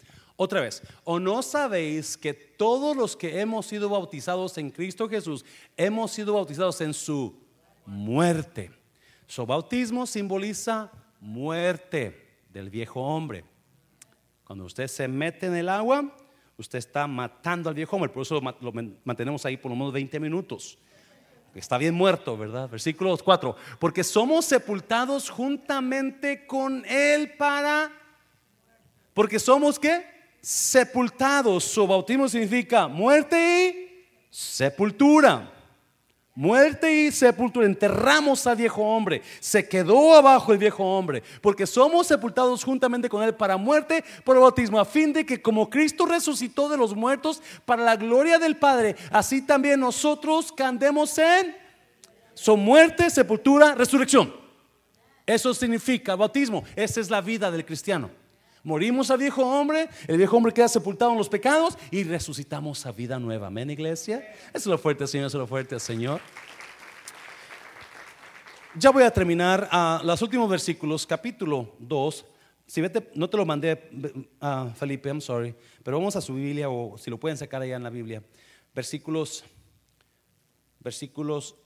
otra 0.42 0.62
vez, 0.62 0.82
¿o 1.04 1.20
no 1.20 1.42
sabéis 1.42 2.16
que 2.16 2.32
todos 2.32 2.96
los 2.96 3.14
que 3.14 3.40
hemos 3.42 3.66
sido 3.66 3.90
bautizados 3.90 4.56
en 4.56 4.70
Cristo 4.70 5.06
Jesús, 5.06 5.44
hemos 5.76 6.12
sido 6.12 6.32
bautizados 6.32 6.80
en 6.80 6.94
su 6.94 7.38
muerte? 7.84 8.70
Su 9.26 9.44
bautismo 9.44 10.06
simboliza 10.06 10.90
muerte 11.20 12.38
del 12.48 12.70
viejo 12.70 13.02
hombre. 13.02 13.44
Cuando 14.44 14.64
usted 14.64 14.86
se 14.86 15.06
mete 15.08 15.44
en 15.44 15.56
el 15.56 15.68
agua, 15.68 16.16
usted 16.56 16.78
está 16.78 17.06
matando 17.06 17.68
al 17.68 17.74
viejo 17.74 17.96
hombre, 17.96 18.08
por 18.10 18.22
eso 18.22 18.40
lo, 18.40 18.72
mantenemos 19.04 19.44
ahí 19.44 19.58
por 19.58 19.70
lo 19.70 19.76
menos 19.76 19.92
20 19.92 20.18
minutos. 20.20 20.78
Está 21.54 21.78
bien 21.78 21.94
muerto, 21.94 22.36
¿verdad? 22.36 22.68
Versículo 22.68 23.16
4. 23.16 23.56
Porque 23.78 24.04
somos 24.04 24.44
sepultados 24.44 25.28
juntamente 25.30 26.46
con 26.46 26.84
Él 26.86 27.32
para... 27.36 27.90
Porque 29.12 29.38
somos 29.38 29.78
qué? 29.78 30.10
sepultados. 30.40 31.64
Su 31.64 31.86
bautismo 31.86 32.28
significa 32.28 32.88
muerte 32.88 33.68
y 33.68 34.06
sepultura. 34.30 35.52
Muerte 36.34 36.92
y 36.92 37.10
sepultura. 37.10 37.66
Enterramos 37.66 38.46
al 38.46 38.56
viejo 38.56 38.82
hombre. 38.82 39.22
Se 39.40 39.68
quedó 39.68 40.14
abajo 40.14 40.52
el 40.52 40.58
viejo 40.58 40.84
hombre. 40.84 41.22
Porque 41.40 41.66
somos 41.66 42.06
sepultados 42.06 42.62
juntamente 42.62 43.08
con 43.08 43.22
él 43.22 43.34
para 43.34 43.56
muerte 43.56 44.04
por 44.24 44.36
el 44.36 44.42
bautismo. 44.42 44.78
A 44.78 44.84
fin 44.84 45.12
de 45.12 45.26
que 45.26 45.42
como 45.42 45.68
Cristo 45.68 46.06
resucitó 46.06 46.68
de 46.68 46.76
los 46.76 46.94
muertos 46.94 47.42
para 47.64 47.82
la 47.82 47.96
gloria 47.96 48.38
del 48.38 48.56
Padre, 48.56 48.96
así 49.10 49.42
también 49.42 49.80
nosotros 49.80 50.52
candemos 50.52 51.18
en 51.18 51.56
su 52.34 52.56
muerte, 52.56 53.10
sepultura, 53.10 53.74
resurrección. 53.74 54.32
Eso 55.26 55.52
significa 55.52 56.14
bautismo. 56.14 56.64
Esa 56.76 57.00
es 57.00 57.10
la 57.10 57.20
vida 57.20 57.50
del 57.50 57.64
cristiano. 57.64 58.19
Morimos 58.62 59.10
al 59.10 59.18
viejo 59.18 59.42
hombre, 59.42 59.88
el 60.06 60.18
viejo 60.18 60.36
hombre 60.36 60.52
queda 60.52 60.68
sepultado 60.68 61.12
en 61.12 61.18
los 61.18 61.28
pecados 61.28 61.78
y 61.90 62.04
resucitamos 62.04 62.84
a 62.84 62.92
vida 62.92 63.18
nueva. 63.18 63.46
Amén, 63.46 63.70
iglesia. 63.70 64.18
Eso 64.48 64.58
es 64.58 64.66
lo 64.66 64.78
fuerte, 64.78 65.06
Señor, 65.06 65.28
eso 65.28 65.38
es 65.38 65.40
lo 65.40 65.46
fuerte, 65.46 65.80
Señor. 65.80 66.20
Ya 68.76 68.90
voy 68.90 69.02
a 69.02 69.10
terminar 69.10 69.68
a 69.72 70.02
los 70.04 70.20
últimos 70.22 70.48
versículos, 70.48 71.06
capítulo 71.06 71.74
2. 71.78 72.26
Si 72.66 72.80
vete, 72.80 73.10
no 73.14 73.28
te 73.28 73.36
lo 73.36 73.44
mandé, 73.44 73.90
a 74.40 74.68
Felipe, 74.76 75.08
I'm 75.08 75.20
sorry, 75.20 75.54
pero 75.82 75.98
vamos 75.98 76.14
a 76.14 76.20
su 76.20 76.34
Biblia 76.34 76.68
o 76.70 76.96
si 76.96 77.10
lo 77.10 77.18
pueden 77.18 77.36
sacar 77.36 77.62
allá 77.62 77.76
en 77.76 77.82
la 77.82 77.90
Biblia. 77.90 78.22
Versículos, 78.72 79.42
versículos 80.78 81.56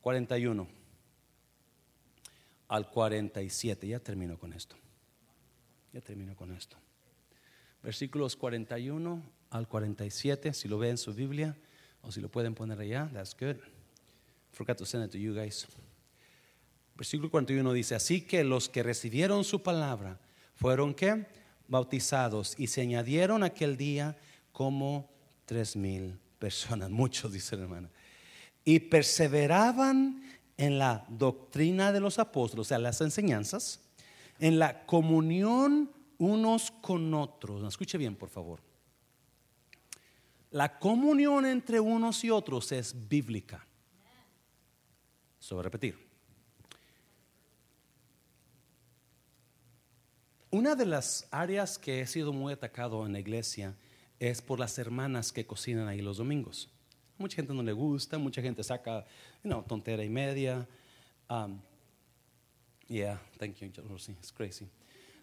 41 0.00 0.66
al 2.68 2.88
47. 2.88 3.88
Ya 3.88 3.98
termino 3.98 4.38
con 4.38 4.54
esto. 4.54 4.76
Ya 5.92 6.00
termino 6.00 6.34
con 6.34 6.52
esto. 6.52 6.76
Versículos 7.82 8.36
41 8.36 9.22
al 9.50 9.68
47, 9.68 10.54
si 10.54 10.68
lo 10.68 10.78
ven 10.78 10.90
en 10.92 10.98
su 10.98 11.12
Biblia 11.12 11.56
o 12.00 12.10
si 12.10 12.20
lo 12.20 12.30
pueden 12.30 12.54
poner 12.54 12.78
allá, 12.78 13.10
that's 13.12 13.36
good. 13.38 13.56
Forgot 14.52 14.78
to 14.78 14.86
send 14.86 15.04
it 15.04 15.10
to 15.10 15.18
you 15.18 15.34
guys. 15.34 15.66
Versículo 16.94 17.30
41 17.30 17.72
dice, 17.72 17.94
así 17.94 18.22
que 18.22 18.44
los 18.44 18.68
que 18.68 18.82
recibieron 18.82 19.44
su 19.44 19.62
palabra 19.62 20.20
fueron 20.54 20.94
que 20.94 21.26
bautizados 21.68 22.54
y 22.58 22.66
se 22.66 22.82
añadieron 22.82 23.42
aquel 23.42 23.76
día 23.76 24.16
como 24.52 25.10
tres 25.46 25.74
mil 25.74 26.18
personas, 26.38 26.90
muchos 27.02 27.32
dice 27.32 27.56
la 27.56 27.62
hermana, 27.62 27.90
y 28.64 28.78
perseveraban 28.78 30.22
en 30.56 30.78
la 30.78 31.04
doctrina 31.08 31.92
de 31.92 32.00
los 32.00 32.18
apóstoles, 32.18 32.66
o 32.66 32.68
sea, 32.68 32.78
las 32.78 33.00
enseñanzas, 33.00 33.80
en 34.42 34.58
la 34.58 34.84
comunión 34.86 35.92
unos 36.18 36.72
con 36.72 37.14
otros. 37.14 37.62
Escuche 37.62 37.96
bien, 37.96 38.16
por 38.16 38.28
favor. 38.28 38.60
La 40.50 40.80
comunión 40.80 41.46
entre 41.46 41.78
unos 41.78 42.24
y 42.24 42.30
otros 42.30 42.72
es 42.72 43.08
bíblica. 43.08 43.64
Sobre 45.38 45.62
repetir. 45.62 45.96
Una 50.50 50.74
de 50.74 50.86
las 50.86 51.28
áreas 51.30 51.78
que 51.78 52.00
he 52.00 52.06
sido 52.08 52.32
muy 52.32 52.52
atacado 52.52 53.06
en 53.06 53.12
la 53.12 53.20
iglesia 53.20 53.76
es 54.18 54.42
por 54.42 54.58
las 54.58 54.76
hermanas 54.76 55.32
que 55.32 55.46
cocinan 55.46 55.86
ahí 55.86 56.00
los 56.00 56.16
domingos. 56.16 56.68
Mucha 57.16 57.36
gente 57.36 57.54
no 57.54 57.62
le 57.62 57.72
gusta, 57.72 58.18
mucha 58.18 58.42
gente 58.42 58.64
saca, 58.64 59.06
you 59.44 59.64
tontera 59.68 60.02
y 60.02 60.10
media. 60.10 60.66
Um, 61.30 61.60
yeah, 62.92 63.18
thank 63.38 63.56
you, 63.60 63.70
Rosie, 63.88 64.14
it's 64.18 64.30
crazy. 64.30 64.68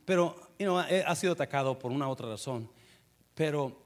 Pero, 0.05 0.35
you 0.57 0.65
know, 0.65 0.79
ha 0.79 1.15
sido 1.15 1.33
atacado 1.33 1.77
por 1.77 1.91
una 1.91 2.09
otra 2.09 2.27
razón. 2.27 2.67
Pero, 3.35 3.77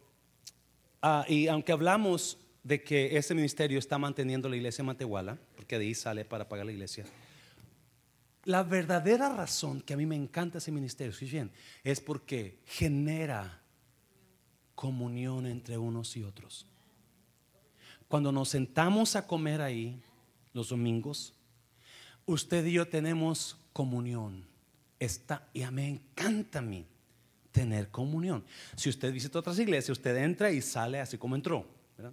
uh, 1.04 1.24
y 1.28 1.48
aunque 1.48 1.74
hablamos 1.74 2.38
de 2.64 2.82
que 2.82 3.18
ese 3.18 3.36
ministerio 3.36 3.78
está 3.78 3.98
manteniendo 3.98 4.48
la 4.48 4.56
iglesia 4.56 4.82
en 4.82 4.86
Matehuala, 4.86 5.38
porque 5.56 5.78
de 5.78 5.86
ahí 5.86 5.94
sale 5.94 6.24
para 6.24 6.48
pagar 6.48 6.66
la 6.66 6.72
iglesia, 6.72 7.06
la 8.46 8.64
verdadera 8.64 9.30
razón 9.36 9.82
que 9.82 9.94
a 9.94 9.98
mí 9.98 10.06
me 10.06 10.16
encanta 10.16 10.60
ese 10.60 10.72
ministerio, 10.72 11.14
¿sí 11.14 11.26
bien? 11.26 11.52
Es 11.84 12.00
porque 12.00 12.60
genera 12.66 13.62
comunión 14.76 15.46
entre 15.46 15.78
unos 15.78 16.16
y 16.16 16.24
otros. 16.24 16.66
Cuando 18.08 18.32
nos 18.32 18.50
sentamos 18.50 19.16
a 19.16 19.28
comer 19.28 19.62
ahí 19.62 20.02
los 20.54 20.70
domingos, 20.70 21.34
usted 22.26 22.66
y 22.66 22.74
yo 22.74 22.88
tenemos 22.88 23.58
comunión. 23.74 24.45
Está, 24.99 25.49
y 25.51 25.63
a 25.63 25.71
mí 25.71 25.82
me 25.82 25.89
encanta 25.89 26.59
a 26.59 26.61
mí 26.61 26.86
tener 27.51 27.89
comunión. 27.89 28.45
Si 28.76 28.89
usted 28.89 29.11
visita 29.11 29.39
otras 29.39 29.59
iglesias, 29.59 29.97
usted 29.97 30.15
entra 30.17 30.51
y 30.51 30.61
sale 30.61 30.99
así 30.99 31.17
como 31.17 31.36
entró. 31.36 31.65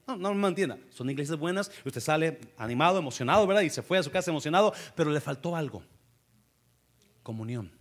No, 0.06 0.16
no 0.16 0.34
me 0.34 0.48
entienda, 0.48 0.78
son 0.90 1.08
iglesias 1.08 1.38
buenas, 1.38 1.70
usted 1.84 2.00
sale 2.00 2.38
animado, 2.58 2.98
emocionado, 2.98 3.46
¿verdad? 3.46 3.62
Y 3.62 3.70
se 3.70 3.82
fue 3.82 3.98
a 3.98 4.02
su 4.02 4.10
casa 4.10 4.30
emocionado, 4.30 4.74
pero 4.94 5.10
le 5.10 5.20
faltó 5.20 5.56
algo, 5.56 5.82
comunión. 7.22 7.72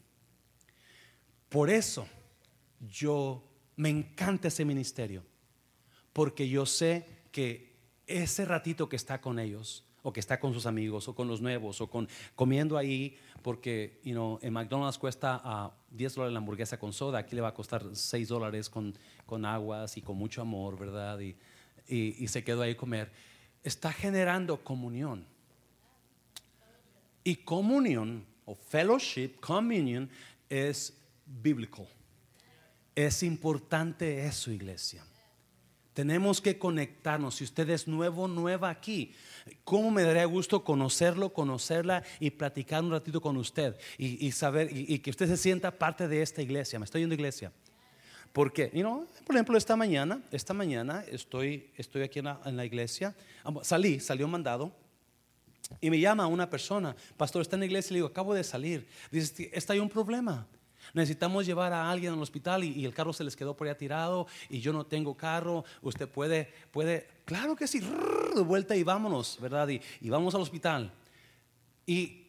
Por 1.50 1.70
eso 1.70 2.08
yo 2.80 3.44
me 3.76 3.90
encanta 3.90 4.48
ese 4.48 4.64
ministerio, 4.64 5.26
porque 6.14 6.48
yo 6.48 6.66
sé 6.66 7.06
que 7.32 7.76
ese 8.08 8.46
ratito 8.46 8.88
que 8.88 8.96
está 8.96 9.20
con 9.20 9.38
ellos, 9.38 9.84
o 10.04 10.14
que 10.14 10.20
está 10.20 10.40
con 10.40 10.54
sus 10.54 10.66
amigos, 10.66 11.08
o 11.08 11.16
con 11.16 11.28
los 11.28 11.42
nuevos, 11.42 11.82
o 11.82 11.90
con 11.90 12.08
comiendo 12.36 12.78
ahí, 12.78 13.18
porque 13.42 14.00
you 14.04 14.40
en 14.42 14.54
McDonald's 14.54 14.98
cuesta 14.98 15.42
a 15.44 15.72
10 15.92 16.16
dólares 16.16 16.34
la 16.34 16.40
hamburguesa 16.40 16.78
con 16.80 16.94
soda, 16.94 17.20
aquí 17.20 17.36
le 17.36 17.42
va 17.42 17.50
a 17.50 17.54
costar 17.54 17.84
6 17.92 18.28
dólares 18.28 18.70
con, 18.70 18.96
con 19.26 19.46
aguas 19.46 19.98
y 19.98 20.02
con 20.02 20.18
mucho 20.18 20.42
amor, 20.42 20.78
¿verdad? 20.78 21.20
Y, 21.20 21.36
y, 21.88 22.28
se 22.28 22.44
quedó 22.44 22.62
ahí 22.62 22.72
a 22.72 22.78
comer. 22.78 23.12
Está 23.64 23.92
generando 23.92 24.64
comunión. 24.64 25.26
Y 27.24 27.38
comunión, 27.38 28.26
o 28.46 28.56
fellowship, 28.56 29.40
communion, 29.40 30.10
es 30.48 30.96
bíblico. 31.26 31.88
Es 32.96 33.24
importante 33.24 34.26
eso, 34.26 34.52
iglesia. 34.52 35.04
Tenemos 36.00 36.40
que 36.40 36.58
conectarnos. 36.58 37.36
Si 37.36 37.44
usted 37.44 37.70
es 37.72 37.86
nuevo, 37.86 38.30
nueva 38.30 38.70
aquí, 38.70 39.12
¿cómo 39.66 39.92
me 39.92 40.04
daría 40.04 40.24
gusto 40.24 40.64
conocerlo, 40.64 41.34
conocerla 41.34 42.04
y 42.22 42.30
platicar 42.30 42.82
un 42.86 42.92
ratito 42.92 43.20
con 43.20 43.36
usted 43.36 43.76
y, 43.98 44.32
saber 44.32 44.70
y, 44.72 44.98
que 45.00 45.10
usted 45.10 45.28
se 45.28 45.36
sienta 45.36 45.78
parte 45.78 46.08
de 46.08 46.22
esta 46.22 46.42
iglesia? 46.42 46.80
Me 46.80 46.86
estoy 46.86 47.02
yendo 47.02 47.12
a 47.12 47.18
iglesia. 47.18 47.52
Porque, 48.32 48.72
you 48.74 49.06
por 49.26 49.36
ejemplo, 49.36 49.58
esta 49.58 49.76
mañana, 49.76 50.22
esta 50.32 50.54
mañana 50.54 51.04
estoy, 51.12 51.70
estoy 51.76 52.04
aquí 52.04 52.20
en 52.20 52.26
la, 52.26 52.40
en 52.46 52.56
la 52.56 52.64
iglesia, 52.64 53.14
salí, 53.62 54.00
salió 54.00 54.26
mandado. 54.26 54.72
Y 55.82 55.90
me 55.90 56.00
llama 56.00 56.28
una 56.28 56.50
persona, 56.50 56.96
pastor, 57.18 57.42
está 57.42 57.58
en 57.58 57.60
la 57.60 57.66
iglesia, 57.66 57.90
y 57.90 57.94
le 57.96 57.98
digo, 57.98 58.08
acabo 58.08 58.34
de 58.34 58.46
salir. 58.46 58.88
Dice, 59.12 59.50
está 59.52 59.74
ahí 59.74 59.80
un 59.80 59.90
problema. 59.90 60.48
Necesitamos 60.94 61.46
llevar 61.46 61.74
a 61.74 61.90
alguien 61.90 62.14
al 62.14 62.22
hospital 62.22 62.64
y, 62.64 62.86
el 62.86 62.94
carro 62.94 63.14
se 63.14 63.24
les 63.24 63.36
quedó 63.36 63.56
por 63.56 63.68
allá 63.68 63.78
tirado 63.78 64.28
y 64.50 64.60
yo 64.60 64.74
no 64.74 64.86
tengo 64.86 65.16
carro. 65.16 65.64
Usted 65.82 66.08
puede, 66.08 66.52
puede, 66.72 67.08
claro 67.26 67.56
que 67.56 67.68
sí, 67.68 67.80
de 67.80 68.42
vuelta 68.42 68.76
y 68.76 68.84
vámonos, 68.84 69.38
¿verdad? 69.42 69.68
Y, 69.70 70.10
vamos 70.10 70.34
al 70.36 70.42
hospital. 70.42 70.92
Y 71.86 72.28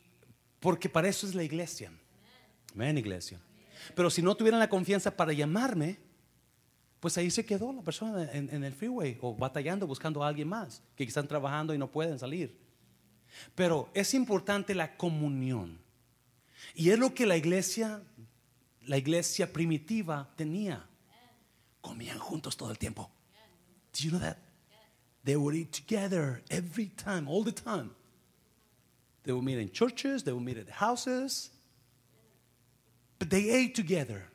porque 0.59 0.89
para 0.89 1.09
eso 1.09 1.27
es 1.27 1.35
la 1.35 1.43
iglesia. 1.43 1.93
Amén, 2.75 2.99
iglesia. 2.99 3.41
Pero 3.95 4.11
si 4.11 4.23
no 4.23 4.35
tuvieran 4.35 4.61
la 4.61 4.69
confianza 4.69 5.11
para 5.11 5.33
llamarme, 5.33 5.99
pues 7.01 7.17
ahí 7.17 7.31
se 7.31 7.47
quedó 7.47 7.73
la 7.73 7.83
persona 7.83 8.31
en, 8.33 8.51
en, 8.53 8.63
el 8.63 8.75
freeway 8.75 9.19
o 9.23 9.35
batallando, 9.35 9.87
buscando 9.87 10.23
a 10.23 10.29
alguien 10.29 10.49
más 10.49 10.83
que 10.95 11.05
están 11.05 11.27
trabajando 11.27 11.75
y 11.75 11.79
no 11.79 11.91
pueden 11.91 12.19
salir. 12.19 12.59
Pero 13.55 13.89
es 13.95 14.13
importante 14.13 14.75
la 14.75 14.97
comunión. 14.97 15.79
Y 16.75 16.91
es 16.91 16.99
lo 16.99 17.15
que 17.15 17.27
la 17.27 17.37
iglesia 17.37 18.03
la 18.87 18.97
iglesia 18.97 19.53
primitiva 19.53 20.29
tenía. 20.37 20.87
Comían 21.81 22.19
juntos 22.19 22.57
todo 22.57 22.71
el 22.71 22.79
tiempo. 22.79 23.11
Do 23.93 24.05
you 24.05 24.11
know 24.11 24.21
that? 24.21 24.39
They 25.25 25.37
would 25.37 25.55
eat 25.55 25.73
together 25.73 26.43
every 26.51 26.87
time, 26.97 27.29
all 27.29 27.43
the 27.43 27.53
time. 27.53 27.91
They 29.25 29.33
would 29.33 29.45
meet 29.45 29.59
in 29.59 29.71
churches, 29.71 30.25
they 30.25 30.33
would 30.33 30.45
meet 30.45 30.57
at 30.57 30.69
houses. 30.69 31.51
But 33.19 33.29
they 33.29 33.51
ate 33.51 33.75
together. 33.75 34.27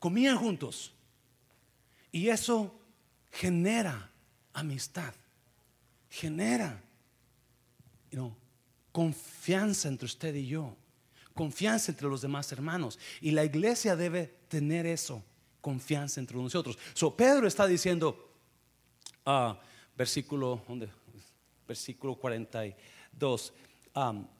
Comían 0.00 0.36
juntos. 0.36 0.90
Y 2.12 2.28
eso 2.28 2.72
genera 3.30 4.10
amistad. 4.54 5.14
Genera 6.10 6.82
you 8.10 8.18
know, 8.18 8.36
confianza 8.92 9.88
entre 9.88 10.06
usted 10.06 10.34
y 10.34 10.46
yo 10.46 10.76
confianza 11.34 11.92
entre 11.92 12.08
los 12.08 12.22
demás 12.22 12.50
hermanos. 12.52 12.98
Y 13.20 13.30
la 13.30 13.44
iglesia 13.44 13.96
debe 13.96 14.34
tener 14.48 14.86
eso, 14.86 15.22
confianza 15.60 16.20
entre 16.20 16.36
nosotros. 16.36 16.78
So, 16.94 17.16
Pedro 17.16 17.46
está 17.46 17.66
diciendo, 17.66 18.32
uh, 19.26 19.54
versículo, 19.96 20.62
versículo 21.66 22.16
42. 22.16 23.52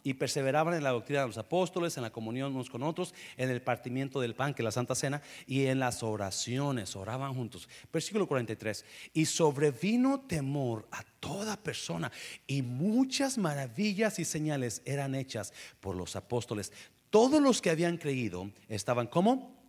Y 0.03 0.15
perseveraban 0.15 0.75
en 0.75 0.85
la 0.85 0.91
doctrina 0.91 1.21
de 1.23 1.27
los 1.27 1.39
apóstoles, 1.39 1.97
en 1.97 2.03
la 2.03 2.11
comunión 2.11 2.55
unos 2.55 2.71
con 2.71 2.83
otros, 2.83 3.15
en 3.37 3.51
el 3.51 3.63
partimiento 3.63 4.21
del 4.21 4.35
pan, 4.35 4.55
que 4.55 4.63
es 4.63 4.65
la 4.65 4.73
Santa 4.73 4.95
Cena, 4.95 5.23
y 5.47 5.67
en 5.67 5.79
las 5.79 6.03
oraciones, 6.03 6.97
oraban 6.97 7.35
juntos. 7.35 7.69
Versículo 7.93 8.27
43. 8.27 8.85
Y 9.13 9.27
sobrevino 9.27 10.21
temor 10.21 10.87
a 10.91 11.03
toda 11.21 11.57
persona, 11.57 12.11
y 12.47 12.63
muchas 12.63 13.39
maravillas 13.39 14.19
y 14.19 14.25
señales 14.25 14.83
eran 14.85 15.15
hechas 15.15 15.53
por 15.81 15.97
los 15.97 16.17
apóstoles. 16.17 16.73
Todos 17.11 17.43
los 17.43 17.61
que 17.61 17.71
habían 17.71 17.97
creído 17.97 18.51
estaban 18.69 19.07
como 19.09 19.61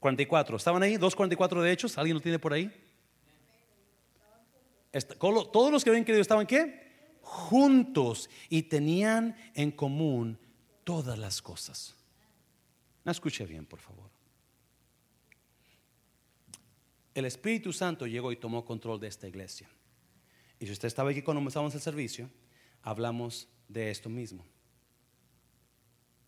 44. 0.00 0.56
¿Estaban 0.56 0.82
ahí? 0.82 0.96
¿244 0.96 1.60
de 1.60 1.70
hechos? 1.70 1.98
¿Alguien 1.98 2.16
lo 2.16 2.20
tiene 2.22 2.38
por 2.38 2.54
ahí? 2.54 2.72
Todos 5.18 5.70
los 5.70 5.84
que 5.84 5.90
habían 5.90 6.04
creído 6.04 6.22
estaban 6.22 6.46
qué? 6.46 6.79
Juntos 7.20 8.30
y 8.48 8.62
tenían 8.62 9.36
en 9.54 9.70
común 9.70 10.38
todas 10.84 11.18
las 11.18 11.40
cosas. 11.42 11.96
No 13.04 13.12
escuche 13.12 13.46
bien, 13.46 13.66
por 13.66 13.80
favor. 13.80 14.10
El 17.14 17.24
Espíritu 17.24 17.72
Santo 17.72 18.06
llegó 18.06 18.32
y 18.32 18.36
tomó 18.36 18.64
control 18.64 19.00
de 19.00 19.08
esta 19.08 19.26
iglesia. 19.26 19.68
Y 20.58 20.66
si 20.66 20.72
usted 20.72 20.88
estaba 20.88 21.10
aquí 21.10 21.22
cuando 21.22 21.40
comenzamos 21.40 21.74
el 21.74 21.80
servicio, 21.80 22.30
hablamos 22.82 23.48
de 23.68 23.90
esto 23.90 24.08
mismo. 24.08 24.44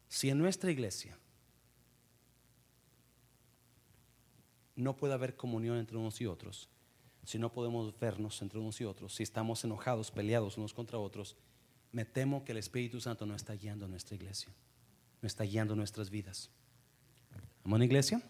Si 0.09 0.29
en 0.29 0.39
nuestra 0.39 0.71
iglesia 0.71 1.19
no 4.77 4.97
puede 4.97 5.15
haber 5.15 5.37
comunión 5.37 5.79
entre 5.79 5.97
unos 5.97 6.21
y 6.21 6.27
otros, 6.27 6.69
si 7.25 7.39
no 7.39 7.53
podemos 7.53 7.99
vernos 7.99 8.41
entre 8.43 8.59
unos 8.59 8.81
y 8.81 8.85
otros, 8.85 9.15
si 9.15 9.23
estamos 9.23 9.65
enojados, 9.65 10.11
peleados 10.11 10.59
unos 10.59 10.75
contra 10.75 10.99
otros, 10.99 11.37
me 11.93 12.05
temo 12.05 12.45
que 12.45 12.53
el 12.53 12.59
Espíritu 12.59 13.01
Santo 13.01 13.27
no 13.27 13.35
está 13.35 13.55
guiando 13.55 13.87
nuestra 13.87 14.17
iglesia, 14.17 14.53
no 15.21 15.27
está 15.27 15.45
guiando 15.45 15.77
nuestras 15.77 16.11
vidas. 16.11 16.51
¿Amón, 17.65 17.83
iglesia? 17.83 18.23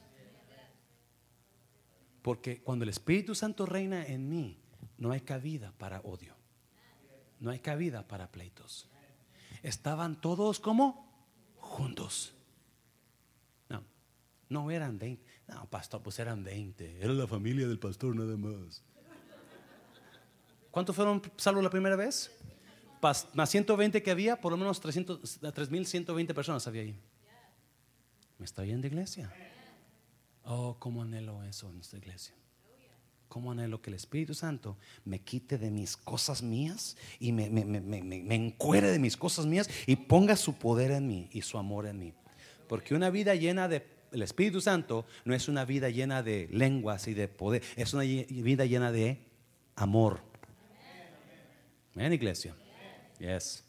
Porque 2.20 2.62
cuando 2.62 2.84
el 2.84 2.90
Espíritu 2.90 3.34
Santo 3.34 3.66
reina 3.66 4.06
en 4.06 4.28
mí, 4.28 4.58
no 4.98 5.10
hay 5.10 5.20
cabida 5.20 5.72
para 5.78 6.00
odio, 6.00 6.34
no 7.40 7.50
hay 7.50 7.60
cabida 7.60 8.06
para 8.06 8.30
pleitos. 8.30 8.88
Estaban 9.62 10.20
todos 10.20 10.60
como 10.60 11.08
juntos. 11.56 12.34
No, 14.52 14.70
eran 14.70 14.98
20. 14.98 15.24
No, 15.48 15.66
pastor, 15.70 16.02
pues 16.02 16.18
eran 16.18 16.44
20. 16.44 16.98
Era 17.00 17.14
la 17.14 17.26
familia 17.26 17.66
del 17.66 17.78
pastor 17.78 18.14
nada 18.14 18.36
más. 18.36 18.84
¿Cuántos 20.70 20.94
fueron 20.94 21.22
salvos 21.36 21.64
la 21.64 21.70
primera 21.70 21.96
vez? 21.96 22.30
más 23.32 23.50
120 23.50 24.00
que 24.02 24.10
había, 24.10 24.40
por 24.40 24.52
lo 24.52 24.58
menos 24.58 24.78
300, 24.80 25.40
3.120 25.40 26.34
personas 26.34 26.66
había 26.68 26.82
ahí. 26.82 26.94
¿Me 28.38 28.44
está 28.44 28.64
yendo 28.64 28.86
iglesia? 28.86 29.32
Oh, 30.44 30.76
cómo 30.78 31.02
anhelo 31.02 31.42
eso 31.42 31.70
en 31.70 31.80
esta 31.80 31.96
iglesia. 31.96 32.34
Cómo 33.28 33.50
anhelo 33.50 33.80
que 33.80 33.90
el 33.90 33.94
Espíritu 33.94 34.34
Santo 34.34 34.76
me 35.04 35.20
quite 35.20 35.58
de 35.58 35.70
mis 35.70 35.96
cosas 35.96 36.42
mías 36.42 36.96
y 37.18 37.32
me, 37.32 37.48
me, 37.48 37.64
me, 37.64 37.80
me, 37.80 38.34
encuere 38.34 38.90
de 38.90 38.98
mis 38.98 39.16
cosas 39.16 39.46
mías 39.46 39.68
y 39.86 39.96
ponga 39.96 40.36
su 40.36 40.54
poder 40.54 40.90
en 40.90 41.08
mí 41.08 41.28
y 41.32 41.42
su 41.42 41.58
amor 41.58 41.86
en 41.86 41.98
mí. 41.98 42.14
Porque 42.68 42.94
una 42.94 43.10
vida 43.10 43.34
llena 43.34 43.68
de 43.68 43.91
el 44.12 44.22
Espíritu 44.22 44.60
Santo 44.60 45.06
no 45.24 45.34
es 45.34 45.48
una 45.48 45.64
vida 45.64 45.88
llena 45.88 46.22
de 46.22 46.48
lenguas 46.50 47.08
y 47.08 47.14
de 47.14 47.28
poder, 47.28 47.62
es 47.76 47.94
una 47.94 48.02
vida 48.02 48.66
llena 48.66 48.92
de 48.92 49.26
amor. 49.74 50.20
Amén, 51.94 52.12
iglesia. 52.12 52.54
Yes. 53.18 53.64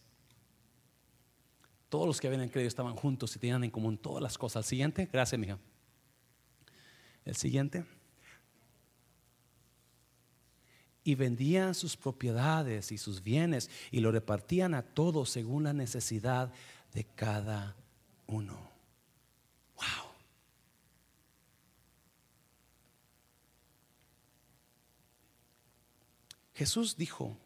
Todos 1.90 2.08
los 2.08 2.20
que 2.20 2.28
habían 2.28 2.48
creído 2.50 2.68
estaban 2.68 2.96
juntos 2.96 3.36
y 3.36 3.40
tenían 3.40 3.64
en 3.64 3.70
común 3.70 3.98
todas 3.98 4.22
las 4.22 4.38
cosas. 4.38 4.66
El 4.66 4.70
siguiente, 4.70 5.10
gracias, 5.12 5.40
mija. 5.40 5.60
El 7.26 7.36
siguiente. 7.36 7.86
Y 11.04 11.16
vendían 11.16 11.76
sus 11.76 11.98
propiedades 11.98 12.92
y 12.92 12.98
sus 12.98 13.22
bienes 13.22 13.70
y 13.92 14.00
lo 14.00 14.12
repartían 14.12 14.74
a 14.74 14.82
todos 14.82 15.30
según 15.30 15.66
la 15.66 15.74
necesidad 15.74 16.52
de 16.94 17.04
cada 17.04 17.76
uno. 18.26 18.72
Wow. 19.76 20.13
Jesús 26.54 26.96
dijo, 26.96 27.38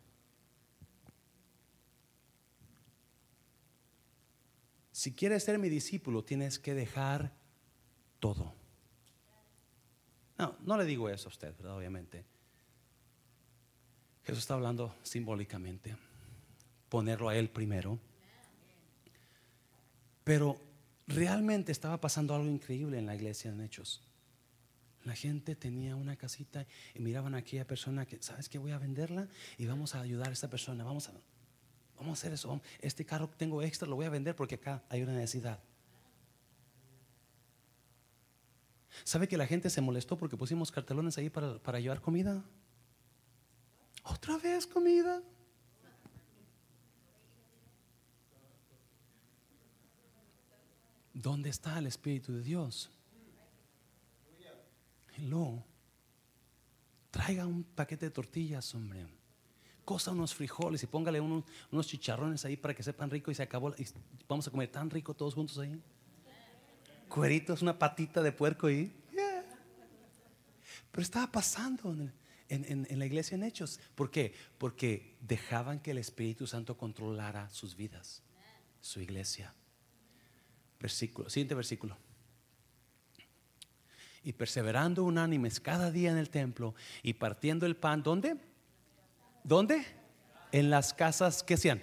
si 4.92 5.14
quieres 5.14 5.44
ser 5.44 5.60
mi 5.60 5.70
discípulo, 5.70 6.24
tienes 6.24 6.60
que 6.60 6.74
dejar 6.74 7.34
todo. 8.20 8.54
No, 10.38 10.56
no 10.62 10.78
le 10.78 10.86
digo 10.86 11.10
eso 11.10 11.30
a 11.30 11.32
usted, 11.32 11.54
obviamente. 11.66 12.26
Jesús 14.24 14.40
está 14.40 14.56
hablando 14.56 14.94
simbólicamente, 15.04 15.96
ponerlo 16.90 17.30
a 17.30 17.36
Él 17.38 17.50
primero. 17.50 17.98
Pero 20.24 20.60
realmente 21.08 21.72
estaba 21.72 22.02
pasando 22.02 22.36
algo 22.36 22.50
increíble 22.50 23.00
en 23.00 23.06
la 23.06 23.16
iglesia 23.16 23.52
en 23.52 23.62
Hechos. 23.62 24.07
La 25.08 25.16
gente 25.16 25.56
tenía 25.56 25.96
una 25.96 26.18
casita 26.18 26.68
y 26.94 27.00
miraban 27.00 27.34
a 27.34 27.38
aquella 27.38 27.66
persona 27.66 28.06
que, 28.06 28.22
¿sabes 28.22 28.50
qué? 28.50 28.58
Voy 28.58 28.72
a 28.72 28.78
venderla 28.78 29.30
y 29.58 29.66
vamos 29.66 29.96
a 29.96 30.02
ayudar 30.02 30.28
a 30.28 30.34
esta 30.34 30.50
persona. 30.50 30.84
Vamos 30.84 31.08
a, 31.08 31.14
vamos 31.96 32.10
a 32.10 32.14
hacer 32.20 32.34
eso. 32.34 32.60
Este 32.82 33.06
carro 33.06 33.32
que 33.32 33.38
tengo 33.38 33.64
extra 33.64 33.88
lo 33.88 33.96
voy 33.96 34.06
a 34.06 34.10
vender 34.10 34.36
porque 34.36 34.56
acá 34.56 34.84
hay 34.90 35.04
una 35.04 35.14
necesidad. 35.14 35.64
¿Sabe 39.06 39.30
que 39.30 39.38
la 39.38 39.48
gente 39.48 39.70
se 39.70 39.80
molestó 39.80 40.18
porque 40.18 40.36
pusimos 40.36 40.74
cartelones 40.74 41.18
ahí 41.18 41.30
para, 41.30 41.58
para 41.60 41.80
llevar 41.80 42.02
comida? 42.02 42.44
¿Otra 44.04 44.38
vez 44.38 44.68
comida? 44.68 45.24
¿Dónde 51.14 51.50
está 51.50 51.80
el 51.80 51.88
Espíritu 51.88 52.34
de 52.34 52.42
Dios? 52.42 52.92
Hello. 55.18 55.64
Traiga 57.10 57.48
un 57.48 57.64
paquete 57.64 58.06
de 58.06 58.12
tortillas, 58.12 58.76
hombre. 58.76 59.08
Cosa 59.84 60.12
unos 60.12 60.36
frijoles 60.36 60.84
y 60.84 60.88
póngale 60.88 61.20
unos, 61.20 61.88
chicharrones 61.88 62.46
ahí 62.46 62.56
para 62.56 62.76
que 62.76 62.84
sepan 62.84 63.10
rico 63.10 63.32
y 63.32 63.36
se 63.36 63.42
acabó. 63.42 63.74
Y 63.78 63.88
vamos 64.28 64.48
a 64.48 64.52
comer 64.52 64.70
tan 64.70 64.90
rico 64.90 65.14
todos 65.16 65.34
juntos 65.34 65.58
ahí. 65.58 65.82
Cueritos, 67.10 67.62
una 67.62 67.80
patita 67.80 68.22
de 68.22 68.32
puerco 68.32 68.68
ahí. 68.68 68.94
Pero 70.92 71.02
estaba 71.02 71.32
pasando 71.32 71.96
en, 72.50 73.00
la 73.00 73.06
iglesia 73.06 73.36
en 73.36 73.44
Hechos. 73.44 73.80
¿Por 73.96 74.12
qué? 74.12 74.36
Porque 74.58 75.18
dejaban 75.22 75.80
que 75.80 75.92
el 75.92 75.98
Espíritu 75.98 76.46
Santo 76.46 76.78
controlara 76.78 77.50
sus 77.50 77.76
vidas, 77.76 78.22
su 78.82 79.00
iglesia. 79.00 79.54
Versículo, 80.80 81.30
siguiente 81.30 81.56
versículo 81.56 81.98
y 84.28 84.34
perseverando 84.34 85.06
unánimes 85.06 85.62
cada 85.62 85.90
día 85.90 86.12
en 86.12 86.18
el 86.18 86.30
templo 86.30 86.76
y 87.02 87.14
partiendo 87.14 87.66
el 87.66 87.78
pan, 87.78 88.04
¿dónde? 88.04 88.36
¿Dónde? 89.42 89.86
En 90.52 90.70
las 90.70 90.94
casas 90.94 91.44
que 91.44 91.54
hacían. 91.54 91.82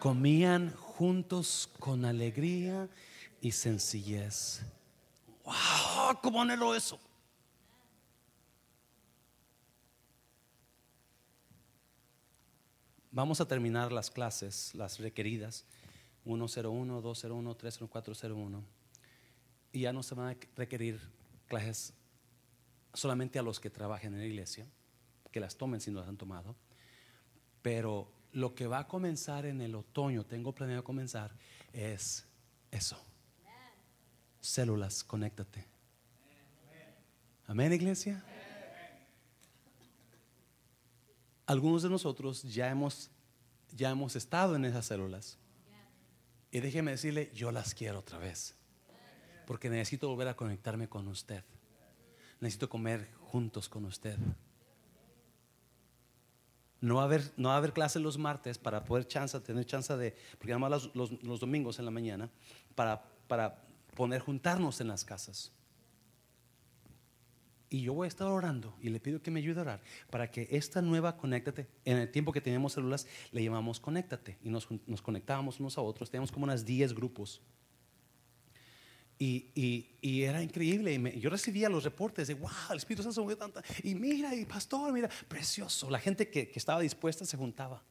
Comían 0.00 0.74
juntos 0.74 1.70
con 1.78 2.04
alegría 2.04 2.88
y 3.40 3.52
sencillez. 3.52 4.62
¡Wow! 5.44 6.18
¿Cómo 6.20 6.42
anhelo 6.42 6.74
eso? 6.74 6.98
Vamos 13.12 13.40
a 13.40 13.46
terminar 13.46 13.92
las 13.92 14.10
clases, 14.10 14.74
las 14.74 14.98
requeridas, 14.98 15.64
101, 16.24 17.00
201, 17.00 17.54
30401. 17.54 18.64
Y 19.70 19.82
ya 19.82 19.92
no 19.92 20.02
se 20.02 20.16
van 20.16 20.30
a 20.30 20.36
requerir 20.56 21.19
clases 21.50 21.92
solamente 22.94 23.38
a 23.38 23.42
los 23.42 23.60
que 23.60 23.68
trabajen 23.68 24.14
en 24.14 24.20
la 24.20 24.26
iglesia, 24.26 24.66
que 25.30 25.40
las 25.40 25.56
tomen 25.56 25.80
si 25.80 25.90
no 25.90 26.00
las 26.00 26.08
han 26.08 26.16
tomado. 26.16 26.56
Pero 27.60 28.10
lo 28.32 28.54
que 28.54 28.66
va 28.66 28.78
a 28.78 28.88
comenzar 28.88 29.44
en 29.44 29.60
el 29.60 29.74
otoño, 29.74 30.24
tengo 30.24 30.54
planeado 30.54 30.84
comenzar, 30.84 31.34
es 31.72 32.24
eso. 32.70 32.96
Células, 34.40 35.04
conéctate. 35.04 35.66
Amén, 37.46 37.72
iglesia. 37.72 38.24
Algunos 41.46 41.82
de 41.82 41.90
nosotros 41.90 42.44
ya 42.44 42.70
hemos, 42.70 43.10
ya 43.72 43.90
hemos 43.90 44.14
estado 44.14 44.54
en 44.54 44.64
esas 44.64 44.86
células. 44.86 45.36
Y 46.52 46.60
déjeme 46.60 46.92
decirle, 46.92 47.30
yo 47.34 47.50
las 47.50 47.74
quiero 47.74 47.98
otra 47.98 48.18
vez 48.18 48.59
porque 49.50 49.68
necesito 49.68 50.08
volver 50.08 50.28
a 50.28 50.36
conectarme 50.36 50.88
con 50.88 51.08
usted. 51.08 51.42
Necesito 52.38 52.68
comer 52.68 53.10
juntos 53.18 53.68
con 53.68 53.84
usted. 53.84 54.16
No 56.80 56.94
va 56.94 57.02
a 57.02 57.04
haber, 57.06 57.32
no 57.36 57.50
haber 57.50 57.72
clases 57.72 58.00
los 58.00 58.16
martes 58.16 58.58
para 58.58 58.84
poder 58.84 59.08
chance, 59.08 59.40
tener 59.40 59.66
chance 59.66 59.96
de, 59.96 60.14
porque 60.38 60.52
además 60.52 60.88
los, 60.94 61.20
los, 61.24 61.40
domingos 61.40 61.80
en 61.80 61.84
la 61.84 61.90
mañana, 61.90 62.30
para, 62.76 63.02
para 63.26 63.60
poner 63.96 64.20
juntarnos 64.20 64.80
en 64.80 64.86
las 64.86 65.04
casas. 65.04 65.50
Y 67.70 67.82
yo 67.82 67.92
voy 67.92 68.04
a 68.04 68.08
estar 68.08 68.28
orando 68.28 68.76
y 68.80 68.90
le 68.90 69.00
pido 69.00 69.20
que 69.20 69.32
me 69.32 69.40
ayude 69.40 69.58
a 69.58 69.62
orar 69.62 69.82
para 70.10 70.30
que 70.30 70.46
esta 70.52 70.80
nueva 70.80 71.16
conéctate, 71.16 71.66
en 71.84 71.98
el 71.98 72.08
tiempo 72.08 72.30
que 72.30 72.40
teníamos 72.40 72.74
células, 72.74 73.08
le 73.32 73.42
llamamos 73.42 73.80
conéctate 73.80 74.38
y 74.44 74.48
nos, 74.48 74.68
nos 74.86 75.02
conectábamos 75.02 75.58
unos 75.58 75.76
a 75.76 75.80
otros. 75.80 76.08
Teníamos 76.08 76.30
como 76.30 76.44
unas 76.44 76.64
10 76.64 76.94
grupos. 76.94 77.42
Y, 79.22 80.22
era 80.22 80.42
increíble. 80.42 80.94
Y 81.14 81.20
yo 81.20 81.28
recibía 81.28 81.68
los 81.68 81.84
reportes 81.84 82.26
de, 82.28 82.34
wow, 82.34 82.50
el 82.70 82.78
Espíritu 82.78 83.02
Santo 83.02 83.14
se 83.16 83.20
movió 83.20 83.36
tanto. 83.36 83.60
Y 83.82 83.94
mira, 83.94 84.34
y 84.34 84.46
pastor, 84.46 84.90
mira, 84.94 85.10
precioso. 85.28 85.90
La 85.90 85.98
gente 85.98 86.30
que, 86.30 86.48
que 86.50 86.58
estaba 86.58 86.80
dispuesta 86.80 87.26
se 87.26 87.36
juntaba. 87.36 87.82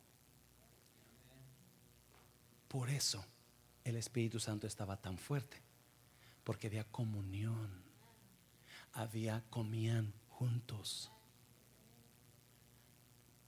Por 2.68 2.90
eso 2.90 3.24
el 3.84 3.96
Espíritu 3.96 4.40
Santo 4.40 4.66
estaba 4.66 4.98
tan 4.98 5.20
fuerte. 5.20 5.62
Porque 6.44 6.66
había 6.66 6.84
comunión. 6.86 7.70
Había, 8.94 9.44
comían 9.52 10.12
juntos. 10.30 11.12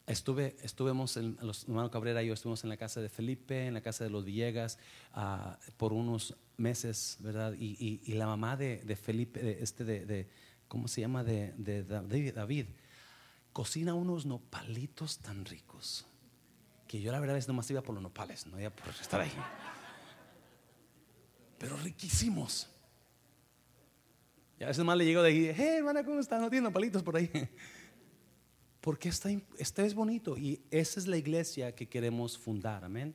Estuve, 0.08 0.58
estuvimos, 0.64 1.16
en, 1.18 1.38
los 1.42 1.64
hermanos 1.64 1.92
Cabrera 1.92 2.24
y 2.24 2.28
yo 2.28 2.34
estuvimos 2.34 2.64
en 2.64 2.70
la 2.70 2.78
casa 2.78 3.02
de 3.02 3.10
Felipe, 3.10 3.68
en 3.68 3.74
la 3.74 3.82
casa 3.82 4.04
de 4.04 4.10
los 4.10 4.26
Villegas, 4.26 4.80
uh, 5.16 5.56
por 5.78 5.94
unos 5.94 6.36
meses, 6.58 7.18
¿verdad? 7.20 7.54
Y, 7.58 8.02
y, 8.04 8.14
la 8.14 8.26
mamá 8.26 8.58
de, 8.58 8.78
de 8.78 8.96
Felipe, 8.96 9.62
este 9.62 9.86
de, 9.86 10.06
de, 10.06 10.28
¿cómo 10.68 10.88
se 10.88 11.02
llama? 11.02 11.24
De, 11.24 11.54
de, 11.58 11.84
David, 12.32 12.66
cocina 13.54 13.94
unos 13.94 14.26
nopalitos 14.26 15.20
tan 15.20 15.46
ricos 15.46 16.06
que 16.88 17.00
yo 17.00 17.12
la 17.12 17.20
verdad 17.22 17.38
es 17.38 17.48
nomás 17.48 17.70
iba 17.72 17.82
por 17.82 17.94
los 17.96 18.04
nopales, 18.04 18.46
no 18.48 18.60
iba 18.60 18.70
por 18.70 18.90
estar 18.90 19.22
ahí. 19.22 19.32
Pero 21.58 21.78
riquísimos. 21.78 22.70
Y 24.60 24.64
a 24.64 24.68
veces 24.68 24.84
más 24.84 24.98
le 24.98 25.06
llego 25.06 25.22
de 25.22 25.30
ahí, 25.30 25.52
hey 25.56 25.76
hermana, 25.78 26.04
¿cómo 26.04 26.20
estás? 26.20 26.42
¿No 26.42 26.50
tiene 26.50 26.66
nopalitos 26.66 27.02
por 27.02 27.16
ahí? 27.16 27.32
Porque 28.82 29.10
este 29.10 29.86
es 29.86 29.94
bonito 29.94 30.38
y 30.38 30.60
esa 30.72 31.00
es 31.00 31.06
la 31.06 31.16
iglesia 31.16 31.74
que 31.74 31.88
queremos 31.88 32.36
fundar, 32.36 32.84
amén. 32.84 33.14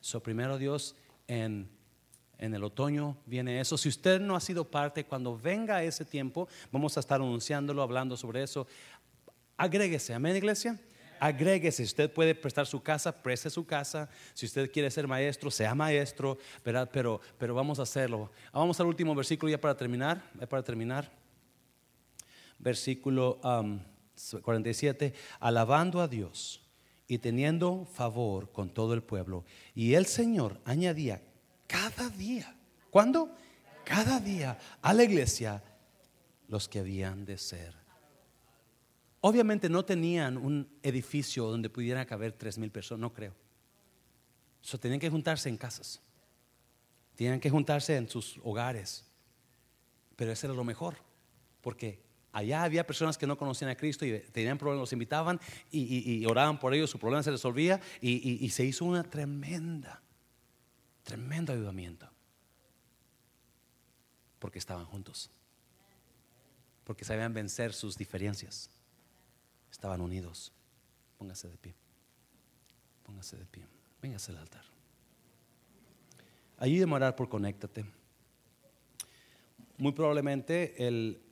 So, 0.00 0.22
primero 0.22 0.56
Dios, 0.56 0.96
en, 1.28 1.68
en 2.38 2.54
el 2.54 2.64
otoño 2.64 3.18
viene 3.26 3.60
eso. 3.60 3.76
Si 3.76 3.90
usted 3.90 4.20
no 4.20 4.34
ha 4.34 4.40
sido 4.40 4.64
parte, 4.64 5.04
cuando 5.04 5.36
venga 5.38 5.82
ese 5.82 6.06
tiempo, 6.06 6.48
vamos 6.72 6.96
a 6.96 7.00
estar 7.00 7.20
anunciándolo, 7.20 7.82
hablando 7.82 8.16
sobre 8.16 8.42
eso. 8.42 8.66
Agréguese, 9.58 10.14
amén, 10.14 10.34
iglesia. 10.34 10.80
Agréguese, 11.20 11.78
si 11.78 11.82
usted 11.84 12.10
puede 12.10 12.34
prestar 12.34 12.66
su 12.66 12.82
casa, 12.82 13.22
preste 13.22 13.50
su 13.50 13.66
casa. 13.66 14.08
Si 14.32 14.46
usted 14.46 14.70
quiere 14.70 14.90
ser 14.90 15.06
maestro, 15.06 15.50
sea 15.50 15.74
maestro, 15.74 16.38
¿verdad? 16.64 16.88
Pero, 16.90 17.20
pero 17.36 17.54
vamos 17.54 17.78
a 17.78 17.82
hacerlo. 17.82 18.30
Vamos 18.50 18.80
al 18.80 18.86
último 18.86 19.14
versículo 19.14 19.50
ya 19.50 19.60
para 19.60 19.76
terminar. 19.76 20.22
para 20.48 20.62
terminar. 20.62 21.10
Versículo. 22.58 23.38
Um, 23.44 23.80
47, 24.42 25.14
alabando 25.40 26.00
a 26.00 26.08
Dios 26.08 26.62
y 27.06 27.18
teniendo 27.18 27.86
favor 27.92 28.50
con 28.52 28.70
todo 28.70 28.94
el 28.94 29.02
pueblo. 29.02 29.44
Y 29.74 29.94
el 29.94 30.06
Señor 30.06 30.60
añadía 30.64 31.22
cada 31.66 32.08
día. 32.10 32.56
¿Cuándo? 32.90 33.30
cada 33.86 34.18
día 34.18 34.58
a 34.82 34.92
la 34.92 35.04
iglesia 35.04 35.62
los 36.48 36.68
que 36.68 36.80
habían 36.80 37.24
de 37.24 37.38
ser. 37.38 37.72
Obviamente 39.20 39.68
no 39.68 39.84
tenían 39.84 40.36
un 40.36 40.68
edificio 40.82 41.46
donde 41.46 41.70
pudieran 41.70 42.04
caber 42.04 42.32
tres 42.32 42.58
mil 42.58 42.70
personas, 42.70 43.00
no 43.00 43.12
creo. 43.12 43.32
So, 44.60 44.78
tenían 44.78 45.00
que 45.00 45.08
juntarse 45.08 45.48
en 45.48 45.56
casas, 45.56 46.00
tenían 47.14 47.38
que 47.38 47.48
juntarse 47.48 47.96
en 47.96 48.08
sus 48.08 48.38
hogares. 48.42 49.04
Pero 50.16 50.32
eso 50.32 50.48
era 50.48 50.54
lo 50.54 50.64
mejor, 50.64 50.96
porque 51.60 52.00
allá 52.36 52.62
había 52.64 52.86
personas 52.86 53.16
que 53.16 53.26
no 53.26 53.36
conocían 53.38 53.70
a 53.70 53.76
Cristo 53.76 54.04
y 54.04 54.20
tenían 54.32 54.58
problemas, 54.58 54.82
los 54.82 54.92
invitaban 54.92 55.40
y, 55.70 56.24
oraban 56.26 56.58
por 56.58 56.74
ellos, 56.74 56.90
su 56.90 56.98
problema 56.98 57.22
se 57.22 57.30
resolvía 57.30 57.80
y, 58.00 58.48
se 58.50 58.64
hizo 58.64 58.84
una 58.84 59.02
tremenda, 59.02 60.02
tremendo 61.02 61.52
ayudamiento, 61.52 62.08
porque 64.38 64.58
estaban 64.58 64.84
juntos 64.84 65.30
porque 66.86 67.04
sabían 67.04 67.34
vencer 67.34 67.72
sus 67.72 67.98
diferencias. 67.98 68.70
Estaban 69.72 70.00
unidos. 70.00 70.52
Póngase 71.18 71.48
de 71.48 71.58
pie. 71.58 71.74
Póngase 73.02 73.36
de 73.36 73.44
pie. 73.44 73.66
Véngase 74.00 74.30
al 74.30 74.38
altar. 74.38 74.64
Ayúdeme 76.58 76.92
a 76.92 76.96
orar 76.96 77.16
por 77.16 77.28
conéctate. 77.28 77.84
Muy 79.78 79.90
probablemente 79.90 80.86
el 80.86 81.25